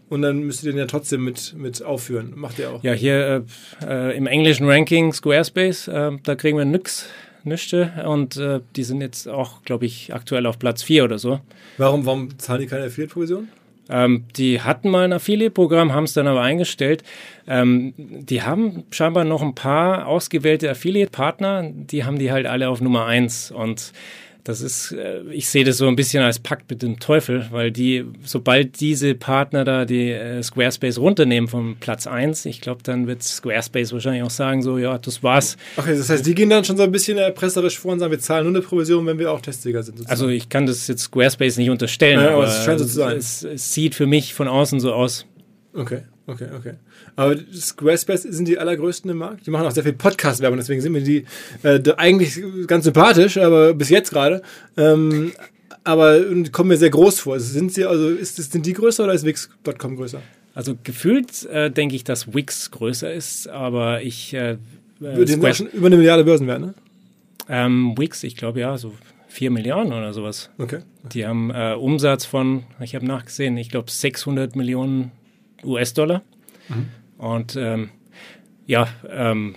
und 0.09 0.22
dann 0.22 0.40
müsst 0.40 0.64
ihr 0.64 0.72
den 0.72 0.78
ja 0.78 0.86
trotzdem 0.86 1.24
mit, 1.24 1.55
mit 1.57 1.82
aufführen. 1.82 2.32
Macht 2.36 2.59
ihr 2.59 2.70
auch. 2.70 2.82
Ja, 2.82 2.92
hier 2.92 3.45
äh, 3.82 4.11
äh, 4.12 4.16
im 4.16 4.26
englischen 4.26 4.68
Ranking 4.68 5.12
Squarespace, 5.12 5.88
äh, 5.88 6.12
da 6.22 6.34
kriegen 6.34 6.57
wir 6.57 6.64
nix, 6.64 7.07
nichte 7.42 7.92
und 8.07 8.36
äh, 8.36 8.61
die 8.76 8.84
sind 8.84 9.01
jetzt 9.01 9.28
auch, 9.28 9.62
glaube 9.62 9.86
ich, 9.86 10.14
aktuell 10.14 10.47
auf 10.47 10.59
Platz 10.59 10.82
4 10.82 11.05
oder 11.05 11.18
so. 11.18 11.40
Warum, 11.78 12.07
warum 12.07 12.38
zahlen 12.38 12.61
die 12.61 12.66
keine 12.66 12.84
Affiliate-Provision? 12.84 13.49
Ähm, 13.91 14.24
die 14.37 14.61
hatten 14.61 14.91
mal 14.91 15.05
ein 15.05 15.12
Affiliate-Programm, 15.12 15.93
haben 15.93 16.05
es 16.05 16.14
dann 16.14 16.26
aber 16.26 16.43
eingestellt. 16.43 17.03
Ähm, 17.47 17.95
die 17.97 18.43
haben 18.43 18.85
scheinbar 18.91 19.24
noch 19.24 19.43
ein 19.43 19.55
paar 19.55 20.07
ausgewählte 20.07 20.70
Affiliate-Partner, 20.70 21.70
die 21.72 22.05
haben 22.05 22.18
die 22.18 22.32
halt 22.32 22.47
alle 22.47 22.68
auf 22.68 22.80
Nummer 22.80 23.07
1 23.07 23.51
und 23.51 23.93
das 24.45 24.61
ist, 24.61 24.92
äh, 24.92 25.22
ich 25.30 25.49
sehe 25.49 25.64
das 25.64 25.78
so 25.78 25.88
ein 25.88 25.97
bisschen 25.97 26.22
als 26.22 26.38
Pakt 26.38 26.70
mit 26.70 26.82
dem 26.82 27.01
Teufel, 27.01 27.47
weil 27.51 27.70
die, 27.70 28.05
sobald 28.24 28.78
diese 28.78 29.14
Partner 29.14 29.64
da 29.64 29.86
die 29.86 30.11
äh, 30.11 30.42
Squarespace 30.42 30.99
runternehmen 30.99 31.49
vom 31.49 31.76
Platz 31.80 32.07
1, 32.07 32.45
ich 32.45 32.61
glaube, 32.61 32.82
dann 32.82 33.07
wird 33.07 33.22
Squarespace 33.22 33.95
wahrscheinlich 33.95 34.22
auch 34.22 34.30
sagen, 34.30 34.62
so, 34.62 34.76
ja, 34.76 34.99
das 34.99 35.22
war's. 35.22 35.57
Okay, 35.78 35.97
das 35.97 36.11
heißt, 36.11 36.26
die 36.26 36.34
gehen 36.34 36.51
dann 36.51 36.62
schon 36.62 36.76
so 36.76 36.82
ein 36.82 36.92
bisschen 36.92 37.16
erpresserisch 37.16 37.78
vor 37.78 37.92
und 37.92 38.01
sagen, 38.01 38.12
wir 38.12 38.20
zahlen 38.20 38.45
nur 38.45 38.53
eine 38.53 38.61
Provision, 38.61 39.07
wenn 39.07 39.18
wir 39.18 39.32
auch 39.32 39.40
Testsieger 39.40 39.82
sind. 39.82 39.97
Sozusagen. 39.97 40.11
Also 40.11 40.28
ich 40.28 40.51
kann 40.51 40.66
das 40.66 40.86
jetzt 40.88 41.05
Squarespace 41.05 41.57
nicht 41.57 41.70
unterstellen, 41.70 42.20
ja, 42.20 42.34
aber, 42.34 42.45
es 42.45 42.64
scheint 42.64 42.80
so 42.80 42.84
zu 42.84 42.92
sein. 42.92 43.16
Es, 43.16 43.42
es 43.45 43.72
sieht 43.72 43.95
für 43.95 44.07
mich 44.07 44.34
von 44.34 44.47
außen 44.47 44.78
so 44.78 44.92
aus. 44.92 45.26
Okay, 45.72 46.03
okay, 46.26 46.49
okay. 46.55 46.74
Aber 47.16 47.36
Squarespace 47.52 48.22
sind 48.22 48.48
die 48.48 48.58
allergrößten 48.58 49.10
im 49.10 49.18
Markt. 49.18 49.46
Die 49.46 49.50
machen 49.50 49.66
auch 49.66 49.70
sehr 49.70 49.84
viel 49.84 49.92
Podcast-Werbung, 49.92 50.58
deswegen 50.58 50.80
sind 50.80 50.92
mir 50.92 51.02
die 51.02 51.24
äh, 51.62 51.80
eigentlich 51.96 52.42
ganz 52.66 52.84
sympathisch, 52.84 53.38
aber 53.38 53.74
bis 53.74 53.88
jetzt 53.88 54.10
gerade. 54.10 54.42
Ähm, 54.76 55.32
aber 55.84 56.20
kommen 56.50 56.70
mir 56.70 56.76
sehr 56.76 56.90
groß 56.90 57.20
vor. 57.20 57.34
Also 57.34 57.52
sind 57.52 57.72
sie, 57.72 57.84
also 57.84 58.08
ist, 58.08 58.36
sind 58.36 58.66
die 58.66 58.72
größer 58.72 59.04
oder 59.04 59.12
ist 59.12 59.24
Wix.com 59.24 59.96
größer? 59.96 60.20
Also 60.54 60.76
gefühlt 60.82 61.44
äh, 61.46 61.70
denke 61.70 61.94
ich, 61.94 62.04
dass 62.04 62.34
Wix 62.34 62.70
größer 62.70 63.12
ist, 63.12 63.48
aber 63.48 64.02
ich. 64.02 64.32
Äh, 64.34 64.56
äh, 65.02 65.26
sind 65.26 65.56
schon 65.56 65.68
über 65.68 65.86
eine 65.86 65.96
Milliarde 65.96 66.24
Börsenwert, 66.24 66.60
ne? 66.60 66.74
Ähm, 67.48 67.94
Wix, 67.98 68.22
ich 68.22 68.36
glaube 68.36 68.60
ja, 68.60 68.78
so 68.78 68.94
4 69.28 69.50
Milliarden 69.50 69.92
oder 69.92 70.12
sowas. 70.12 70.50
Okay. 70.58 70.78
Die 71.12 71.26
haben 71.26 71.50
äh, 71.50 71.74
Umsatz 71.74 72.24
von, 72.24 72.62
ich 72.80 72.94
habe 72.94 73.04
nachgesehen, 73.04 73.56
ich 73.56 73.68
glaube 73.68 73.90
600 73.90 74.56
Millionen 74.56 75.10
US-Dollar. 75.64 76.22
Mhm. 76.68 76.88
Und 77.18 77.56
ähm, 77.56 77.90
ja, 78.66 78.88
ähm, 79.08 79.54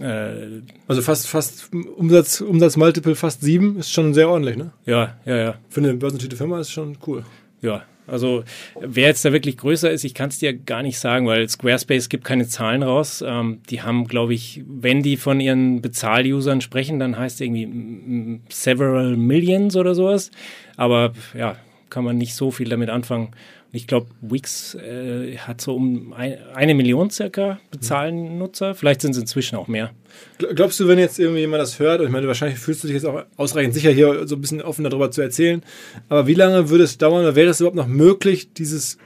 äh, 0.00 0.62
also 0.88 1.02
fast, 1.02 1.26
fast 1.26 1.70
Umsatz, 1.72 2.40
Umsatzmultiple 2.40 3.14
fast 3.14 3.42
sieben 3.42 3.78
ist 3.78 3.92
schon 3.92 4.14
sehr 4.14 4.28
ordentlich, 4.28 4.56
ne? 4.56 4.72
Ja, 4.86 5.18
ja, 5.24 5.36
ja. 5.36 5.54
Für 5.68 5.80
eine 5.80 5.94
börsennotierte 5.94 6.36
Firma 6.36 6.60
ist 6.60 6.70
schon 6.70 6.98
cool. 7.06 7.24
Ja, 7.62 7.84
also 8.06 8.44
wer 8.78 9.08
jetzt 9.08 9.24
da 9.24 9.32
wirklich 9.32 9.56
größer 9.56 9.90
ist, 9.90 10.04
ich 10.04 10.14
kann 10.14 10.28
es 10.28 10.38
dir 10.38 10.52
gar 10.52 10.82
nicht 10.82 10.98
sagen, 10.98 11.26
weil 11.26 11.48
Squarespace 11.48 12.08
gibt 12.08 12.24
keine 12.24 12.46
Zahlen 12.46 12.82
raus. 12.82 13.24
Ähm, 13.26 13.60
die 13.70 13.82
haben, 13.82 14.06
glaube 14.06 14.34
ich, 14.34 14.62
wenn 14.66 15.02
die 15.02 15.16
von 15.16 15.40
ihren 15.40 15.80
Bezahl-Usern 15.80 16.60
sprechen, 16.60 16.98
dann 16.98 17.16
heißt 17.16 17.36
es 17.36 17.40
irgendwie 17.40 18.40
several 18.50 19.16
millions 19.16 19.76
oder 19.76 19.94
sowas. 19.94 20.30
Aber 20.76 21.12
ja, 21.36 21.56
kann 21.88 22.04
man 22.04 22.18
nicht 22.18 22.34
so 22.34 22.50
viel 22.50 22.68
damit 22.68 22.90
anfangen. 22.90 23.30
Ich 23.74 23.88
glaube, 23.88 24.06
Wix 24.20 24.76
äh, 24.76 25.36
hat 25.36 25.60
so 25.60 25.74
um 25.74 26.12
ein, 26.12 26.38
eine 26.54 26.74
Million 26.74 27.10
circa 27.10 27.58
bezahlen 27.72 28.38
Nutzer. 28.38 28.76
Vielleicht 28.76 29.00
sind 29.00 29.10
es 29.10 29.18
inzwischen 29.18 29.56
auch 29.56 29.66
mehr. 29.66 29.90
Glaubst 30.38 30.78
du, 30.78 30.86
wenn 30.86 31.00
jetzt 31.00 31.18
irgendwie 31.18 31.40
jemand 31.40 31.60
das 31.60 31.80
hört, 31.80 31.98
und 31.98 32.06
ich 32.06 32.12
meine, 32.12 32.28
wahrscheinlich 32.28 32.60
fühlst 32.60 32.84
du 32.84 32.86
dich 32.86 32.94
jetzt 32.94 33.04
auch 33.04 33.24
ausreichend 33.36 33.74
sicher, 33.74 33.90
hier 33.90 34.28
so 34.28 34.36
ein 34.36 34.40
bisschen 34.40 34.62
offen 34.62 34.84
darüber 34.84 35.10
zu 35.10 35.22
erzählen, 35.22 35.60
aber 36.08 36.28
wie 36.28 36.34
lange 36.34 36.70
würde 36.70 36.84
es 36.84 36.98
dauern 36.98 37.22
oder 37.22 37.34
wäre 37.34 37.50
es 37.50 37.58
überhaupt 37.58 37.76
noch 37.76 37.88
möglich, 37.88 38.52
dieses, 38.52 38.96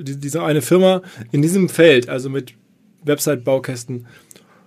diese 0.00 0.42
eine 0.42 0.62
Firma 0.62 1.02
in 1.30 1.40
diesem 1.40 1.68
Feld, 1.68 2.08
also 2.08 2.28
mit 2.28 2.54
Website-Baukästen, 3.04 4.06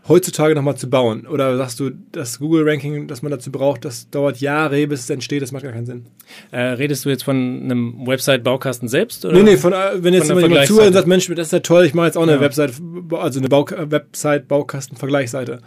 heutzutage 0.07 0.55
nochmal 0.55 0.77
zu 0.77 0.89
bauen? 0.89 1.27
Oder 1.27 1.57
sagst 1.57 1.79
du, 1.79 1.91
das 2.11 2.39
Google-Ranking, 2.39 3.07
das 3.07 3.21
man 3.21 3.31
dazu 3.31 3.51
braucht, 3.51 3.85
das 3.85 4.09
dauert 4.09 4.41
Jahre, 4.41 4.87
bis 4.87 5.01
es 5.01 5.09
entsteht, 5.09 5.41
das 5.41 5.51
macht 5.51 5.63
gar 5.63 5.71
keinen 5.71 5.85
Sinn? 5.85 6.05
Äh, 6.51 6.61
redest 6.61 7.05
du 7.05 7.09
jetzt 7.09 7.23
von 7.23 7.35
einem 7.35 8.07
Website-Baukasten 8.07 8.87
selbst? 8.87 9.25
Oder? 9.25 9.35
Nee, 9.35 9.43
nee, 9.43 9.57
von, 9.57 9.73
äh, 9.73 10.03
wenn 10.03 10.13
jetzt 10.13 10.29
jemand 10.29 10.65
zuhört 10.65 10.87
und 10.87 10.93
sagt, 10.93 11.07
Mensch, 11.07 11.27
das 11.27 11.47
ist 11.47 11.53
ja 11.53 11.59
toll, 11.59 11.85
ich 11.85 11.93
mache 11.93 12.07
jetzt 12.07 12.17
auch 12.17 12.23
eine 12.23 12.33
ja. 12.33 12.41
Website, 12.41 12.73
also 13.11 13.39
eine 13.39 13.51
Website-Baukasten-Vergleichsseite. 13.51 15.59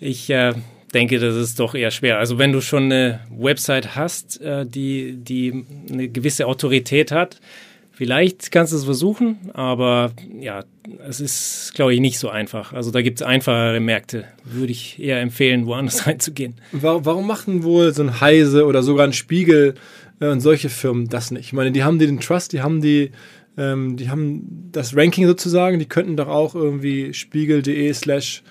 Ich 0.00 0.30
äh, 0.30 0.54
denke, 0.94 1.18
das 1.18 1.36
ist 1.36 1.60
doch 1.60 1.74
eher 1.74 1.90
schwer. 1.90 2.18
Also 2.18 2.38
wenn 2.38 2.52
du 2.52 2.60
schon 2.60 2.84
eine 2.84 3.20
Website 3.30 3.94
hast, 3.94 4.40
äh, 4.40 4.66
die, 4.66 5.16
die 5.16 5.64
eine 5.90 6.08
gewisse 6.08 6.46
Autorität 6.46 7.12
hat, 7.12 7.40
Vielleicht 7.98 8.52
kannst 8.52 8.72
du 8.72 8.76
es 8.76 8.84
versuchen, 8.84 9.50
aber 9.54 10.12
ja, 10.40 10.62
es 11.08 11.18
ist, 11.18 11.72
glaube 11.74 11.94
ich, 11.94 11.98
nicht 11.98 12.20
so 12.20 12.28
einfach. 12.28 12.72
Also 12.72 12.92
da 12.92 13.02
gibt 13.02 13.20
es 13.20 13.26
einfachere 13.26 13.80
Märkte. 13.80 14.24
Würde 14.44 14.70
ich 14.70 15.02
eher 15.02 15.20
empfehlen, 15.20 15.66
woanders 15.66 16.06
reinzugehen. 16.06 16.54
Warum, 16.70 17.26
machen 17.26 17.64
wohl 17.64 17.92
so 17.92 18.04
ein 18.04 18.20
Heise 18.20 18.66
oder 18.66 18.84
sogar 18.84 19.04
ein 19.04 19.12
Spiegel 19.12 19.74
äh, 20.20 20.28
und 20.28 20.38
solche 20.38 20.68
Firmen 20.68 21.08
das 21.08 21.32
nicht? 21.32 21.46
Ich 21.46 21.52
meine, 21.52 21.72
die 21.72 21.82
haben 21.82 21.98
den 21.98 22.20
Trust, 22.20 22.52
die 22.52 22.60
haben 22.60 22.80
die, 22.80 23.10
ähm, 23.56 23.96
die 23.96 24.10
haben 24.10 24.68
das 24.70 24.96
Ranking 24.96 25.26
sozusagen, 25.26 25.80
die 25.80 25.86
könnten 25.86 26.16
doch 26.16 26.28
auch 26.28 26.54
irgendwie 26.54 27.12
spiegel.de 27.12 27.92
slash 27.94 28.44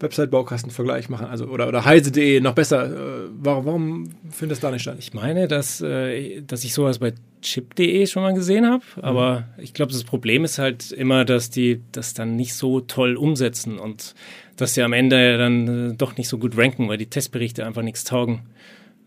Website-Baukastenvergleich 0.00 1.08
machen, 1.08 1.26
also 1.26 1.46
oder, 1.46 1.68
oder 1.68 1.84
heise.de 1.84 2.40
noch 2.40 2.54
besser. 2.54 2.86
Äh, 2.86 3.28
warum, 3.38 3.66
warum 3.66 4.10
findet 4.30 4.52
das 4.52 4.60
da 4.60 4.70
nicht 4.70 4.82
statt? 4.82 4.96
Ich 4.98 5.14
meine, 5.14 5.46
dass, 5.46 5.80
äh, 5.80 6.40
dass 6.42 6.64
ich 6.64 6.74
sowas 6.74 6.98
bei 6.98 7.12
chip.de 7.42 8.06
schon 8.06 8.22
mal 8.22 8.34
gesehen 8.34 8.66
habe, 8.66 8.82
mhm. 8.96 9.04
aber 9.04 9.44
ich 9.58 9.74
glaube, 9.74 9.92
das 9.92 10.04
Problem 10.04 10.44
ist 10.44 10.58
halt 10.58 10.90
immer, 10.92 11.24
dass 11.24 11.50
die 11.50 11.80
das 11.92 12.14
dann 12.14 12.36
nicht 12.36 12.54
so 12.54 12.80
toll 12.80 13.16
umsetzen 13.16 13.78
und 13.78 14.14
dass 14.56 14.74
sie 14.74 14.82
am 14.82 14.92
Ende 14.92 15.38
dann 15.38 15.90
äh, 15.90 15.94
doch 15.94 16.16
nicht 16.16 16.28
so 16.28 16.38
gut 16.38 16.56
ranken, 16.56 16.88
weil 16.88 16.98
die 16.98 17.06
Testberichte 17.06 17.66
einfach 17.66 17.82
nichts 17.82 18.04
taugen. 18.04 18.42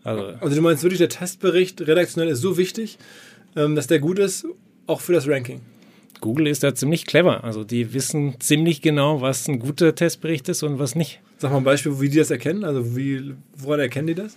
Also, 0.02 0.24
also 0.40 0.56
du 0.56 0.62
meinst 0.62 0.82
wirklich, 0.82 0.98
der 0.98 1.08
Testbericht 1.08 1.80
redaktionell 1.80 2.30
ist 2.30 2.40
so 2.40 2.56
wichtig, 2.56 2.98
ähm, 3.56 3.74
dass 3.74 3.86
der 3.86 4.00
gut 4.00 4.18
ist, 4.18 4.46
auch 4.86 5.00
für 5.00 5.12
das 5.12 5.26
Ranking? 5.26 5.60
Google 6.24 6.46
ist 6.46 6.62
da 6.62 6.74
ziemlich 6.74 7.04
clever. 7.04 7.44
Also 7.44 7.64
die 7.64 7.92
wissen 7.92 8.40
ziemlich 8.40 8.80
genau, 8.80 9.20
was 9.20 9.46
ein 9.46 9.58
guter 9.58 9.94
Testbericht 9.94 10.48
ist 10.48 10.62
und 10.62 10.78
was 10.78 10.94
nicht. 10.94 11.20
Sag 11.36 11.50
mal 11.50 11.58
ein 11.58 11.64
Beispiel, 11.64 12.00
wie 12.00 12.08
die 12.08 12.16
das 12.16 12.30
erkennen. 12.30 12.64
Also 12.64 12.96
wie, 12.96 13.34
woran 13.58 13.80
erkennen 13.80 14.06
die 14.06 14.14
das? 14.14 14.34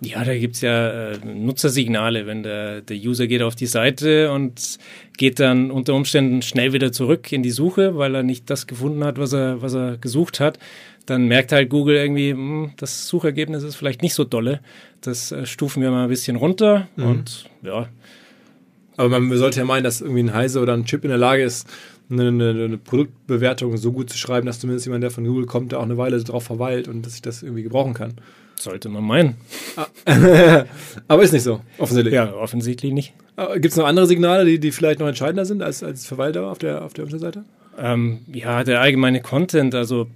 Ja, 0.00 0.22
da 0.22 0.32
gibt's 0.36 0.60
ja 0.60 1.10
äh, 1.10 1.18
Nutzersignale, 1.24 2.28
wenn 2.28 2.44
der, 2.44 2.82
der 2.82 2.96
User 2.96 3.26
geht 3.26 3.42
auf 3.42 3.56
die 3.56 3.66
Seite 3.66 4.30
und 4.30 4.78
geht 5.16 5.40
dann 5.40 5.72
unter 5.72 5.94
Umständen 5.94 6.40
schnell 6.40 6.72
wieder 6.72 6.92
zurück 6.92 7.32
in 7.32 7.42
die 7.42 7.50
Suche, 7.50 7.96
weil 7.96 8.14
er 8.14 8.22
nicht 8.22 8.48
das 8.48 8.68
gefunden 8.68 9.02
hat, 9.02 9.18
was 9.18 9.32
er, 9.32 9.60
was 9.60 9.74
er 9.74 9.96
gesucht 9.96 10.38
hat. 10.38 10.60
Dann 11.04 11.26
merkt 11.26 11.50
halt 11.50 11.68
Google 11.68 11.96
irgendwie, 11.96 12.32
mh, 12.32 12.38
hm, 12.38 12.72
das 12.76 13.08
Suchergebnis 13.08 13.64
ist 13.64 13.74
vielleicht 13.74 14.02
nicht 14.02 14.14
so 14.14 14.22
dolle. 14.22 14.60
Das 15.00 15.32
äh, 15.32 15.46
stufen 15.46 15.82
wir 15.82 15.90
mal 15.90 16.04
ein 16.04 16.10
bisschen 16.10 16.36
runter 16.36 16.86
mhm. 16.94 17.06
und 17.06 17.50
ja. 17.62 17.88
Aber 18.96 19.20
man 19.20 19.36
sollte 19.36 19.60
ja 19.60 19.64
meinen, 19.64 19.84
dass 19.84 20.00
irgendwie 20.00 20.22
ein 20.22 20.34
Heise 20.34 20.60
oder 20.60 20.74
ein 20.74 20.84
Chip 20.84 21.04
in 21.04 21.10
der 21.10 21.18
Lage 21.18 21.42
ist, 21.42 21.68
eine, 22.10 22.28
eine, 22.28 22.50
eine, 22.50 22.78
Produktbewertung 22.78 23.76
so 23.76 23.92
gut 23.92 24.10
zu 24.10 24.18
schreiben, 24.18 24.46
dass 24.46 24.60
zumindest 24.60 24.86
jemand, 24.86 25.02
der 25.02 25.10
von 25.10 25.24
Google 25.24 25.46
kommt, 25.46 25.72
da 25.72 25.78
auch 25.78 25.84
eine 25.84 25.96
Weile 25.96 26.22
drauf 26.22 26.44
verweilt 26.44 26.86
und 26.86 27.04
dass 27.04 27.14
ich 27.14 27.22
das 27.22 27.42
irgendwie 27.42 27.62
gebrauchen 27.62 27.94
kann. 27.94 28.14
Sollte 28.56 28.88
man 28.88 29.02
meinen. 29.02 29.34
Ah. 29.76 29.86
Aber 31.08 31.22
ist 31.22 31.32
nicht 31.32 31.42
so, 31.42 31.60
offensichtlich. 31.78 32.14
Ja, 32.14 32.32
offensichtlich 32.34 32.92
nicht. 32.92 33.14
Gibt 33.54 33.66
es 33.66 33.76
noch 33.76 33.86
andere 33.86 34.06
Signale, 34.06 34.44
die, 34.44 34.60
die 34.60 34.70
vielleicht 34.70 35.00
noch 35.00 35.08
entscheidender 35.08 35.44
sind 35.44 35.62
als, 35.62 35.82
als 35.82 36.06
Verweildauer 36.06 36.50
auf 36.50 36.58
der, 36.58 36.84
auf 36.84 36.92
der 36.92 37.04
Unterseite? 37.04 37.44
Ähm, 37.76 38.20
ja, 38.32 38.62
der 38.62 38.80
allgemeine 38.80 39.20
Content, 39.20 39.74
also 39.74 40.06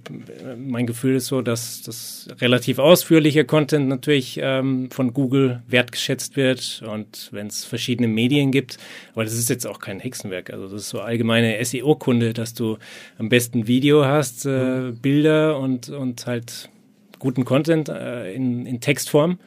mein 0.57 0.87
Gefühl 0.87 1.15
ist 1.15 1.27
so, 1.27 1.41
dass 1.41 1.81
das 1.81 2.29
relativ 2.39 2.79
ausführlicher 2.79 3.43
Content 3.43 3.89
natürlich 3.89 4.39
ähm, 4.41 4.89
von 4.91 5.13
Google 5.13 5.61
wertgeschätzt 5.67 6.37
wird 6.37 6.81
und 6.87 7.29
wenn 7.31 7.47
es 7.47 7.65
verschiedene 7.65 8.07
Medien 8.07 8.51
gibt, 8.51 8.77
aber 9.13 9.25
das 9.25 9.33
ist 9.33 9.49
jetzt 9.49 9.67
auch 9.67 9.79
kein 9.79 9.99
Hexenwerk, 9.99 10.51
also 10.51 10.69
das 10.69 10.83
ist 10.83 10.89
so 10.89 11.01
allgemeine 11.01 11.63
SEO-Kunde, 11.63 12.33
dass 12.33 12.53
du 12.53 12.77
am 13.17 13.27
besten 13.27 13.67
Video 13.67 14.05
hast, 14.05 14.45
äh, 14.45 14.49
mhm. 14.49 14.97
Bilder 14.97 15.59
und, 15.59 15.89
und 15.89 16.27
halt 16.27 16.69
guten 17.19 17.43
Content 17.43 17.89
äh, 17.89 18.33
in, 18.33 18.65
in 18.65 18.79
Textform. 18.79 19.37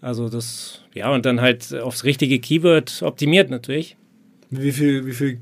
Also 0.00 0.28
das, 0.28 0.82
ja, 0.94 1.12
und 1.12 1.26
dann 1.26 1.40
halt 1.40 1.74
aufs 1.74 2.04
richtige 2.04 2.38
Keyword 2.38 3.02
optimiert 3.02 3.50
natürlich. 3.50 3.96
Wie 4.50 4.72
viel, 4.72 5.04
wie 5.06 5.12
viel 5.12 5.40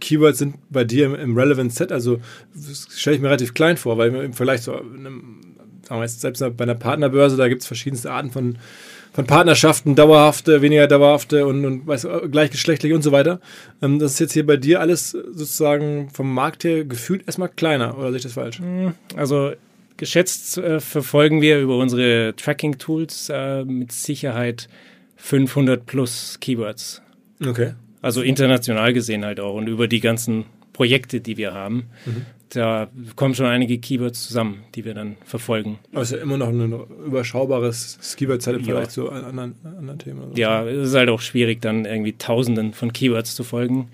Keywords 0.00 0.38
sind 0.38 0.56
bei 0.70 0.84
dir 0.84 1.18
im, 1.18 1.36
Relevant 1.36 1.72
Set? 1.74 1.92
Also 1.92 2.20
das 2.54 2.88
stelle 2.94 3.16
ich 3.16 3.22
mir 3.22 3.28
relativ 3.28 3.54
klein 3.54 3.76
vor, 3.76 3.98
weil 3.98 4.14
im 4.14 4.32
Vergleich 4.32 4.62
zu 4.62 4.74
einem, 4.74 5.40
sagen 5.82 6.00
wir 6.00 6.02
jetzt, 6.02 6.20
selbst 6.20 6.40
bei 6.56 6.64
einer 6.64 6.74
Partnerbörse, 6.74 7.36
da 7.36 7.48
gibt 7.48 7.62
es 7.62 7.66
verschiedenste 7.66 8.10
Arten 8.10 8.30
von, 8.30 8.58
von 9.12 9.26
Partnerschaften, 9.26 9.94
dauerhafte, 9.94 10.62
weniger 10.62 10.86
dauerhafte 10.86 11.46
und, 11.46 11.64
und 11.64 11.86
weiß, 11.86 12.06
gleichgeschlechtlich 12.30 12.92
und 12.92 13.02
so 13.02 13.12
weiter. 13.12 13.40
Ähm, 13.82 13.98
das 13.98 14.12
ist 14.14 14.20
jetzt 14.20 14.32
hier 14.32 14.46
bei 14.46 14.56
dir 14.56 14.80
alles 14.80 15.10
sozusagen 15.10 16.10
vom 16.10 16.32
Markt 16.32 16.64
her 16.64 16.84
gefühlt 16.84 17.26
erstmal 17.26 17.48
kleiner, 17.48 17.98
oder 17.98 18.08
sehe 18.08 18.18
ich 18.18 18.22
das 18.22 18.34
falsch? 18.34 18.58
Hm, 18.58 18.94
also 19.16 19.52
geschätzt 19.96 20.56
äh, 20.58 20.80
verfolgen 20.80 21.42
wir 21.42 21.60
über 21.60 21.76
unsere 21.76 22.34
Tracking-Tools 22.36 23.28
äh, 23.30 23.64
mit 23.64 23.92
Sicherheit 23.92 24.68
500 25.16 25.84
plus 25.84 26.38
Keywords. 26.40 27.02
Okay. 27.46 27.74
Also 28.02 28.22
international 28.22 28.92
gesehen 28.92 29.24
halt 29.24 29.40
auch 29.40 29.54
und 29.54 29.68
über 29.68 29.88
die 29.88 30.00
ganzen 30.00 30.46
Projekte, 30.72 31.20
die 31.20 31.36
wir 31.36 31.52
haben. 31.52 31.90
Mhm. 32.06 32.26
Da 32.48 32.88
kommen 33.14 33.34
schon 33.34 33.46
einige 33.46 33.78
Keywords 33.78 34.26
zusammen, 34.26 34.62
die 34.74 34.84
wir 34.84 34.94
dann 34.94 35.16
verfolgen. 35.24 35.78
Aber 35.92 36.02
es 36.02 36.10
ist 36.10 36.16
ja 36.16 36.22
immer 36.22 36.36
noch 36.36 36.48
ein 36.48 36.72
überschaubares 37.06 38.16
Keyword-Set 38.16 38.56
im 38.56 38.64
Vergleich 38.64 38.86
ja. 38.86 38.90
zu 38.90 39.10
anderen, 39.10 39.54
anderen 39.62 39.98
Themen. 40.00 40.34
Ja, 40.34 40.66
es 40.66 40.88
ist 40.88 40.94
halt 40.94 41.10
auch 41.10 41.20
schwierig, 41.20 41.60
dann 41.60 41.84
irgendwie 41.84 42.14
Tausenden 42.14 42.72
von 42.72 42.92
Keywords 42.92 43.36
zu 43.36 43.44
folgen. 43.44 43.88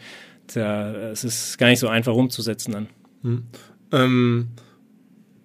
Da, 0.54 0.94
es 1.10 1.24
ist 1.24 1.58
gar 1.58 1.68
nicht 1.68 1.80
so 1.80 1.88
einfach 1.88 2.14
umzusetzen 2.14 2.72
dann. 2.72 2.86
Mhm. 3.22 3.42
Ähm, 3.92 4.48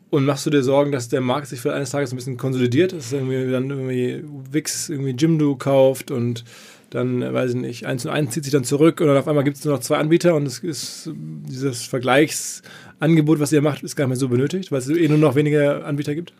und 0.09 0.25
machst 0.25 0.45
du 0.45 0.49
dir 0.49 0.61
Sorgen, 0.61 0.91
dass 0.91 1.09
der 1.09 1.21
Markt 1.21 1.47
sich 1.47 1.59
für 1.59 1.73
eines 1.73 1.89
Tages 1.89 2.13
ein 2.13 2.17
bisschen 2.17 2.37
konsolidiert, 2.37 2.93
dass 2.93 3.11
irgendwie 3.11 3.49
dann 3.51 3.69
irgendwie 3.69 4.23
Wix 4.51 4.89
irgendwie 4.89 5.11
Jimdo 5.11 5.55
kauft 5.55 6.11
und 6.11 6.43
dann, 6.91 7.21
weiß 7.21 7.51
ich 7.51 7.55
nicht, 7.55 7.85
eins 7.85 8.05
und 8.05 8.11
eins 8.11 8.33
zieht 8.33 8.43
sich 8.43 8.53
dann 8.53 8.65
zurück 8.65 9.01
und 9.01 9.07
dann 9.07 9.17
auf 9.17 9.27
einmal 9.27 9.43
gibt 9.43 9.57
es 9.57 9.65
nur 9.65 9.73
noch 9.73 9.81
zwei 9.81 9.97
Anbieter 9.97 10.35
und 10.35 10.45
es 10.45 10.59
ist 10.59 11.09
dieses 11.15 11.83
Vergleichsangebot, 11.85 13.39
was 13.39 13.51
ihr 13.51 13.61
macht, 13.61 13.81
ist 13.81 13.95
gar 13.95 14.05
nicht 14.05 14.09
mehr 14.09 14.17
so 14.17 14.27
benötigt, 14.27 14.71
weil 14.71 14.79
es 14.79 14.89
eh 14.89 15.07
nur 15.07 15.17
noch 15.17 15.35
weniger 15.35 15.85
Anbieter 15.85 16.13
gibt? 16.13 16.33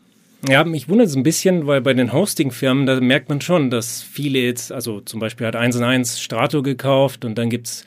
Ja, 0.47 0.63
mich 0.63 0.89
wundert 0.89 1.07
es 1.07 1.15
ein 1.15 1.23
bisschen, 1.23 1.67
weil 1.67 1.81
bei 1.81 1.93
den 1.93 2.11
Hosting-Firmen, 2.11 2.85
da 2.85 2.99
merkt 2.99 3.29
man 3.29 3.41
schon, 3.41 3.69
dass 3.69 4.01
viele 4.01 4.39
jetzt, 4.39 4.71
also 4.71 4.99
zum 4.99 5.19
Beispiel 5.19 5.47
hat 5.47 5.55
1 5.55 5.77
und 5.77 5.83
1 5.83 6.19
Strato 6.19 6.61
gekauft 6.63 7.23
und 7.23 7.37
dann 7.37 7.49
gibt 7.49 7.67
es 7.67 7.85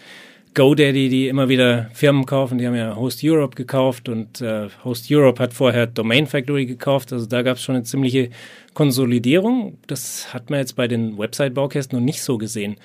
GoDaddy, 0.54 1.08
die 1.08 1.28
immer 1.28 1.48
wieder 1.48 1.90
Firmen 1.92 2.26
kaufen. 2.26 2.58
Die 2.58 2.66
haben 2.66 2.76
ja 2.76 2.96
Host 2.96 3.20
Europe 3.22 3.56
gekauft 3.56 4.08
und 4.08 4.40
äh, 4.40 4.68
Host 4.84 5.06
Europe 5.10 5.42
hat 5.42 5.52
vorher 5.52 5.86
Domain 5.86 6.26
Factory 6.26 6.66
gekauft. 6.66 7.12
Also 7.12 7.26
da 7.26 7.42
gab 7.42 7.56
es 7.56 7.62
schon 7.62 7.74
eine 7.74 7.84
ziemliche 7.84 8.30
Konsolidierung. 8.72 9.78
Das 9.86 10.32
hat 10.32 10.50
man 10.50 10.60
jetzt 10.60 10.76
bei 10.76 10.88
den 10.88 11.18
Website-Baukästen 11.18 11.98
noch 11.98 12.04
nicht 12.04 12.22
so 12.22 12.38
gesehen. 12.38 12.76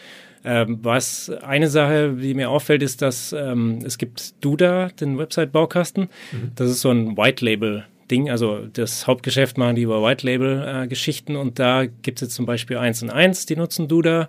Ähm, 0.43 0.79
was 0.81 1.29
eine 1.29 1.67
Sache, 1.67 2.13
die 2.13 2.33
mir 2.33 2.49
auffällt, 2.49 2.81
ist, 2.81 3.01
dass 3.01 3.33
ähm, 3.33 3.79
es 3.83 3.97
gibt 3.97 4.43
Duda, 4.43 4.89
den 4.89 5.17
Website-Baukasten. 5.17 6.09
Mhm. 6.31 6.51
Das 6.55 6.69
ist 6.69 6.81
so 6.81 6.89
ein 6.89 7.17
White-Label. 7.17 7.85
Ding, 8.09 8.31
also 8.31 8.65
das 8.73 9.05
Hauptgeschäft 9.05 9.59
machen 9.59 9.75
die 9.75 9.83
über 9.83 10.01
White 10.03 10.25
Label 10.25 10.83
äh, 10.83 10.87
Geschichten 10.87 11.35
und 11.35 11.59
da 11.59 11.85
gibt 11.85 12.17
es 12.17 12.21
jetzt 12.21 12.33
zum 12.33 12.47
Beispiel 12.47 12.77
1 12.77 13.03
und 13.03 13.11
1, 13.11 13.45
die 13.45 13.55
nutzen 13.55 13.87
Duda, 13.87 14.27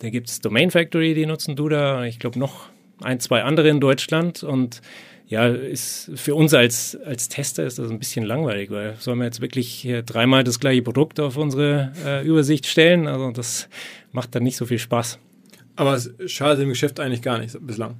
da 0.00 0.10
gibt 0.10 0.28
es 0.28 0.40
Domain 0.40 0.70
Factory, 0.70 1.14
die 1.14 1.24
nutzen 1.24 1.56
Duda, 1.56 2.04
ich 2.04 2.18
glaube 2.18 2.38
noch 2.38 2.68
ein, 3.04 3.20
zwei 3.20 3.42
andere 3.42 3.68
in 3.68 3.80
Deutschland 3.80 4.42
und 4.42 4.80
ja, 5.28 5.46
ist 5.46 6.10
für 6.14 6.34
uns 6.34 6.52
als, 6.52 6.94
als 7.06 7.28
Tester 7.28 7.64
ist 7.64 7.78
das 7.78 7.90
ein 7.90 7.98
bisschen 7.98 8.26
langweilig, 8.26 8.70
weil 8.70 8.96
sollen 8.98 9.18
wir 9.18 9.24
jetzt 9.24 9.40
wirklich 9.40 9.88
dreimal 10.04 10.44
das 10.44 10.60
gleiche 10.60 10.82
Produkt 10.82 11.20
auf 11.20 11.38
unsere 11.38 11.92
äh, 12.04 12.26
Übersicht 12.26 12.66
stellen? 12.66 13.06
Also 13.06 13.30
das 13.30 13.68
macht 14.12 14.34
dann 14.34 14.42
nicht 14.42 14.56
so 14.56 14.66
viel 14.66 14.78
Spaß. 14.78 15.18
Aber 15.76 15.94
es 15.94 16.12
schadet 16.26 16.60
dem 16.60 16.68
Geschäft 16.68 17.00
eigentlich 17.00 17.22
gar 17.22 17.38
nicht 17.38 17.56
bislang. 17.66 17.96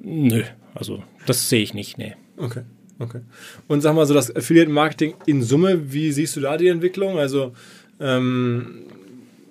Nö, 0.00 0.44
also 0.74 1.02
das 1.26 1.48
sehe 1.48 1.62
ich 1.62 1.74
nicht, 1.74 1.98
nee. 1.98 2.14
Okay, 2.36 2.62
okay. 3.00 3.22
Und 3.66 3.80
sag 3.80 3.96
mal 3.96 4.06
so, 4.06 4.14
das 4.14 4.34
Affiliate 4.34 4.70
Marketing 4.70 5.14
in 5.26 5.42
Summe, 5.42 5.92
wie 5.92 6.12
siehst 6.12 6.36
du 6.36 6.40
da 6.40 6.56
die 6.56 6.68
Entwicklung? 6.68 7.18
Also 7.18 7.54
ähm, 7.98 8.84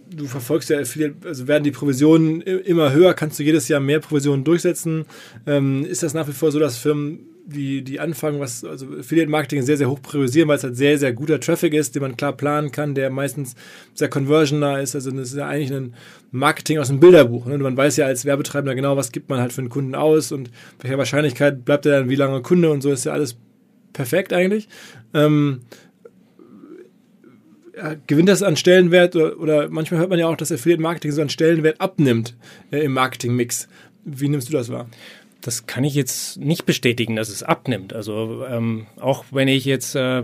du 0.09 0.25
verfolgst 0.25 0.69
ja 0.69 0.79
Affiliate, 0.79 1.15
also 1.25 1.47
werden 1.47 1.63
die 1.63 1.71
Provisionen 1.71 2.41
immer 2.41 2.91
höher, 2.91 3.13
kannst 3.13 3.39
du 3.39 3.43
jedes 3.43 3.67
Jahr 3.67 3.79
mehr 3.79 3.99
Provisionen 3.99 4.43
durchsetzen. 4.43 5.05
Ähm, 5.45 5.85
ist 5.85 6.03
das 6.03 6.13
nach 6.13 6.27
wie 6.27 6.33
vor 6.33 6.51
so, 6.51 6.59
dass 6.59 6.77
Firmen, 6.77 7.19
die, 7.47 7.83
die 7.83 7.99
anfangen, 7.99 8.39
was, 8.39 8.63
also 8.63 8.87
Affiliate 8.99 9.29
Marketing 9.29 9.61
sehr, 9.61 9.77
sehr 9.77 9.89
hoch 9.89 10.01
priorisieren, 10.01 10.49
weil 10.49 10.57
es 10.57 10.63
halt 10.63 10.75
sehr, 10.75 10.97
sehr 10.97 11.13
guter 11.13 11.39
Traffic 11.39 11.73
ist, 11.73 11.93
den 11.93 12.01
man 12.01 12.17
klar 12.17 12.33
planen 12.33 12.71
kann, 12.71 12.95
der 12.95 13.09
meistens 13.11 13.55
sehr 13.93 14.09
conversionnah 14.09 14.79
ist. 14.79 14.95
Also 14.95 15.11
das 15.11 15.29
ist 15.29 15.37
ja 15.37 15.47
eigentlich 15.47 15.71
ein 15.71 15.93
Marketing 16.31 16.79
aus 16.79 16.87
dem 16.87 16.99
Bilderbuch. 16.99 17.45
Ne? 17.45 17.57
Man 17.59 17.77
weiß 17.77 17.97
ja 17.97 18.07
als 18.07 18.25
Werbetreibender 18.25 18.73
genau, 18.73 18.97
was 18.97 19.11
gibt 19.11 19.29
man 19.29 19.39
halt 19.39 19.53
für 19.53 19.61
einen 19.61 19.69
Kunden 19.69 19.93
aus 19.93 20.31
und 20.31 20.49
welcher 20.81 20.97
Wahrscheinlichkeit 20.97 21.65
bleibt 21.65 21.85
er 21.85 21.99
dann 21.99 22.09
wie 22.09 22.15
lange 22.15 22.41
Kunde 22.41 22.71
und 22.71 22.81
so 22.81 22.91
ist 22.91 23.05
ja 23.05 23.13
alles 23.13 23.37
perfekt 23.93 24.33
eigentlich. 24.33 24.67
Ähm, 25.13 25.61
gewinnt 28.07 28.29
das 28.29 28.43
an 28.43 28.55
Stellenwert 28.55 29.15
oder, 29.15 29.39
oder, 29.39 29.69
manchmal 29.69 29.99
hört 29.99 30.09
man 30.09 30.19
ja 30.19 30.27
auch, 30.27 30.37
dass 30.37 30.51
Affiliate 30.51 30.81
Marketing 30.81 31.11
so 31.11 31.21
an 31.21 31.29
Stellenwert 31.29 31.81
abnimmt 31.81 32.35
äh, 32.71 32.79
im 32.79 32.93
Marketingmix. 32.93 33.67
Wie 34.03 34.29
nimmst 34.29 34.49
du 34.49 34.53
das 34.53 34.69
wahr? 34.69 34.87
Das 35.41 35.67
kann 35.67 35.83
ich 35.83 35.93
jetzt 35.93 36.37
nicht 36.37 36.65
bestätigen, 36.65 37.15
dass 37.15 37.29
es 37.29 37.43
abnimmt. 37.43 37.93
Also 37.93 38.45
ähm, 38.49 38.87
auch 38.99 39.25
wenn 39.31 39.47
ich 39.47 39.65
jetzt 39.65 39.95
äh, 39.95 40.19
äh, 40.19 40.23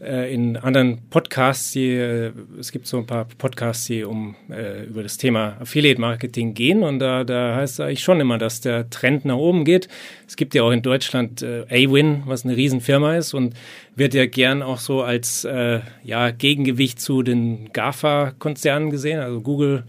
in 0.00 0.56
anderen 0.56 1.00
Podcasts, 1.10 1.72
die, 1.72 1.90
äh, 1.90 2.30
es 2.58 2.70
gibt 2.70 2.86
so 2.86 2.98
ein 2.98 3.06
paar 3.06 3.26
Podcasts, 3.36 3.86
die 3.86 4.04
um 4.04 4.36
äh, 4.48 4.84
über 4.84 5.02
das 5.02 5.16
Thema 5.16 5.56
Affiliate 5.60 6.00
Marketing 6.00 6.54
gehen 6.54 6.84
und 6.84 7.00
da, 7.00 7.24
da 7.24 7.56
heißt 7.56 7.74
es 7.74 7.80
eigentlich 7.80 8.04
schon 8.04 8.20
immer, 8.20 8.38
dass 8.38 8.60
der 8.60 8.88
Trend 8.90 9.24
nach 9.24 9.36
oben 9.36 9.64
geht. 9.64 9.88
Es 10.28 10.36
gibt 10.36 10.54
ja 10.54 10.62
auch 10.62 10.70
in 10.70 10.82
Deutschland 10.82 11.42
äh, 11.42 11.64
Awin, 11.68 12.22
was 12.26 12.44
eine 12.44 12.56
Riesenfirma 12.56 13.16
ist 13.16 13.34
und 13.34 13.54
wird 13.96 14.14
ja 14.14 14.26
gern 14.26 14.62
auch 14.62 14.78
so 14.78 15.02
als 15.02 15.44
äh, 15.44 15.80
ja, 16.04 16.30
Gegengewicht 16.30 17.00
zu 17.00 17.24
den 17.24 17.72
GAFA-Konzernen 17.72 18.90
gesehen, 18.90 19.18
also 19.18 19.40
Google, 19.40 19.82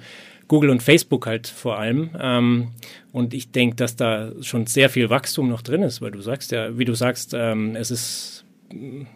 Google 0.47 0.71
und 0.71 0.81
Facebook 0.81 1.27
halt 1.27 1.47
vor 1.47 1.77
allem. 1.77 2.09
Ähm, 2.19 2.69
und 3.11 3.35
ich 3.35 3.51
denke, 3.51 3.75
dass 3.75 3.95
da 3.95 4.31
schon 4.41 4.65
sehr 4.65 4.89
viel 4.89 5.11
Wachstum 5.11 5.49
noch 5.49 5.61
drin 5.61 5.83
ist, 5.83 6.01
weil 6.01 6.09
du 6.09 6.21
sagst 6.21 6.51
ja, 6.51 6.79
wie 6.79 6.85
du 6.85 6.95
sagst, 6.95 7.35
ähm, 7.35 7.75
es 7.75 7.91
ist 7.91 8.38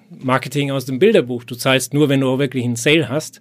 Marketing 0.09 0.71
aus 0.71 0.85
dem 0.85 0.99
Bilderbuch. 0.99 1.43
Du 1.43 1.55
zahlst 1.55 1.93
nur, 1.93 2.09
wenn 2.09 2.21
du 2.21 2.29
auch 2.29 2.39
wirklich 2.39 2.63
einen 2.63 2.75
Sale 2.75 3.09
hast. 3.09 3.39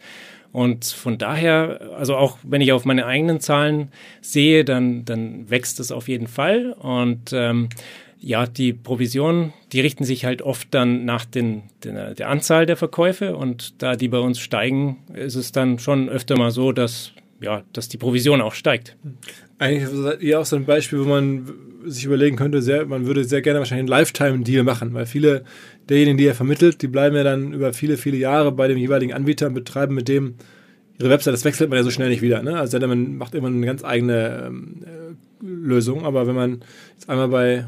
Und 0.53 0.85
von 0.85 1.17
daher, 1.17 1.81
also 1.97 2.15
auch 2.15 2.39
wenn 2.43 2.61
ich 2.61 2.73
auf 2.73 2.85
meine 2.85 3.07
eigenen 3.07 3.41
Zahlen 3.41 3.89
sehe, 4.21 4.65
dann, 4.65 5.05
dann 5.07 5.49
wächst 5.49 5.81
es 5.81 5.91
auf 5.91 6.09
jeden 6.09 6.27
Fall. 6.27 6.73
Und 6.73 7.33
ähm, 7.33 7.71
ja, 8.21 8.47
die 8.47 8.75
Provisionen, 8.75 9.53
die 9.73 9.81
richten 9.81 10.05
sich 10.05 10.25
halt 10.25 10.43
oft 10.43 10.69
dann 10.71 11.05
nach 11.07 11.25
den, 11.25 11.63
den, 11.83 11.95
der 11.95 12.29
Anzahl 12.29 12.67
der 12.67 12.77
Verkäufe. 12.77 13.35
Und 13.35 13.83
da 13.83 13.97
die 13.97 14.09
bei 14.09 14.19
uns 14.19 14.39
steigen, 14.39 14.99
ist 15.15 15.37
es 15.37 15.53
dann 15.53 15.79
schon 15.79 16.11
öfter 16.11 16.37
mal 16.37 16.51
so, 16.51 16.71
dass, 16.73 17.13
ja, 17.41 17.63
dass 17.73 17.89
die 17.89 17.99
Provision 17.99 18.43
auch 18.43 18.55
steigt. 18.55 18.97
Eigentlich 19.59 19.89
seid 19.89 20.21
ihr 20.21 20.39
auch 20.39 20.45
so 20.45 20.57
ein 20.57 20.67
Beispiel, 20.67 21.01
wo 21.01 21.05
man 21.05 21.51
sich 21.87 22.05
überlegen 22.05 22.37
könnte, 22.37 22.63
sehr, 22.63 22.87
man 22.87 23.07
würde 23.07 23.25
sehr 23.25 23.43
gerne 23.43 23.59
wahrscheinlich 23.59 23.83
einen 23.83 23.89
Lifetime-Deal 23.89 24.65
machen, 24.65 24.95
weil 24.95 25.07
viele 25.07 25.45
derjenigen, 25.89 26.19
die 26.19 26.27
er 26.27 26.35
vermittelt, 26.35 26.83
die 26.83 26.89
bleiben 26.89 27.17
ja 27.17 27.25
dann 27.25 27.53
über 27.53 27.73
viele, 27.73 27.97
viele 27.97 28.17
Jahre 28.17 28.53
bei 28.53 28.69
dem 28.69 28.79
jeweiligen 28.79 29.13
Anbieter 29.13 29.47
und 29.47 29.55
betreiben 29.55 29.95
mit 29.95 30.09
dem 30.09 30.35
ihre 30.99 31.11
Website, 31.11 31.35
das 31.35 31.45
wechselt 31.45 31.71
man 31.71 31.79
ja 31.79 31.83
so 31.83 31.91
schnell 31.91 32.09
nicht 32.09 32.23
wieder. 32.23 32.43
Ne? 32.43 32.59
Also 32.59 32.79
man 32.79 33.17
macht 33.17 33.35
immer 33.35 33.49
eine 33.49 33.67
ganz 33.67 33.85
eigene 33.85 34.45
ähm, 34.47 34.83
äh, 34.85 35.45
Lösung, 35.45 36.05
aber 36.05 36.27
wenn 36.27 36.35
man 36.35 36.61
jetzt 36.93 37.09
einmal 37.09 37.29
bei 37.29 37.65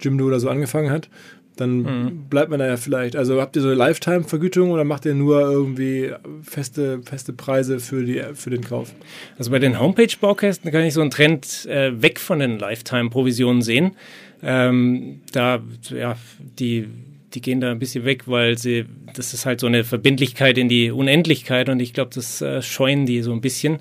Jimdo 0.00 0.26
oder 0.26 0.40
so 0.40 0.48
angefangen 0.48 0.90
hat, 0.90 1.08
dann 1.56 1.78
mhm. 1.82 2.28
bleibt 2.30 2.50
man 2.50 2.60
da 2.60 2.66
ja 2.66 2.76
vielleicht. 2.76 3.16
Also 3.16 3.40
habt 3.40 3.56
ihr 3.56 3.62
so 3.62 3.72
Lifetime-Vergütung 3.72 4.70
oder 4.70 4.84
macht 4.84 5.04
ihr 5.06 5.14
nur 5.14 5.40
irgendwie 5.40 6.12
feste, 6.42 7.00
feste 7.02 7.32
Preise 7.32 7.80
für, 7.80 8.04
die, 8.04 8.22
für 8.34 8.50
den 8.50 8.62
Kauf? 8.62 8.94
Also 9.38 9.50
bei 9.50 9.58
den 9.58 9.80
Homepage-Baukästen 9.80 10.70
kann 10.70 10.84
ich 10.84 10.94
so 10.94 11.00
einen 11.00 11.10
Trend 11.10 11.66
äh, 11.66 12.00
weg 12.00 12.20
von 12.20 12.38
den 12.38 12.58
Lifetime-Provisionen 12.58 13.62
sehen. 13.62 13.96
Ähm, 14.40 15.20
da, 15.32 15.60
ja, 15.90 16.16
die, 16.60 16.86
die 17.34 17.40
gehen 17.40 17.60
da 17.60 17.70
ein 17.70 17.78
bisschen 17.78 18.04
weg, 18.04 18.24
weil 18.26 18.58
sie, 18.58 18.86
das 19.14 19.34
ist 19.34 19.46
halt 19.46 19.60
so 19.60 19.66
eine 19.66 19.84
Verbindlichkeit 19.84 20.58
in 20.58 20.68
die 20.68 20.90
Unendlichkeit 20.90 21.68
und 21.68 21.80
ich 21.80 21.92
glaube, 21.92 22.10
das 22.14 22.40
äh, 22.40 22.62
scheuen 22.62 23.06
die 23.06 23.22
so 23.22 23.32
ein 23.32 23.40
bisschen. 23.40 23.78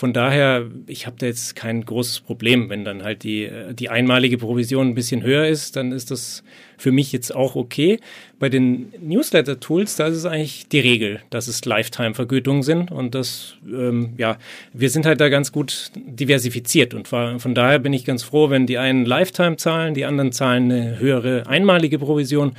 Von 0.00 0.14
daher, 0.14 0.64
ich 0.86 1.06
habe 1.06 1.16
da 1.18 1.26
jetzt 1.26 1.54
kein 1.56 1.84
großes 1.84 2.20
Problem. 2.20 2.70
Wenn 2.70 2.86
dann 2.86 3.02
halt 3.02 3.22
die, 3.22 3.50
die 3.74 3.90
einmalige 3.90 4.38
Provision 4.38 4.88
ein 4.88 4.94
bisschen 4.94 5.22
höher 5.22 5.46
ist, 5.46 5.76
dann 5.76 5.92
ist 5.92 6.10
das 6.10 6.42
für 6.78 6.90
mich 6.90 7.12
jetzt 7.12 7.36
auch 7.36 7.54
okay. 7.54 8.00
Bei 8.38 8.48
den 8.48 8.94
Newsletter-Tools, 8.98 9.96
da 9.96 10.06
ist 10.06 10.16
es 10.16 10.24
eigentlich 10.24 10.68
die 10.68 10.80
Regel, 10.80 11.20
dass 11.28 11.48
es 11.48 11.66
Lifetime-Vergütungen 11.66 12.62
sind 12.62 12.90
und 12.90 13.14
das, 13.14 13.56
ähm, 13.66 14.14
ja, 14.16 14.38
wir 14.72 14.88
sind 14.88 15.04
halt 15.04 15.20
da 15.20 15.28
ganz 15.28 15.52
gut 15.52 15.90
diversifiziert 15.94 16.94
und 16.94 17.06
von 17.06 17.54
daher 17.54 17.78
bin 17.78 17.92
ich 17.92 18.06
ganz 18.06 18.22
froh, 18.22 18.48
wenn 18.48 18.66
die 18.66 18.78
einen 18.78 19.04
Lifetime 19.04 19.58
zahlen, 19.58 19.92
die 19.92 20.06
anderen 20.06 20.32
zahlen 20.32 20.72
eine 20.72 20.98
höhere 20.98 21.46
einmalige 21.46 21.98
Provision. 21.98 22.54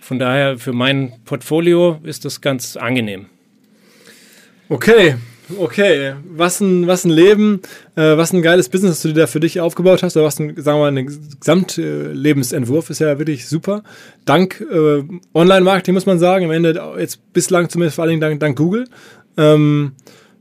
Von 0.00 0.20
daher 0.20 0.58
für 0.58 0.72
mein 0.72 1.14
Portfolio 1.24 1.98
ist 2.04 2.24
das 2.24 2.40
ganz 2.40 2.76
angenehm. 2.76 3.26
Okay, 4.68 5.16
Okay, 5.58 6.14
was 6.26 6.60
ein, 6.60 6.86
was 6.86 7.04
ein 7.04 7.10
Leben, 7.10 7.60
äh, 7.96 8.16
was 8.16 8.32
ein 8.32 8.40
geiles 8.40 8.70
Business, 8.70 8.92
das 8.92 9.02
du 9.02 9.08
dir 9.08 9.22
da 9.22 9.26
für 9.26 9.40
dich 9.40 9.60
aufgebaut 9.60 10.02
hast, 10.02 10.16
oder 10.16 10.24
was 10.24 10.40
ein, 10.40 10.54
sagen 10.56 10.78
wir 10.78 10.90
mal, 10.90 10.96
ein 10.96 11.06
Gesamtlebensentwurf 11.40 12.88
ist 12.88 13.00
ja 13.00 13.18
wirklich 13.18 13.46
super. 13.46 13.82
Dank 14.24 14.64
äh, 14.72 15.02
Online-Marketing 15.34 15.92
muss 15.92 16.06
man 16.06 16.18
sagen, 16.18 16.46
am 16.46 16.50
Ende 16.50 16.80
jetzt 16.98 17.32
bislang 17.34 17.68
zumindest 17.68 17.96
vor 17.96 18.02
allen 18.02 18.10
Dingen 18.10 18.22
dank, 18.22 18.40
dank 18.40 18.56
Google. 18.56 18.86
Ähm, 19.36 19.92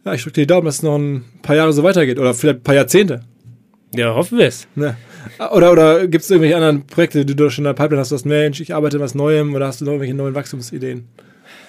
ja, 0.05 0.13
ich 0.13 0.23
drücke 0.23 0.35
dir 0.35 0.41
die 0.43 0.47
Daumen, 0.47 0.65
dass 0.65 0.75
es 0.75 0.83
noch 0.83 0.97
ein 0.97 1.25
paar 1.41 1.57
Jahre 1.57 1.73
so 1.73 1.83
weitergeht 1.83 2.17
oder 2.17 2.33
vielleicht 2.33 2.59
ein 2.59 2.63
paar 2.63 2.75
Jahrzehnte. 2.75 3.21
Ja, 3.95 4.15
hoffen 4.15 4.37
wir 4.37 4.47
es. 4.47 4.67
Ja. 4.75 4.95
Oder, 5.51 5.71
oder 5.71 6.07
gibt 6.07 6.23
es 6.23 6.31
irgendwelche 6.31 6.55
anderen 6.55 6.87
Projekte, 6.87 7.25
die 7.25 7.35
du 7.35 7.49
schon 7.49 7.63
in 7.63 7.69
der 7.69 7.73
Pipeline 7.73 7.99
hast, 7.99 8.11
du 8.11 8.15
hast, 8.15 8.25
Mensch, 8.25 8.59
ich 8.59 8.73
arbeite 8.73 8.99
was 8.99 9.15
Neuem 9.15 9.53
oder 9.53 9.67
hast 9.67 9.81
du 9.81 9.85
noch 9.85 9.91
irgendwelche 9.91 10.15
neuen 10.15 10.35
Wachstumsideen? 10.35 11.07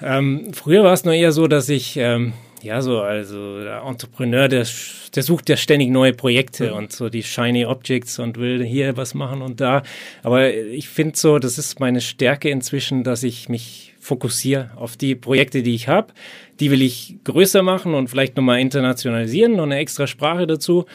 Ähm, 0.02 0.52
früher 0.52 0.82
war 0.82 0.92
es 0.92 1.04
nur 1.04 1.14
eher 1.14 1.32
so, 1.32 1.46
dass 1.46 1.68
ich 1.68 1.96
ähm, 1.96 2.32
ja, 2.64 2.80
so, 2.80 3.00
also 3.00 3.62
der 3.62 3.82
Entrepreneur, 3.82 4.48
der, 4.48 4.66
der 5.14 5.22
sucht 5.22 5.48
ja 5.48 5.56
ständig 5.56 5.90
neue 5.90 6.12
Projekte 6.12 6.70
mhm. 6.70 6.76
und 6.76 6.92
so 6.92 7.08
die 7.08 7.22
shiny 7.22 7.66
Objects 7.66 8.18
und 8.18 8.38
will 8.38 8.64
hier 8.64 8.96
was 8.96 9.14
machen 9.14 9.42
und 9.42 9.60
da. 9.60 9.82
Aber 10.22 10.52
ich 10.52 10.88
finde 10.88 11.16
so, 11.16 11.38
das 11.38 11.58
ist 11.58 11.78
meine 11.78 12.00
Stärke 12.00 12.48
inzwischen, 12.48 13.04
dass 13.04 13.22
ich 13.22 13.48
mich 13.48 13.94
fokussiere 14.00 14.70
auf 14.76 14.96
die 14.96 15.14
Projekte, 15.14 15.62
die 15.62 15.74
ich 15.74 15.88
habe. 15.88 16.12
Die 16.60 16.70
will 16.70 16.82
ich 16.82 17.16
größer 17.24 17.62
machen 17.62 17.94
und 17.94 18.08
vielleicht 18.08 18.36
nochmal 18.36 18.60
internationalisieren, 18.60 19.56
noch 19.56 19.64
eine 19.64 19.76
extra 19.76 20.06
Sprache 20.06 20.46
dazu. 20.46 20.86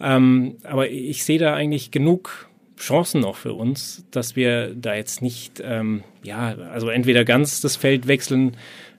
Ähm, 0.00 0.56
aber 0.62 0.88
ich 0.88 1.24
sehe 1.24 1.38
da 1.38 1.54
eigentlich 1.54 1.90
genug 1.90 2.48
Chancen 2.78 3.20
noch 3.20 3.36
für 3.36 3.54
uns, 3.54 4.04
dass 4.10 4.36
wir 4.36 4.74
da 4.74 4.94
jetzt 4.94 5.20
nicht, 5.20 5.60
ähm, 5.64 6.04
ja, 6.22 6.54
also 6.72 6.88
entweder 6.88 7.24
ganz 7.24 7.60
das 7.60 7.76
Feld 7.76 8.06
wechseln, 8.06 8.56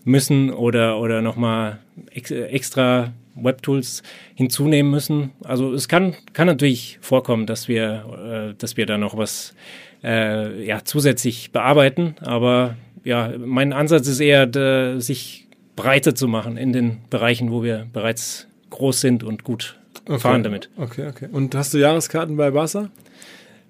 müssen 0.09 0.51
oder, 0.51 0.99
oder 0.99 1.21
nochmal 1.21 1.79
ex 2.11 2.31
extra 2.31 3.13
Webtools 3.35 4.03
hinzunehmen 4.35 4.91
müssen. 4.91 5.31
Also 5.43 5.73
es 5.73 5.87
kann, 5.87 6.15
kann 6.33 6.47
natürlich 6.47 6.97
vorkommen, 7.01 7.45
dass 7.45 7.67
wir, 7.67 8.51
äh, 8.51 8.55
dass 8.57 8.75
wir 8.75 8.85
da 8.85 8.97
noch 8.97 9.15
was 9.15 9.53
äh, 10.03 10.65
ja, 10.65 10.83
zusätzlich 10.83 11.51
bearbeiten, 11.51 12.15
aber 12.21 12.75
ja, 13.03 13.31
mein 13.37 13.71
Ansatz 13.71 14.07
ist 14.07 14.19
eher, 14.19 14.45
de, 14.45 14.99
sich 14.99 15.47
breiter 15.75 16.15
zu 16.15 16.27
machen 16.27 16.57
in 16.57 16.73
den 16.73 16.97
Bereichen, 17.09 17.51
wo 17.51 17.63
wir 17.63 17.87
bereits 17.93 18.47
groß 18.71 18.99
sind 18.99 19.23
und 19.23 19.43
gut 19.43 19.79
okay. 20.05 20.19
fahren 20.19 20.43
damit. 20.43 20.69
Okay, 20.75 21.07
okay. 21.07 21.27
Und 21.31 21.55
hast 21.55 21.73
du 21.73 21.77
Jahreskarten 21.77 22.35
bei 22.35 22.51
Barca? 22.51 22.89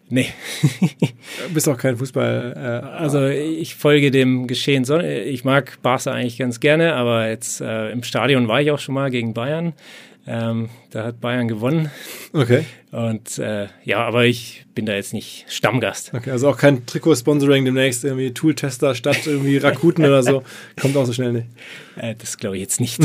Nee. 0.10 0.28
du 0.82 1.54
bist 1.54 1.70
auch 1.70 1.78
kein 1.78 1.98
Fußball. 1.98 2.54
Äh, 2.56 2.88
also 2.88 3.28
ich 3.28 3.76
folge 3.76 4.10
dem 4.10 4.48
Geschehen. 4.48 4.84
Ich 5.26 5.44
mag 5.44 5.80
Barca 5.84 6.12
eigentlich 6.12 6.38
ganz 6.38 6.60
gerne, 6.60 6.96
aber 6.96 7.30
jetzt 7.30 7.62
äh, 7.62 7.92
im 7.92 8.02
Stadion 8.04 8.48
war 8.48 8.62
ich 8.62 8.72
auch 8.72 8.80
schon 8.80 8.96
mal 8.96 9.12
gegen 9.12 9.34
Bayern. 9.34 9.74
Ähm, 10.28 10.70
da 10.92 11.06
hat 11.06 11.22
Bayern 11.22 11.48
gewonnen. 11.48 11.90
Okay. 12.34 12.66
Und 12.92 13.40
äh, 13.40 13.68
ja, 13.84 14.00
aber 14.00 14.26
ich 14.26 14.66
bin 14.76 14.86
da 14.86 14.94
jetzt 14.94 15.14
nicht 15.14 15.46
Stammgast. 15.48 16.12
Okay, 16.14 16.32
also 16.32 16.50
auch 16.50 16.58
kein 16.58 16.86
Trikot-Sponsoring 16.86 17.66
demnächst, 17.66 18.04
irgendwie 18.04 18.32
Tool-Tester 18.34 18.96
statt 18.96 19.26
irgendwie 19.26 19.58
Rakuten 19.58 20.06
oder 20.06 20.22
so. 20.22 20.44
Kommt 20.80 20.98
auch 20.98 21.06
so 21.06 21.14
schnell 21.14 21.34
nicht. 21.34 21.48
Äh, 22.02 22.16
das 22.18 22.38
glaube 22.38 22.56
ich 22.56 22.62
jetzt 22.62 22.80
nicht. 22.80 22.98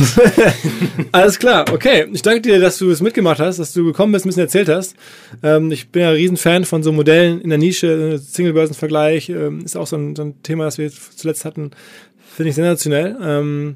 Alles 1.12 1.40
klar, 1.40 1.64
okay. 1.72 2.06
Ich 2.12 2.22
danke 2.22 2.42
dir, 2.42 2.60
dass 2.60 2.78
du 2.78 2.88
es 2.92 3.00
mitgemacht 3.00 3.40
hast, 3.40 3.58
dass 3.58 3.72
du 3.72 3.84
gekommen 3.86 4.12
bist, 4.12 4.24
ein 4.24 4.28
bisschen 4.28 4.44
erzählt 4.44 4.68
hast. 4.68 4.94
Ähm, 5.42 5.72
ich 5.72 5.88
bin 5.88 6.02
ja 6.02 6.10
ein 6.10 6.14
Riesenfan 6.14 6.64
von 6.64 6.84
so 6.84 6.92
Modellen 6.92 7.40
in 7.40 7.48
der 7.48 7.58
Nische. 7.58 8.20
Single-Börsen-Vergleich 8.20 9.30
ähm, 9.30 9.64
ist 9.64 9.76
auch 9.76 9.88
so 9.88 9.96
ein, 9.96 10.14
so 10.14 10.22
ein, 10.22 10.40
Thema, 10.44 10.66
das 10.66 10.78
wir 10.78 10.92
zuletzt 10.92 11.44
hatten. 11.44 11.72
Finde 12.36 12.50
ich 12.50 12.54
sensationell. 12.54 13.74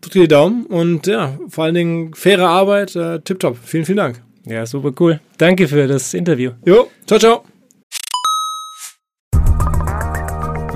Drück 0.00 0.12
dir 0.12 0.22
die 0.22 0.28
Daumen 0.28 0.66
und 0.66 1.06
ja, 1.06 1.38
vor 1.48 1.64
allen 1.64 1.74
Dingen 1.74 2.14
faire 2.14 2.48
Arbeit, 2.48 2.96
äh, 2.96 3.20
tipptopp. 3.20 3.58
Vielen, 3.62 3.84
vielen 3.84 3.98
Dank. 3.98 4.22
Ja, 4.46 4.64
super 4.66 4.92
cool. 5.00 5.20
Danke 5.38 5.68
für 5.68 5.86
das 5.86 6.14
Interview. 6.14 6.52
Jo, 6.64 6.88
ciao, 7.06 7.18
ciao. 7.18 7.49